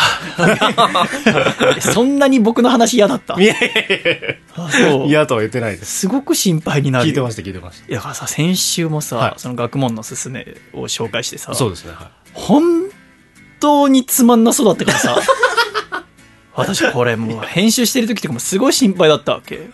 [1.80, 3.40] そんなに僕の話嫌だった？
[3.40, 3.68] いやいや
[4.12, 6.00] いあそうや、嫌とは言ってないです。
[6.00, 7.08] すごく心配になるよ。
[7.08, 12.06] 聞いてました、聞いてましいやだからさ、先週もさ、はいその学問のすすめを紹介してさた。、そうですね、はい。
[12.34, 12.62] 本
[13.60, 15.16] 当につまんなそうだったからさ、
[16.54, 19.68] 私これもう編集してる時とかもすごい心配だったわけ。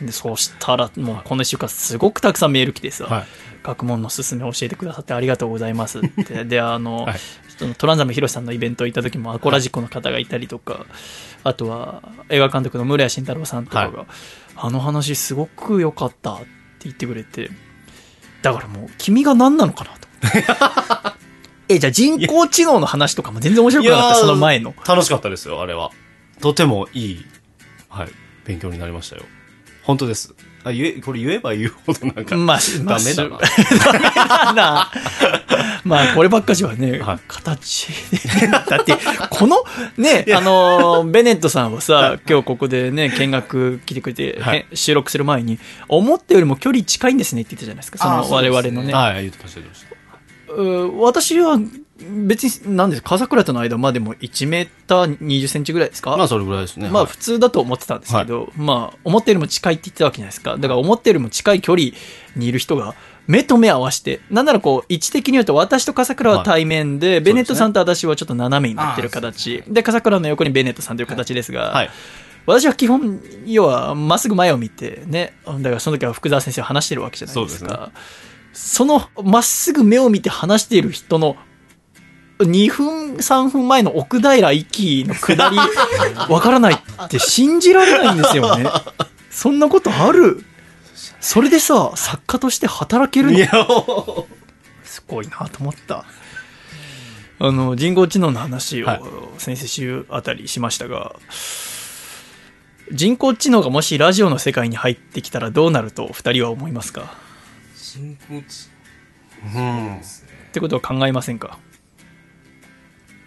[0.00, 3.24] でそうしたらもうこの1週間すごくたくさんメール来てさ、はい
[3.62, 6.46] 学問のすすめ教えてくださってありがとうございますって。
[6.46, 7.20] で、あの、はい
[7.60, 10.86] そのトランザムヒロシさんのイベント行った時もアコラジコの方がいたりとか、
[11.44, 14.06] あとは映画監督の村谷慎太郎さんとかが、は
[14.56, 16.46] あの話すごく良かったって
[16.84, 17.50] 言ってくれて、
[18.40, 20.08] だからもう君が何なのかなと。
[21.68, 24.74] え、じゃあ人工知能の話とかも全然面白くなかった、その前の。
[24.88, 25.90] 楽しかったですよ、あれは。
[26.40, 27.26] とてもいい、
[27.90, 28.08] はい、
[28.46, 29.24] 勉強になりましたよ。
[29.82, 30.34] 本当です。
[30.64, 33.38] あ、言え、これ言えば言うほどなんか、まあ、まあダメだな。
[33.38, 34.90] ダメだな。
[35.84, 37.88] まあ、こればっかしはね、はい形
[38.40, 38.46] で。
[38.48, 38.94] だって、
[39.30, 39.64] この、
[39.96, 45.58] ね、あの、ベネットさんはさ、今日ここでね、見学来てくれて、はいね収録する前に、
[45.88, 48.92] 思ったよりも距離近いんですねって言ってたじゃないですか、その我々のね。
[48.92, 49.60] はい、言ってました、
[51.00, 51.58] 私は、
[52.26, 56.16] 別に、なんですか、笠倉との間までも1メーター20センチぐらいですか？
[56.16, 56.88] まあ、それぐらいですね。
[56.88, 60.56] まあはい普通だと思ってたんですけど、まあ思ったよりも近いって言ってたわけじゃないですか。
[60.56, 61.90] だから思ったよりも近い距離
[62.36, 62.94] にいる人が
[63.26, 69.62] 目と目合わせて、なんならこう位置的に言うと私と笠倉は対面で、ベネットさんと私はちょっと斜めになってる形。
[69.68, 71.90] で笠倉の横にベネットさんという形ですが、はい。
[72.46, 77.68] 私は基本、要はまっすぐ前を見てね、だからその時は福沢先生を話してるわけじゃないですか。
[77.68, 77.90] そう
[78.52, 81.36] そのまっすぐ目を見て話している人の
[82.44, 85.56] 2分、3分前の奥平息の下り、
[86.32, 88.66] わからないって信じられないんですよね。
[89.30, 90.44] そんなことある？
[91.20, 94.26] それでさ、作家として働けるの？
[94.84, 96.04] すごいなと思った。
[97.42, 99.00] あの、人工知能の話をはい。
[99.38, 101.14] 先々週あたりしましたが、
[102.92, 107.14] 人工知能がもしラジオの世界に入ってきたらどうなると二人は思いますか？
[107.76, 108.68] 人工知
[109.54, 109.96] うん。
[109.96, 110.00] っ
[110.52, 111.58] てことは考えませんか？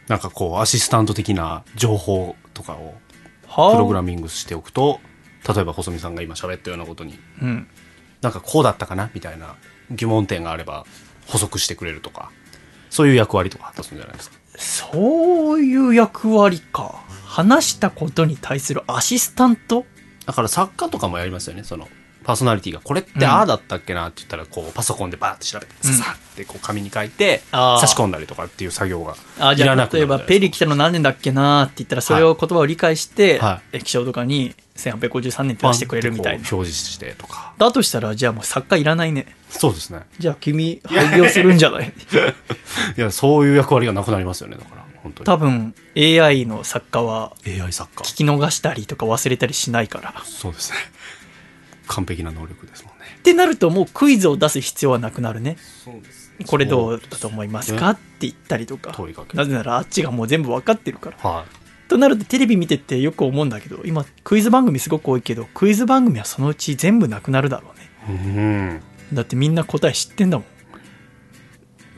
[0.08, 2.96] なんかこう、アシスタント的な情報とかを
[3.48, 5.00] はプログラミングしておくと、
[5.48, 7.68] 例えば細見さんが今喋ったようなことに、うん。
[8.22, 9.10] なんかこうだったかな？
[9.14, 9.56] みたいな
[9.92, 10.86] 疑問点があれば
[11.28, 12.32] 補足してくれるとか、
[12.90, 14.38] そういう役割とか果たすんじゃないですか？
[14.58, 17.04] そういう役割か。
[17.26, 19.86] 話したことに対するアシスタント？
[20.26, 21.88] だから作家とかもやりますよね、その、
[22.24, 29.16] パーソナリティが、これっうんてああだったっけなって言ったら、こう、パソコンでバーって調べて、ささってこう紙に書いて、差し込んだりとかっていう作業が。
[29.40, 36.48] あ、じゃあ、いらなくなる例えば、ペリ来たの何年だっけなって言ったら、それを言葉を理解して、は液晶とかに1853年って出してくれるみたいな。
[36.52, 37.54] 表示してとか。
[37.58, 39.36] だとしたら、じゃあもう作家いらないね。
[39.50, 40.02] そうですね。
[40.20, 41.94] じゃあ君、廃業するんじゃない？
[42.98, 45.26] いや、そういう役割がなくなりますよね、だから、本当に。
[45.26, 48.04] 多分、AI の作家は、AI 作家。
[48.04, 50.14] 聞き逃したりとか忘れたりしないから。
[50.26, 50.78] そうですね。
[51.88, 53.06] 完璧な能力ですもんね。
[53.18, 55.58] ってなると、もうクイズを出す必要はなくなるね。
[55.84, 57.92] そうですこれどうだと思いますか？
[57.92, 58.92] って言ったりとか。
[58.96, 61.18] 問いかけなぜならあっちがもう全部分かってるから。
[61.18, 61.46] は
[61.88, 68.18] となるとテレビ見ててよく思うんだけど、今クイズ番組すごく多いけど、クイズ番組はそのうち全部なくなるだろうね。
[68.18, 68.28] い。
[68.28, 68.82] うん。
[69.14, 70.48] だってみんな答え知ってんだもん。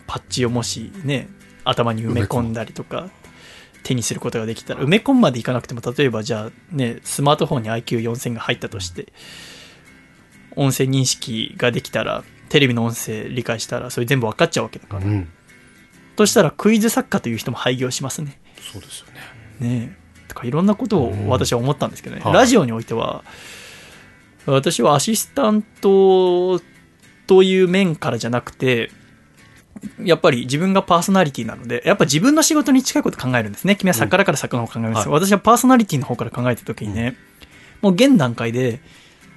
[0.07, 1.29] パッチをもしね、
[1.63, 3.09] 頭に埋め込んだりとか、
[3.83, 9.13] 手にすることができたら、埋め込むまでいかなくても、例えばじゃあね、スマートフォンに IQ4000 が入ったとして、
[10.55, 15.05] 音声認識ができたら、テレビの音声理解したら、それ全部分かっちゃうわけだから。
[15.05, 15.29] うん。
[16.15, 18.39] としたらクイズ作家という人も廃業しますね。
[18.59, 19.13] そうですよね。
[19.59, 23.23] ねえとかいろんなことを私は思ったんですけどね、はいラジオにおいては
[24.45, 26.59] 私はアシスタント
[27.25, 28.91] という面からじゃなくて
[30.03, 37.15] やっぱり自分がパーソナリティなのでやっぱ自分の仕事に近いこと考えるんですね君は作家だから作家の方考えます、は私はパーソナリティの方から考えた時にね、
[37.81, 38.79] もう現段階で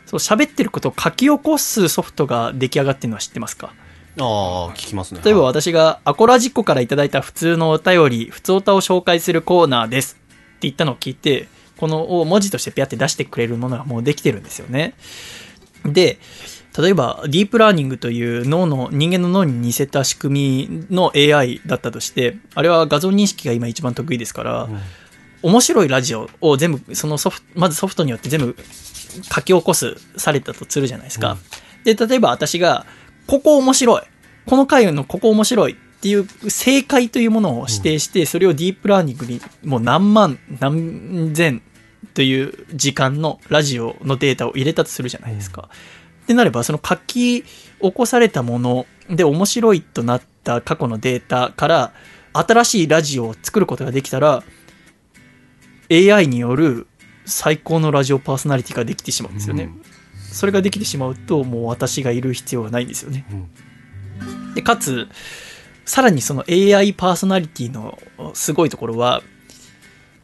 [0.09, 3.73] そう喋ってることを書き起こすソフトが出来上がってるのは知ってますか？
[4.19, 4.25] あ
[4.71, 5.21] あ、聞きますね。
[5.25, 10.23] 例えばはい私がアコラジッコからいただいた普通のお便り、普通歌を紹介するコーナーですって
[10.63, 14.95] 言ったのを聞いて、このを文字としてピャって出してくれるものがもうできてるんですよね。
[15.85, 16.19] で、
[16.77, 24.69] 例えばディープラーニングという脳の、人間の脳に似せた仕組みの AI だったとして、あれは画像認識が今一番得意ですから、
[25.43, 28.57] 面白いラジオを全部、そのソフト、まずソフトによって全部
[29.23, 31.37] 書き起こす、されたとするじゃないですか。
[31.85, 32.87] で、例えば私が、
[33.27, 34.03] ここ面白い。
[34.47, 41.63] この回のここ面白いっていう正解というものを指定して、それをディープラーニングにもう何万、何千
[42.15, 45.69] という時間のラジオのデータを入れたとするじゃないですか。
[46.25, 51.93] ってなれば、その書き起こされたもので面白いとなった過去のデータから
[52.33, 54.43] 新しいラジオを作ることができたら、
[55.91, 56.87] AI による
[57.29, 59.65] 最高のラジオパーソナリティができてしまうんですよね。
[59.65, 59.83] うん
[60.31, 63.25] それができてしまうと、もう私がいる必要がないんですよね。
[64.55, 65.09] で、かつ、
[65.87, 67.99] さらにその AI パーソナリティの
[68.35, 69.23] すごいところは、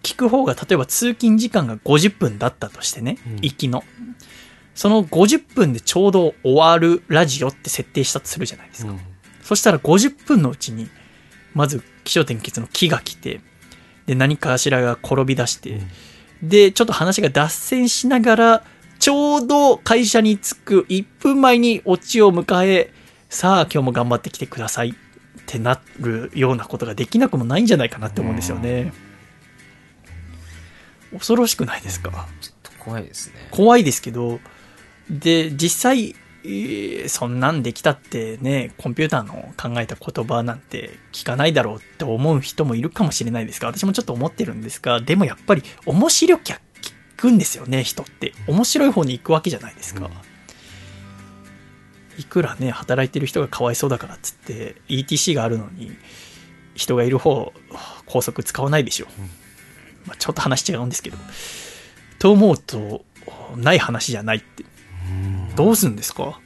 [0.02, 3.82] 聞く方が例えば通勤時間が50分だったとしてね、うん行きの。
[4.74, 8.92] その50分でちょうど終わるラジオって設定したとするじゃないですか。
[8.92, 9.00] うん
[9.42, 10.88] そしたら50分のうちに、
[11.52, 13.42] まず気象点結の木が来て、
[14.06, 15.82] で、何かしらが転び出して、
[16.42, 18.64] で、ちょっと話が脱線しながら、
[18.98, 22.92] ちょうど会社に着く1分前にオチを迎え、
[23.28, 24.94] さあ今日も頑張ってきてくださいっ
[25.46, 28.92] てなるようなことができなくもないんじゃないかなって思うんですよね。
[31.12, 32.28] 恐ろしくないですか？
[32.40, 33.34] ちょっと怖いですね。
[33.50, 34.40] 怖いですけど、
[35.10, 36.14] で、実際、えー
[37.08, 48.34] そんなんできたってね、コンピューターの考えた言葉なんて聞かないだろうって思う人もいるかもしれないですが、私もちょっと思ってるんですが、でもやっぱり面白きゃ聞くんですよね、人って。
[48.46, 50.10] 面白い方に行くわけじゃないですか。
[52.18, 55.96] いくらね、働いてる人がかわいそうだからっつって、ETC があるのに、
[56.74, 57.52] 人がいる方、
[58.06, 59.06] 高速使わないでしょ。
[60.06, 61.16] まあ、ちょっと話違うんですけど。
[62.18, 63.04] と思うと、
[63.56, 64.64] ない話じゃないって。
[65.56, 66.38] どうすんですか？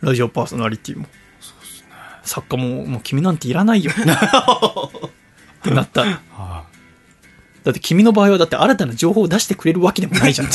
[0.00, 1.06] ラジオパーソナリティも。
[2.22, 3.92] 作家も、もう君なんていらないよ。
[3.96, 6.20] ってなったら。
[6.32, 6.64] は
[7.64, 10.48] だって君の場合はだって新たな情報を出してくれるわけでもないじゃん。
[10.48, 10.50] い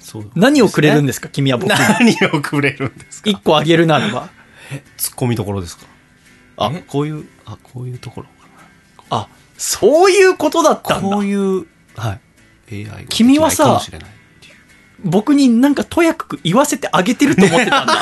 [0.00, 1.28] そう何をくれるんですか？
[1.28, 1.76] 君は僕に。
[1.78, 3.30] 何をくれるんですか？
[3.30, 4.28] 一個あげるならば。
[4.96, 5.86] ツッコミどころですか？
[6.56, 8.32] あ、こういう、あ、こういうところか
[9.10, 9.28] あ、
[9.58, 11.00] そういうことだったな。
[11.00, 11.16] んだ。
[11.16, 11.66] こういう、
[11.96, 12.18] は
[12.70, 12.84] い。
[12.84, 13.80] AI が君はさ
[15.04, 17.94] 僕になんかとやかく言わせてあげてると思ってたんだ。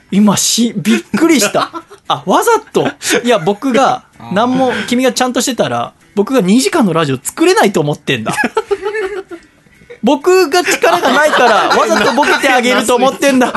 [0.10, 1.70] 今し、びっくりした。
[2.08, 2.88] あ、わざと。
[3.22, 8.34] いや、僕が、何も、君がちゃんとしてたら、僕が2時間のラジオ作れないと思ってんだ。
[10.02, 13.52] 僕が力がないから、わざとボケてあげると思ってんだ。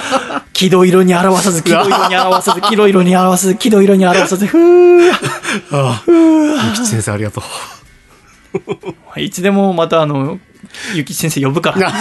[0.52, 5.14] 喜怒色に表さず、喜怒色に表さず、喜怒色に表さず、喜怒色に表さず、ふー。
[6.68, 7.42] ゆきち先生ありがと
[9.16, 9.20] う。
[9.20, 10.38] いつでもまたあの、
[10.96, 11.92] ゆきち先生呼ぶから。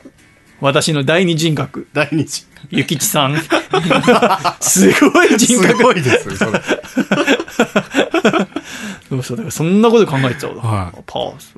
[0.60, 2.46] 私の第二人格、第二次。
[2.70, 3.36] ゆきちさん。
[4.60, 5.76] すごい人格。
[5.76, 6.62] すごいですね、それ。
[9.08, 10.62] そうそう、だからそんなこと考えちゃうわ。
[10.64, 11.54] はいパワース。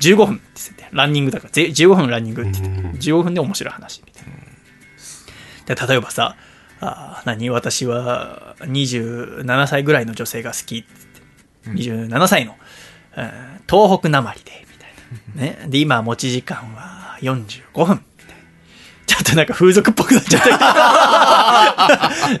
[0.00, 5.74] 15分って言ってて、ランニングだから、ぜ15分ランニングって言ってて、15分で面白い話みたいな。
[5.74, 6.36] で例えばさ、
[6.80, 7.48] あー何？
[7.50, 10.88] 私は27歳ぐらいの女性が好きって
[11.74, 12.56] 言って、27歳の、
[13.16, 14.65] えー東北なまりで。
[15.34, 15.58] ね。
[15.68, 18.02] で、今持ち時間は45分。
[19.06, 20.48] ちょっとなんか風俗っぽくなっちゃった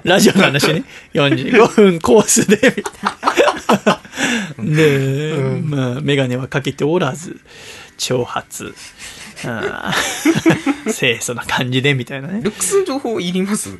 [0.02, 0.02] ど。
[0.10, 0.82] ラジオの話ね。
[1.14, 4.74] 45分コースで、みたいな。
[4.76, 7.40] で、まあ、メガネはかけておらず、
[7.98, 8.44] 長髪。
[9.44, 12.40] あー 清楚な感じで、みたいなね。
[12.42, 13.70] ルックスの情報いります？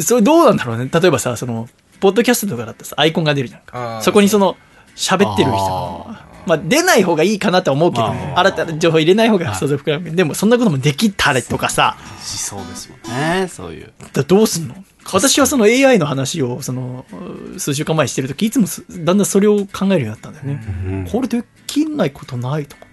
[0.00, 0.88] それどうなんだろうね。
[0.92, 1.68] 例えばさ、その、
[2.00, 3.78] ポッドキャストとかだったらさ、アイコンが出るじゃんあか。
[3.98, 4.56] ーそこにその、
[4.94, 13.92] 喋ってる人がまあ、出ない方がいいかなとは思うけど、新たな情報入れない方が想像膨らむけど、でもそんなこともできたりとかさ、しそうですもんね、そういう。
[14.12, 14.74] だどうすんの？
[15.10, 17.06] 私はその AI の話を、その、
[17.54, 21.08] う数週間前にしてるとき、いつもすだんだんそれを考えるようになったんだよね。
[21.10, 22.88] これできないことないと思っ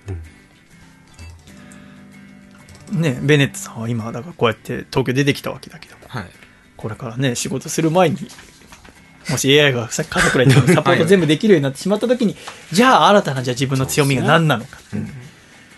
[3.01, 3.15] て。
[3.15, 6.25] ね、ベネットさんは今、だからこうやって東京出てきたわけだけども、はい。
[6.77, 8.17] これからね、仕事する前に、
[9.29, 12.35] もし AI がさっき家族ら言ったサポート全部できるようになってしまったときに、
[12.71, 14.77] じゃあ新たなじゃあ自分の強みが何なのか。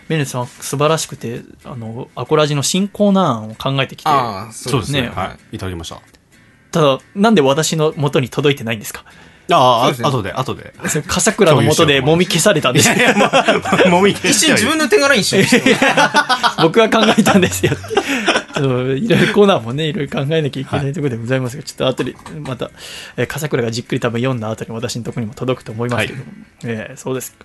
[0.08, 5.02] ベネットさんは素晴らしくて、あの、アコラジの新コーナー案を考えてきて、ああ、そうですね。
[5.02, 5.56] ねはい。
[5.56, 6.00] いただきました。
[6.70, 9.04] ただ、なんで私の元に届いてないんですか？
[9.50, 11.02] ああ、そうですねあとで、後で。
[11.06, 12.94] 笠倉の元でもみ消されたんですよ。
[13.90, 15.42] もみ消一瞬自分の手柄にしよ
[16.62, 17.72] 僕が考えたんですよ。
[18.58, 22.70] そういろいろコーナーもね、いろいろ考えなきゃいけないところでございますが、ちょっと後で、また、
[23.16, 26.24] えー笠倉がじっくり多分読んだ後に私のところにも届くと思いますけども、
[26.64, 27.44] えーそうですか。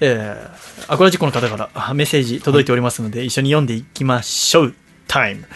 [0.00, 4.74] えーアコラジコの方からあメッセージ届いておりますので、一緒に読んでいきましょう。
[5.06, 5.46] タイム。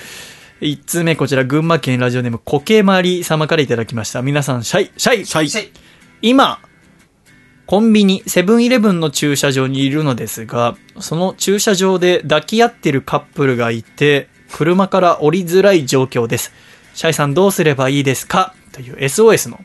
[0.61, 4.23] 一通目、こちら、群馬県ラジオネーム、コケマリ様からいただきました。
[4.23, 5.51] 皆さん、シャイ、シャイ、シャイ。
[5.51, 5.71] シャイ
[6.23, 6.61] 今、
[7.67, 16.53] コンビニ、セブンイレブンの駐車場にいるのですが、その駐車場で抱き合ってるカップルがいて、車から降りづらい状況です。
[16.95, 18.55] シャイさんどうすればいいですか？
[18.73, 19.61] という SOS の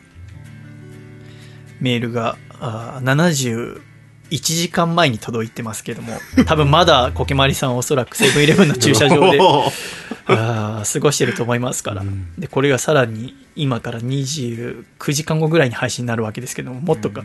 [1.80, 3.82] メールがあー
[4.30, 6.14] 71時間前に届いてますけども、
[6.46, 9.40] 多分まだコケマリさんはおそらくセブンイレブンの駐車場で
[10.28, 12.04] あー過ごしてると思いますから、
[12.38, 17.24] でこれがさらに今から29時間後ぐらいに配信になるわけですけどももっとか、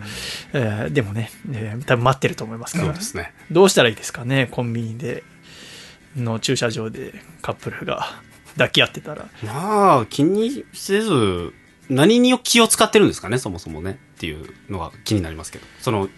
[0.52, 2.84] えーでもね、えー多分待ってると思いますから。
[2.86, 3.32] そうですね。
[3.50, 5.22] どうしたらいいですかねコンビニで
[6.16, 8.06] の駐車場でカップルが
[8.54, 11.52] 抱き合ってたらまあ、気にせず、
[11.88, 13.98] 何に気を使ってるんですかね、そもそもね。
[14.16, 15.66] っていうのが気になりますけど。
[15.80, 16.08] その、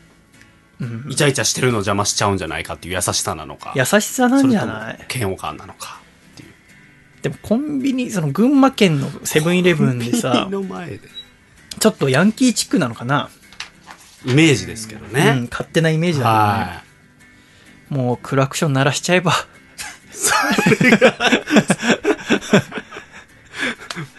[0.80, 3.72] うんイチャイチャしてるの邪魔しちゃうんじゃないかっていう優しさなのか。
[3.74, 6.00] 優しさなんじゃそない嫌悪感なのか
[6.34, 6.48] っていう。
[7.22, 11.00] でもコンビニその群馬県のセブンイレブンでさで。
[11.80, 13.28] ちょっとヤンキーチックなのかな、
[14.24, 15.48] イメージですけどうん、ね。
[15.50, 16.82] 勝手なイメージだは
[17.88, 19.32] けどねもうクラクション鳴らしちゃえば
[20.18, 20.32] い。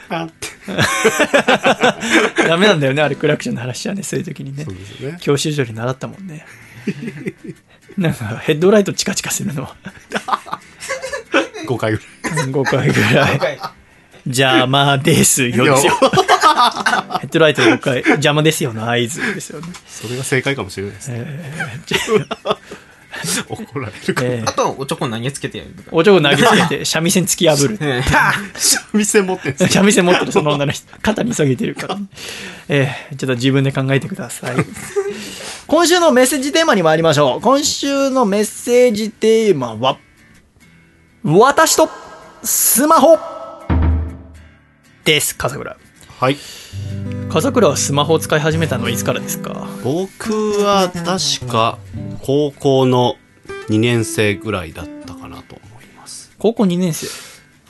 [0.10, 0.48] あって
[2.48, 4.66] ダメなんだよねあれクラクション鳴らしちゃうねそういう時にね。
[4.66, 5.18] そうですよね。
[5.22, 6.46] 教習所に習ったもんね。
[7.98, 9.70] なんかヘッドライトチカチカするの。
[11.68, 12.46] 5回ぐらい。
[12.48, 13.60] 5回ぐらい。
[14.26, 15.66] 邪魔ですよ。
[15.66, 15.94] ですよ
[17.22, 17.98] ヘッドライト5回。
[18.02, 21.24] 邪魔ですよの合図ですよね、それが正解かもしれないですね。
[21.26, 21.96] えーじ
[23.50, 24.24] 怒られるか。
[24.26, 25.90] えーあとはおちょこ投げつけてやるとか。
[25.92, 27.78] おちょこ投げつけて 三味線突き破る。
[27.82, 28.12] ええ。
[28.98, 29.70] 店持ってんすよ。
[29.70, 30.32] 三味線持ってる。
[30.32, 30.86] その女の人。
[31.02, 31.98] 肩に下げてるから、
[32.68, 34.56] えーちょっと自分で考えてください。
[35.68, 37.42] 今週のメッセージテーマに参りましょう。
[37.42, 39.98] 今週のメッセージテーマは
[41.24, 41.90] 私と
[42.44, 43.18] スマホ。
[45.06, 45.76] です笠倉
[46.20, 46.38] はい。
[47.30, 49.68] 笠倉はスマホを使い始めたのはいつからですか？
[49.84, 50.34] 僕
[50.64, 51.78] は確か
[52.24, 53.16] 高校の
[53.70, 56.32] 2年生ぐらいだったかなと思います。
[56.40, 57.08] 高校2年生？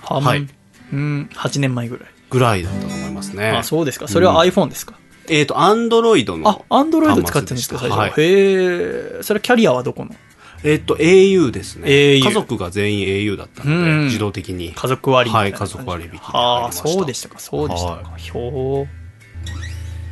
[0.02, 0.48] 半はい。
[0.92, 3.50] うん8年前ぐらい、ぐらいだったと思いますね。
[3.50, 4.08] あそうですか。
[4.08, 4.96] それは iPhone ですか、
[5.28, 6.50] えっ、と、アンドロイドの。
[6.50, 7.78] あアンドロイド使ってるんですか？
[7.78, 8.10] 最初、はい。
[8.10, 10.16] へえそれはキャリアはどこの？
[10.64, 11.90] えっと au ですね。
[11.90, 14.06] 家族が全員 au だったので、うん。
[14.06, 14.74] 自動的に。
[14.74, 15.58] 家族割みたいな。
[15.58, 17.98] はい家族割引ああそうでしたかそうでした。
[17.98, 18.88] か、はひょー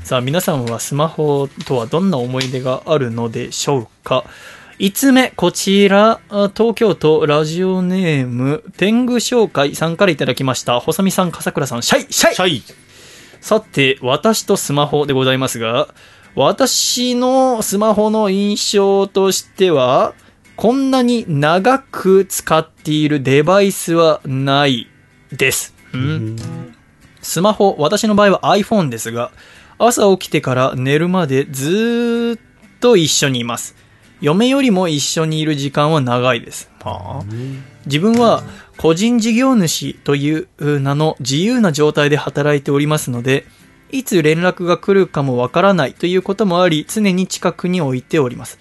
[0.03, 4.23] さあ皆さんはスマホとはどんな思い出があるのでしょうか。
[4.79, 6.21] 5つ目こちら。
[6.29, 9.75] あ東京都ラジオネーム天狗紹介。
[9.75, 10.79] さんからいただきました。
[10.79, 11.83] 細見さん笠倉さん。
[11.83, 12.35] シャイシャイ。
[12.35, 12.63] シャイ。
[13.41, 15.89] さて、私とスマホでございますが、
[16.35, 20.13] 私のスマホの印象としては、
[20.57, 24.87] こんなに長く使っているデバイスはない
[25.31, 25.75] です。
[25.93, 26.35] うん
[27.21, 29.31] スマホ、私の場合は iPhone ですが、
[29.77, 32.39] 朝起きてから寝るまでずーっ
[32.79, 33.75] と一緒にいます。
[34.19, 36.71] 嫁よりも一緒にいる時間は長いです。
[36.83, 37.25] はあ
[37.85, 38.41] 自分は
[38.77, 40.47] 個人事業主という
[40.79, 43.45] 名の自由な状態で働いておりますので、
[43.91, 48.57] いつ連絡が来るかもわからないということもあり、常に近くに置いております。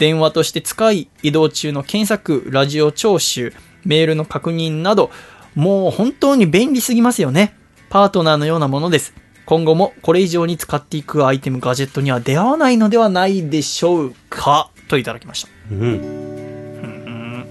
[0.00, 3.52] 電話として使い、移動中の検索、ラジオ聴取、
[3.84, 5.10] メールの確認など、
[5.54, 7.54] もう本当に便利すぎますよね。
[7.90, 9.12] パートナーのようなものです。
[9.44, 15.48] 今後もこれ以上に使っていくアイテム、ガジェットには出会わないのではないでしょうかといただきました。
[15.70, 17.46] うん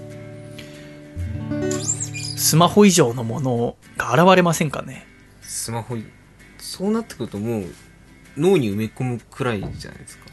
[2.36, 5.06] スマホ以上のものが現れませんかね
[5.40, 5.96] スマホ、
[6.58, 7.64] そうなってくるともう
[8.36, 10.24] 脳に埋め込むくらいじゃないですか。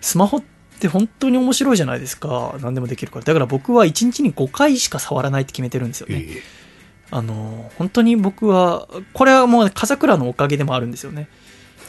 [0.00, 2.54] スマホって本当に面白いじゃないですか。
[2.60, 3.24] 何でもできるから。
[3.24, 6.24] だから僕は1日に5回しか触らないって決めてるんですよね。
[6.28, 6.42] え
[7.10, 11.28] あの、本当に僕は、これはもう笠倉のおかげでもあるんですよね。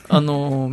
[0.08, 0.72] あの、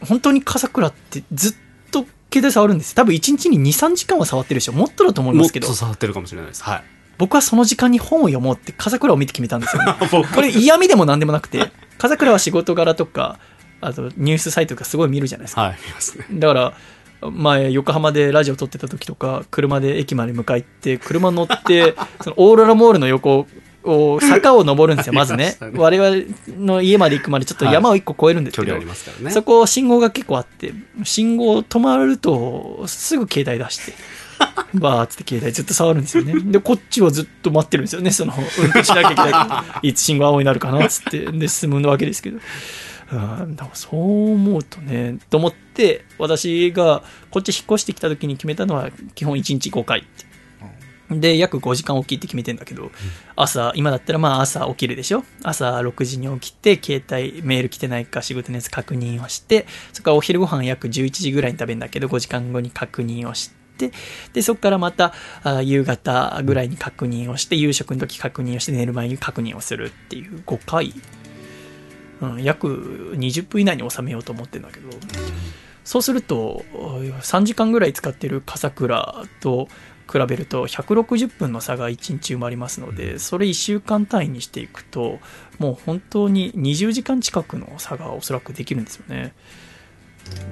[0.00, 1.54] 本当に笠倉ってずっ
[1.90, 2.94] と携帯触るんです。
[2.94, 4.72] 多分1日に2、3時間は触ってるでしょ。
[4.72, 6.82] もっとだと思いもっますけどと、触ってるかもしれないですはい
[7.18, 9.94] 僕はその時間に本を読もうって笠倉を見て決めたんですよね。
[10.10, 13.38] 僕これ嫌味でも何でもなくて、笠倉は仕事柄とか、
[13.80, 15.62] あとニュースサイトとかすごい見るじゃないですか。
[15.62, 16.72] はい見ますねだから、
[17.30, 23.46] 前、横浜でラジオ撮ってた時とか、車で駅まで向かいって、車乗って、 そのオーロラモールの横
[23.84, 26.24] を、坂を登るんですよ、まずねね我々
[26.58, 28.76] の家まで行くまでちょっと山を一個越えるんですけど、
[29.30, 30.72] そこ信号が結構あって、
[31.04, 33.94] 信号止まると、すぐ携帯出して、
[34.74, 36.34] バーっつって携帯ずっと触るんですよね。
[36.44, 38.10] で、こっちはずっと待ってるんですよね。
[38.10, 42.38] その、運転しなきゃいけないから、 いつ信号青になるかなっつって、で、進むわけですけど。
[43.12, 50.00] うん、だからそう思うとね、と思って、私がこっち引っ越してきた時に決めたのは、基本1日5回。
[50.00, 50.32] って。
[51.10, 52.90] で、約5時間起きって決めてんだけど、
[53.36, 55.24] 朝、今だったらまあ朝起きるでしょ？
[55.42, 63.92] 朝6時に起きて、携帯、メール来てないか仕事のやつ確認をして、そこからお昼ご飯約11時ぐらいに食べるんだけど、5時間後に確認をして、
[64.32, 65.12] で、そこからまた
[65.42, 70.94] あ夕方ぐらいに確認をして、夕食の時確認をして、寝る前に確認をするっていう5回、
[72.22, 74.88] うん、約20分以内に収めようと思ってるんだけど、
[75.84, 79.68] そうすると、3時間ぐらい使ってる笠倉と
[80.10, 85.18] 比べると160分の差が1日埋まりますので、それ1週間単位にしていくと、
[85.58, 89.34] もう本当に20時間近くの差がおそらくできるんですよね。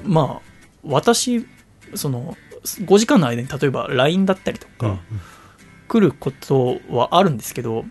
[0.05, 0.51] まあ、
[0.83, 1.47] 私、
[1.95, 4.99] その、5時間の間に例えば LINE だったりとか、
[5.87, 7.85] 来ることはあるんですけど、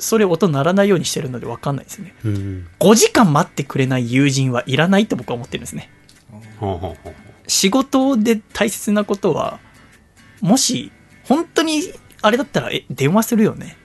[0.00, 2.14] それ音鳴らないようにしてるので分かんないですね。
[2.24, 5.90] うん5時間待ってくれない友人はいらないと僕は思ってるんですね。
[7.46, 9.58] 仕事で大切なことは、
[10.40, 10.92] もし、
[11.24, 11.82] 本当に、
[12.20, 13.76] あれだったら、え、電話するよね。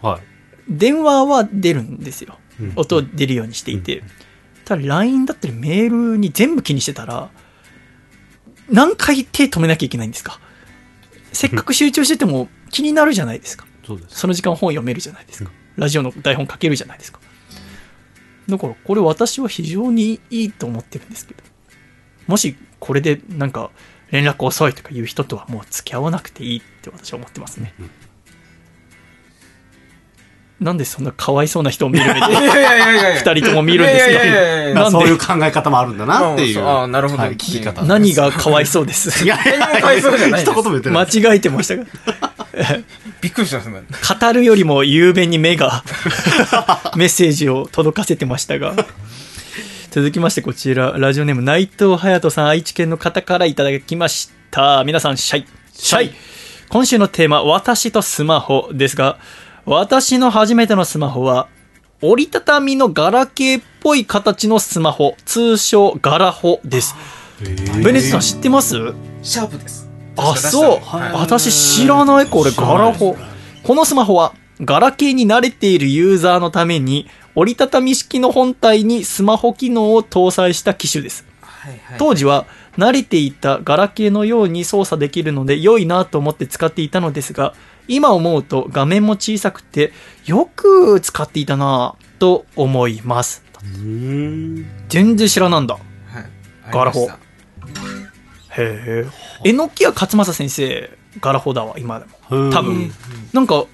[0.00, 0.22] はい
[0.70, 2.38] 電話は出るんですよ。
[2.60, 4.02] うん音出るようにしていて。
[4.64, 7.30] ただ、LINE だったりメールに全部気にしてたら、
[8.70, 10.40] 何回手止めなきゃいけないんですか？
[11.32, 13.66] せっかく集中してても気になるじゃないですか。
[13.88, 15.50] そうですその時間本読めるじゃないですか。
[15.76, 17.18] ラジオの台本書けるじゃないですか。
[18.48, 21.42] だからこれ私は非常にいいと思ってるんですけど。
[22.26, 23.70] もしこれでなんか
[24.10, 27.74] 連絡遅いとかいう人とはもう付き合わなくていいって私は思ってますね。
[30.60, 32.20] なんでそんなかわいそうな人を見る目で。
[32.20, 34.80] 二人とも見るんですか？
[34.82, 34.98] なんで？
[34.98, 36.88] そういう考え方もあるんだなっていう。
[36.88, 37.82] なるほどはい聞き方。
[37.84, 39.24] 何がかわいそうです？
[39.24, 41.34] いやいやいや何もかわいそうじゃないです 一言も言ってな間い。
[41.34, 41.84] 違えてましたが。
[43.20, 43.80] びっくりしました今。
[43.80, 45.84] 語るよりも雄弁に目が
[46.96, 48.74] メッセージを届かせてましたが。
[49.90, 54.84] 続きましてこちら、ラジオネーム内藤隼人さん、愛知県の方からいただきました。
[54.84, 55.46] 皆さん、シャイ。
[55.72, 56.12] シャイ。
[56.68, 59.16] 今週のテーマ、私とスマホですが、
[59.64, 61.48] 私の初めてのスマホは、
[62.02, 66.94] 折りたたみのガラケーっぽい形のスマホ、通称ガラホです。
[67.82, 68.76] ベネットさん知ってます？
[69.22, 69.87] シャープです。
[70.18, 70.80] あ、そう。
[71.14, 73.16] 私知らない、これ、ガラホ。
[73.62, 81.24] このスマホは、ガラケーに慣れているユーザーのために、折りたたみ式の本体にスマホ機能を搭載した機種です。
[81.42, 82.46] はいはい当時は
[82.76, 87.54] 慣れていたガラケーのように操作できるので良いなと思って使っていたのですが、
[87.88, 89.92] 今思うと画面も小さくて
[90.26, 93.42] よく使っていたなぁと思います。
[94.88, 95.74] 全然知らなんだ。
[95.74, 95.82] はい
[96.72, 97.08] ガラホ
[98.58, 99.06] へえ。
[99.44, 100.90] えのきや勝正先生、
[101.20, 102.50] ガラホだわ、今でも。
[102.50, 102.92] 多分。
[103.32, 103.64] なんか、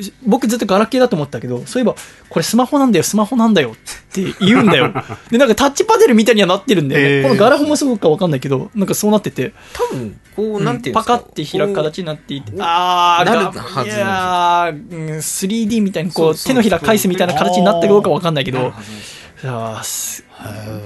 [0.00, 1.94] し僕ずっとガラケーだと思ったけど、そういえば、
[2.30, 3.74] これスマホなんだよ、スマホなんだよっ
[4.14, 4.94] て言うんだよ。
[5.30, 7.08] で、なんかタッチパネルみたいにはなってるんだよね。
[7.16, 11.18] へーこのガラホもすごくかわかんないけど、なんかそうなってて、多分こうなんていうんですか？
[11.18, 20.24] パカって開く形になっていて、あー、なるがはいやー、うん 3D みたいにこう、そうそう手のひら返すみたいな形になったかどうかわかんないけど、なるはずですいやーす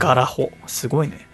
[0.00, 0.50] ガラホ。
[0.66, 1.28] すごいね。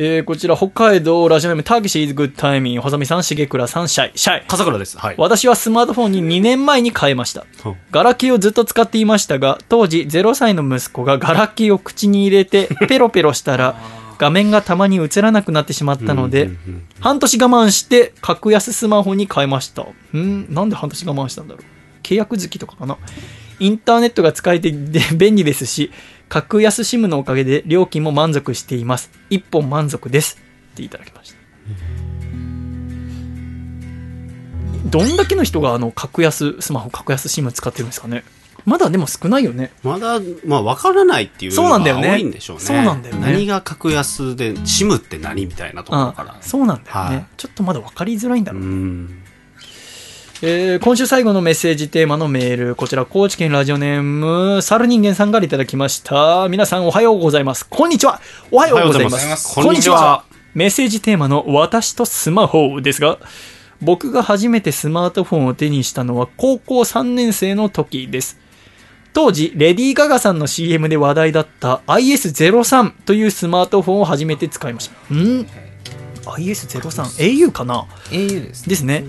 [0.00, 4.44] えー、こちら、北海道ラジオネーム、ターキシーズグッタイミン、細見さん、重倉さん、シャイ、シャイ。
[4.46, 4.96] 笠倉です。
[4.96, 5.16] はい。
[5.18, 7.76] 私はスマートフォンに2年前に変えましたうん。
[7.90, 13.74] ガラケーをずっと使っていましたが、当時0歳の息子がガラケーを口に入れて ペロペロしたら、
[14.18, 16.48] 画面がたまに映らなくなってしまったので、
[17.00, 19.84] 半年我慢して格安スマホに変えました。
[20.16, 20.46] ん？
[20.54, 21.64] なんで半年我慢したんだろう
[22.04, 22.98] 契約月とかかな？
[23.58, 25.90] インターネットが使えてで便利ですし、
[26.28, 29.10] 格安 SIM のおかげで料金も満足しています。
[29.30, 30.38] 一本満足です。
[30.72, 31.38] っていただきました。
[34.86, 38.24] どんだけの人があの格安スマホ、格安 SIM 使ってるんですかね
[38.64, 39.70] まだでも少ないよね。
[39.82, 42.62] まだ、まあ、わからないっていうのがそうなんだよね多いんでしょうね。
[42.62, 46.42] そうなんだよね何が格安で、シムって何みたいなところからあ。
[46.42, 49.17] そうなんだよね、はいちょっとまだ分かりづらいんだうろうねん。
[50.40, 56.48] えー今週最後のメッセージテーマのメール、こちら、高知県ラジオネーム、猿人間さんからいただきました。
[56.48, 57.66] 皆さんおはようございます。
[57.68, 58.20] こんにちは。
[58.52, 59.26] おはようございます。
[59.26, 60.24] ますこんにちは。
[60.54, 63.18] メッセージテーマの私とスマホですが、
[63.82, 68.38] 僕が初めてスマートフォンを手にしたのは高校3年生の時です。
[69.12, 75.14] 当時、レディー・ガガさんの CM で話題だった IS03 というスマートフォンを初めて使いました。
[75.14, 75.44] ん？
[76.36, 77.46] ?IS03?
[77.46, 79.04] au かな？au ですですね。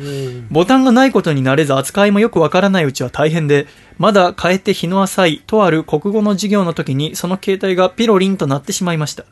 [0.49, 3.67] ボタンがないことに慣れず扱いもよくわからないうちは大変で、
[3.97, 9.25] まだ変えて日の浅いとある国語の授業の時にその携帯がピロリンとなってしまいました。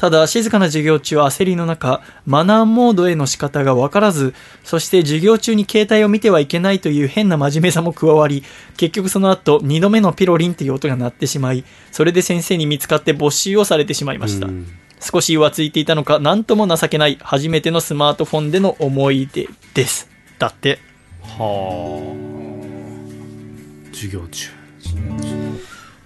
[0.00, 4.32] ただ、静かな授業中は焦りの中、マナーモードへの仕方がわからず、
[4.64, 8.42] そして授業中に携帯を見てはいけないという変な真面目さも加わり、
[8.78, 14.46] 結局その後、二度目のピロリンという音が鳴ってしまい、それで先生に見つかって没収をされてしまいました。
[14.46, 20.08] うん少し浮ついていたのか、なんとも情けない初めてのスマートフォンでの思い出です。
[20.38, 20.78] だって。
[21.22, 23.92] はあ。
[23.92, 24.50] 授業中。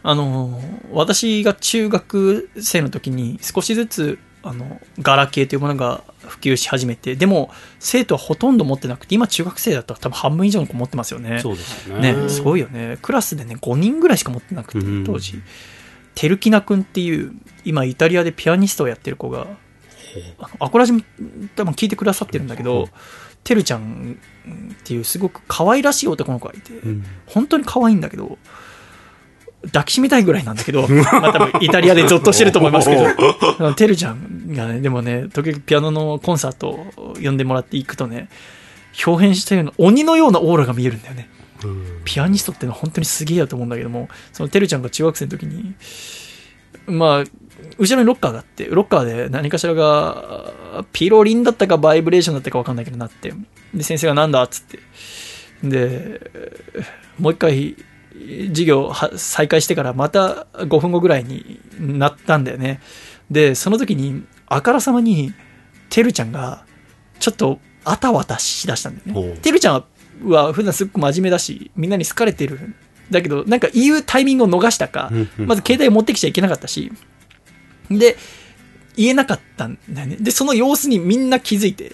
[0.06, 0.60] あの、
[0.92, 11.38] 私が中学生の時に少しずつ、あの、ガラケーというものが普及し始めて、でも、生徒はほとんど持ってなくて、今中学生だったら多分半分以上の子持ってますよね。
[11.40, 12.12] そうですよね。
[12.12, 12.98] ね、すごいよね。
[13.00, 15.40] クラスでね、5人ぐらいしか持ってなくてう、ん当時。
[16.14, 17.32] テルキナ君っていう、
[17.64, 19.46] 今イタリアでピアニストをやってる子が、
[20.58, 21.00] アコラジも
[21.56, 22.88] 多分聞いてくださってるんだけど、
[23.42, 24.18] テルちゃん
[24.72, 27.04] っていうすごく可愛らしい男の子がいて、うん。
[27.26, 28.38] 本当に可愛いんだけど、
[29.66, 38.28] 抱きしめたいぐらいなんだけど、 まあ多分イタリアでゾッとしてると思いますけど、 てるちゃんがね、でもね、時々ピアノのコンサートを呼んでもらって行くとね、
[39.06, 41.28] 表現したような鬼のようなオーラが見えるんだよね。
[42.04, 45.74] ピアニストってのは本当にすげえやと思うんだけども、そのてるちゃんが中学生の時に、
[46.86, 47.24] まあ、
[47.78, 50.52] 後ろにロッカーがあって、ロッカーで何かしらが、
[50.92, 53.32] ピロリンだったかバイブレーションだったか分かんないけどなって。
[53.72, 54.78] で、先生がなんだっつって。
[55.62, 56.20] で、
[57.18, 57.76] もう一回、
[58.48, 62.80] 授業は再開してからまた5分後ぐらいになったんだよね。
[63.30, 65.32] で、その時に、あからさまに、
[65.90, 66.64] てるちゃんが、
[67.18, 69.36] ちょっと、あたわたしだしたんだよね。
[69.38, 69.84] てるちゃんは、
[70.22, 72.74] は普段すっごく真面目だし、みんなに好かれてる。
[73.10, 76.90] だけど、なんか言うタイミングを逃したかまず携帯を持ってきちゃいけなかったし、
[77.90, 78.16] で、
[78.96, 80.16] 言えなかったんだよね。
[80.16, 81.90] で、その様子にみんな気づいて、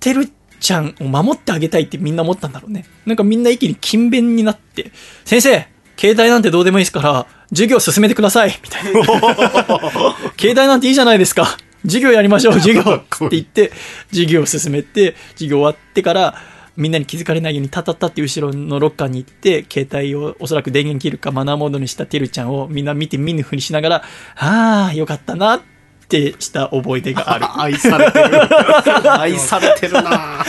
[0.00, 0.30] てる
[0.60, 2.84] ちゃんを守ってあげたいってみんな思ったんだろうね。
[3.06, 4.92] なんかみんな一気に勤勉になって、
[5.24, 5.66] 先生
[5.98, 9.02] 携帯なんてどうでもいいですから、授業進めてくださいみたいな。
[10.38, 13.72] 携帯なんていいじゃないですか授業やりましょう、授業って言って、
[14.10, 16.42] 授業を進めて、授業終わってから、
[16.78, 24.04] みんなに気づかれないようにタタタって後ろのロッカーに行って、携帯をおそらく電源切るかマナーモードにしたてるちゃんをみんな見て見ぬふりしながら、
[24.36, 25.60] ああ、よかったなっ
[26.08, 27.46] てした覚え出がある。
[27.60, 29.10] 愛されてる。
[29.20, 30.44] 愛されてるな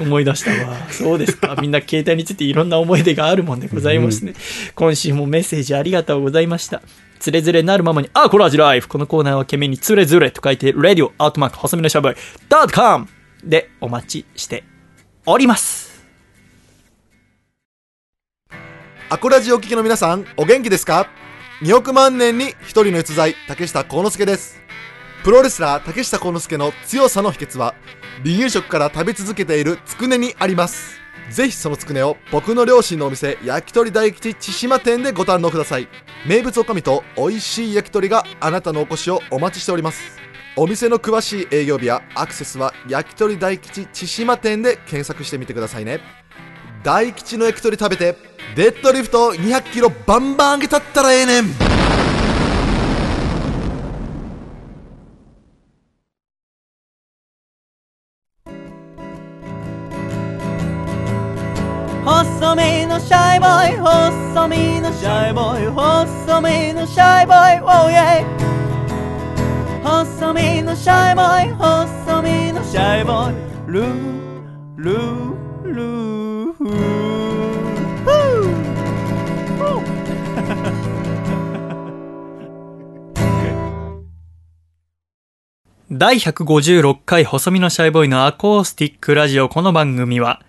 [0.00, 0.76] 思い出したわ。
[0.90, 1.56] そうですか。
[1.60, 4.34] みんな携帯についていろんな思い出があるもんでございますね。
[4.76, 6.82] 今週もメッセージありがとうございました。
[7.18, 8.86] つれづれなるままに、あ、コラージュライフ。
[8.88, 12.16] このコーナーは懸命につれづれと書いて、radio アートマーク細身のしゃべり
[12.72, 13.08] .com
[13.44, 14.64] でお待ちして
[15.32, 16.04] おります。
[19.08, 21.08] アコラジお聞きの皆さん、お元気ですか
[21.62, 24.60] ？2億万年に一人の逸材、竹下幸之助です。
[25.22, 27.76] プロレスラー竹下幸之助の強さの秘訣は、
[28.24, 30.98] 離乳食から食べ続けているつくねにあります。
[31.30, 35.86] ぜひそのつくねを僕の両親のお店、焼き鳥大吉千島店でご堪能ください。
[36.26, 40.19] 名物おかみと美味しい焼き鳥があなたのお越しをお待ちしております。
[40.56, 46.00] お店の詳しい営業日やアクセスは焼き鳥大吉千島店で検索してみてくださいね。
[46.82, 48.16] 大吉の焼き鳥食べて
[48.56, 51.44] デッドリフト200キロバンバン上げたったらええねん
[62.02, 68.24] 細身のシャイボーイ細身のシャイボーイ細身のシャイボーイ Oh yeah
[69.82, 73.34] 細身のシャイボーイ細身のシャイボーイ。
[73.66, 76.52] ルールールー。
[76.52, 77.30] フー。
[85.90, 90.42] 第156回細身のシャイボーイのアコースティックラジオこの番組は、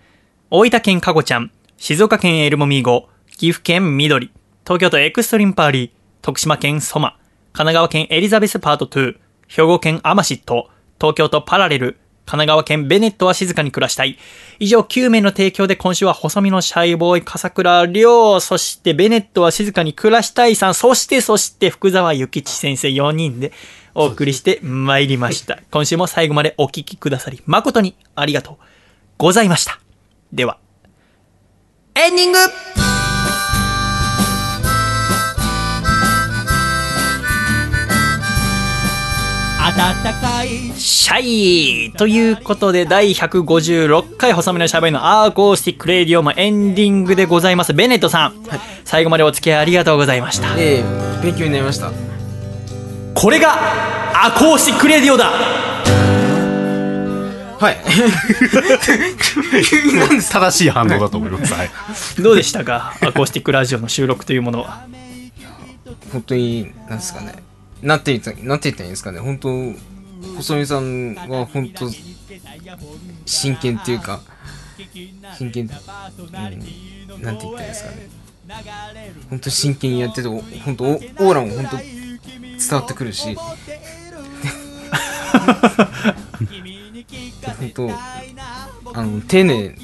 [0.50, 4.30] 大分県かごちゃん、静岡県エルモミーゴ、岐阜県緑、
[4.64, 5.90] 東京都エクストリンパーリー、
[6.20, 7.18] 徳島県ソマ、
[7.52, 9.16] 神奈川県エリザベスパート2、
[9.46, 14.16] 兵庫県アマシット、東京都パラレル、神奈川県ベネットは静かに暮らしたい。
[14.58, 23.52] 以上9名の提供で今週は細身のシャイボーイ笠倉亮、そしてベネットは静かに暮らしたいさん、そしてそして福沢諭吉先生4人で
[23.94, 25.58] お送りして参りました。
[25.70, 28.56] 今週も最後までお聞きくださり誠にありがとう
[29.18, 29.78] ございました。
[30.32, 30.56] では、
[31.96, 32.38] エンディング
[40.44, 47.72] いシャイということで、第156回細身のシャイボーイのアーコースティックレディオもエンディングでございます。
[47.74, 48.34] ベネットさん、
[48.84, 50.54] 最後までお付き合いありがとうございました。
[50.58, 51.90] ええ勉強になりました。
[53.14, 53.54] これが
[54.26, 55.30] アコースティックレディオだ
[57.60, 57.76] はい。
[60.20, 61.52] 正しい反応だと思います？
[61.54, 61.70] はい。
[62.20, 62.94] どうでしたか？
[63.00, 64.86] アコースティックラジオの収録というものは。
[66.12, 67.34] 本当に、なんですかね。
[67.82, 69.18] なんて言った、なんて言ったらいいんですかね。
[69.18, 69.48] 本当、
[70.36, 71.90] 細見さんは本当、
[73.26, 74.20] 真剣っていうか、
[75.36, 78.08] 真剣、うん、なんて言ったらいいですかね。
[79.30, 81.88] 本当真剣にやってて、本当、オーラも本当、伝
[82.72, 83.34] わってくるし、
[87.58, 87.90] 本当、
[88.94, 89.74] あの、丁寧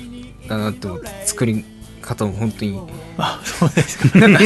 [0.49, 1.65] だなって思って、作り
[2.09, 2.81] 方も本当に、
[3.19, 4.19] あ、そうですか。
[4.19, 4.41] なんか、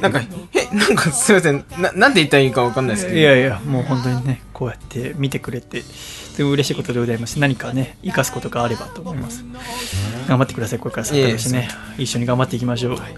[0.00, 0.22] なんか、
[0.54, 1.64] え、なんかすいません。
[1.78, 3.18] な、なんて言ったらいいかわかんないですけど。
[3.18, 5.82] いやいや、もう本当にね、こうやって見てくれて、
[6.36, 7.38] でも嬉しいことでございます。
[7.38, 9.44] 何かね、生かすことがあればと思います。
[10.26, 11.68] 頑張ってください、これから先からしね。
[11.98, 12.96] 一緒に頑張っていきましょう。
[12.96, 13.14] はい。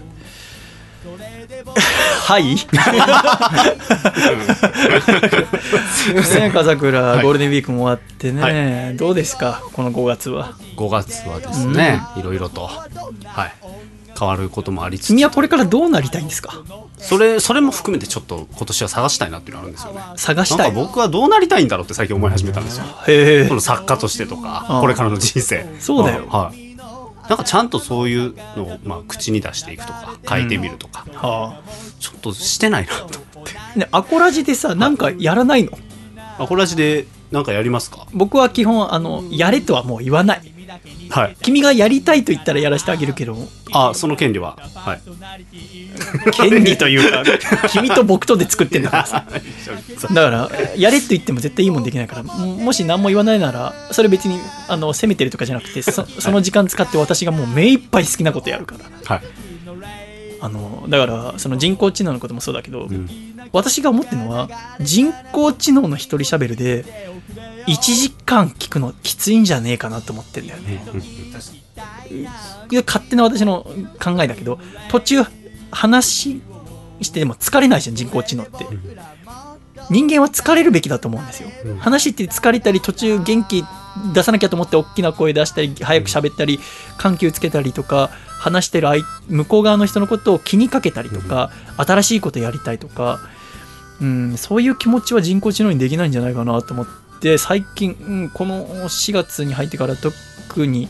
[6.39, 10.53] ね、笠倉、ゴールデンウィークも終わってね、どうですか、この5月は。
[10.77, 12.69] 5月はですね、いろいろと、
[13.25, 13.53] はい。
[14.17, 15.07] 変わることもありつつ。
[15.09, 16.53] 君はこれからどうなりたいんですか？
[16.97, 19.99] それそれも含めてちょっと今年は探したいなっていうのがあるんですよね。
[20.15, 20.71] 探したい？
[20.73, 22.85] なんか僕はどうなりたいんだろうって最近思い始めたんですよ。
[23.07, 23.59] へえ。
[23.59, 25.65] 作家としてとかこれからの人生。
[25.81, 26.27] そうだよ。
[26.31, 26.64] あはい
[27.29, 31.61] なんかちゃんとそういうのを、まあ、口に出していくとか書いてみるとか、は
[31.99, 33.57] ちょっとしてないなと思って。
[33.75, 35.71] あ、ね、アコラジでさなんかやらないの？
[36.37, 38.07] アコラジでなんかやりますか？
[38.13, 40.53] 僕は基本あのやれとはもう言わない
[41.09, 41.37] はい。
[41.41, 43.37] 君がやりたいと言ったらやらせてあげるけど。
[43.71, 44.57] あその権利は？
[44.75, 45.01] はい。
[46.31, 47.23] 権利というか。
[47.69, 49.25] 君と僕とで作ってんだからさ。
[50.13, 52.23] だからやれと言っても絶対いいもんできないから。
[52.23, 59.15] ももし何も言わないならそれ別にあの責めてるとかじゃなくてそその時間使って私がもう目いっぱい好きなことやるから。
[59.15, 59.25] はい。
[60.41, 63.09] あのだからその人工知能のこともそうだけど、ん。
[63.51, 64.49] 私が思ってるのは
[64.81, 66.85] 人工知能の一人喋るで
[67.67, 70.83] 1時間聞くのきついんじゃねえかなと思ってんだよね、
[72.85, 73.65] 勝手な私の
[74.01, 74.59] 考えだけど
[74.89, 75.23] 途中
[75.71, 76.41] 話
[77.01, 78.65] してでも疲れないじゃん人工知能って。
[79.89, 83.63] 人間は疲れるべきだと思うんですよ、話して疲れたり途中元気
[84.13, 86.59] 出さなきゃと思って大きな声出したり早く喋ったり
[86.97, 88.09] 緩急つけたりとか
[88.39, 93.19] 話してる相向こう側の人のことを気にかけたりとか、新しいことやりたいとか、
[94.01, 97.04] うん、そういう気持ちは人工知能にできないんじゃないかなと思って
[97.37, 100.89] 最近、うん、この4月に入ってから特に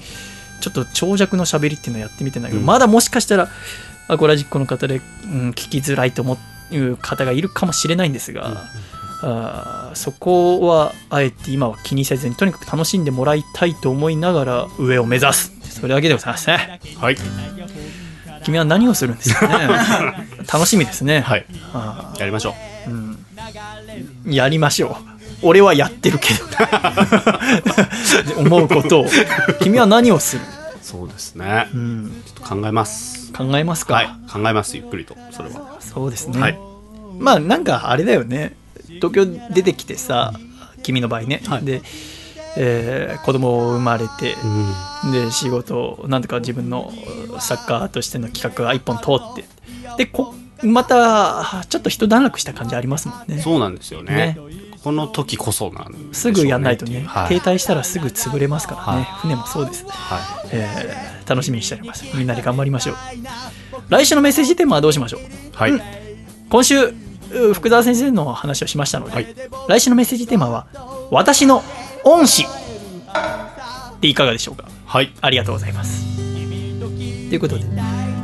[0.62, 2.66] ちょっと長尺の喋りっていうのをやってみてんだけど、うん。
[2.66, 3.50] まだもしかしたら
[4.08, 6.38] アコラジックの方で、うん、聞きづらいと思
[6.72, 8.64] う方がいるかもしれないんですが、
[9.22, 15.52] あーそこはあえて今は気にせずにとにかく楽しんでもらいたいと思いながら上を目指す。
[15.70, 16.80] それだけでございますね。
[17.00, 17.18] はい。
[18.44, 19.68] 君は何をするんですかね？
[20.52, 21.46] 楽しみですね、はい。
[21.74, 22.56] あやりましょ
[24.28, 24.32] う。
[24.32, 25.15] やりましょう
[25.46, 26.42] 俺はやってるけど。
[28.42, 29.06] 思うことを。
[29.62, 30.42] 君は何をする、
[30.82, 33.32] そうですね、うん、ちょっと考えます。
[33.32, 34.08] 考えますか、はい。
[34.32, 35.16] 考えますゆっくりと。
[35.32, 35.78] それは。
[35.80, 36.60] そうですね、はい。
[37.20, 38.56] まあなんかあれだよね。
[38.88, 40.34] 東京出てきてさ
[40.84, 41.66] 君の場合ね、はい。
[41.66, 41.82] で、
[42.58, 44.36] えー子供生まれて、
[45.04, 45.12] うん。
[45.12, 46.92] で仕事なんとか自分の
[47.40, 49.46] サッカーとしての企画が一本通って。
[49.98, 53.40] でこまたちょっと一段落した感じありますもんね。
[53.40, 54.38] そうなんですよね。
[54.38, 54.38] ね
[54.86, 55.98] この時こそなんね。
[56.12, 62.06] すぐやんないとね、はい、停滞したらすぐ潰れますからね、は船もそうです、はえー楽しみにしております。
[62.16, 62.96] みんなで頑張りましょう。
[63.90, 65.22] 来週のメッセージテーマはどうしましょう？
[65.22, 65.82] い、はい
[66.52, 66.94] 今週う
[67.56, 69.36] 福沢先生の話をしましたので、はい。
[69.68, 70.68] 来週のメッセージテーマは
[71.10, 71.64] 「私の
[72.04, 72.46] 恩師」
[74.02, 74.66] でいかがでしょうか？
[74.86, 75.12] はい。
[75.20, 76.06] ありがとうございます。
[76.16, 77.66] ということで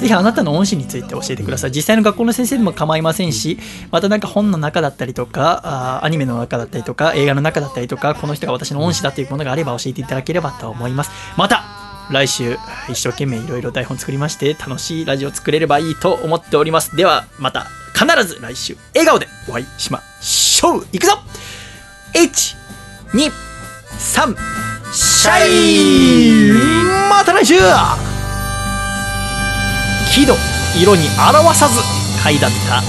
[0.01, 1.71] ぜひあなたの恩師について教えてください。
[1.71, 3.59] 実際の学校の先生でも構いませんし
[3.91, 11.11] またなんか本の中だったりとかあーアニメの中だったりとか映画の中だったりとかこの人が私の恩師だというものがあれば教えていただければと思います。
[11.37, 11.63] また
[12.09, 12.57] 来週
[12.89, 16.95] 一生懸命いろいろ台本作りまして楽しいラジオを作れればいいと思っております。
[16.95, 20.87] ではまた必ず来週笑顔でお会いしましょう。
[20.91, 21.13] いくぞ
[23.13, 24.35] ！123
[24.93, 26.51] シャイ
[27.09, 27.53] また来週
[30.11, 30.35] 喜怒
[30.75, 31.81] 色に表さず
[32.21, 32.83] 貝だった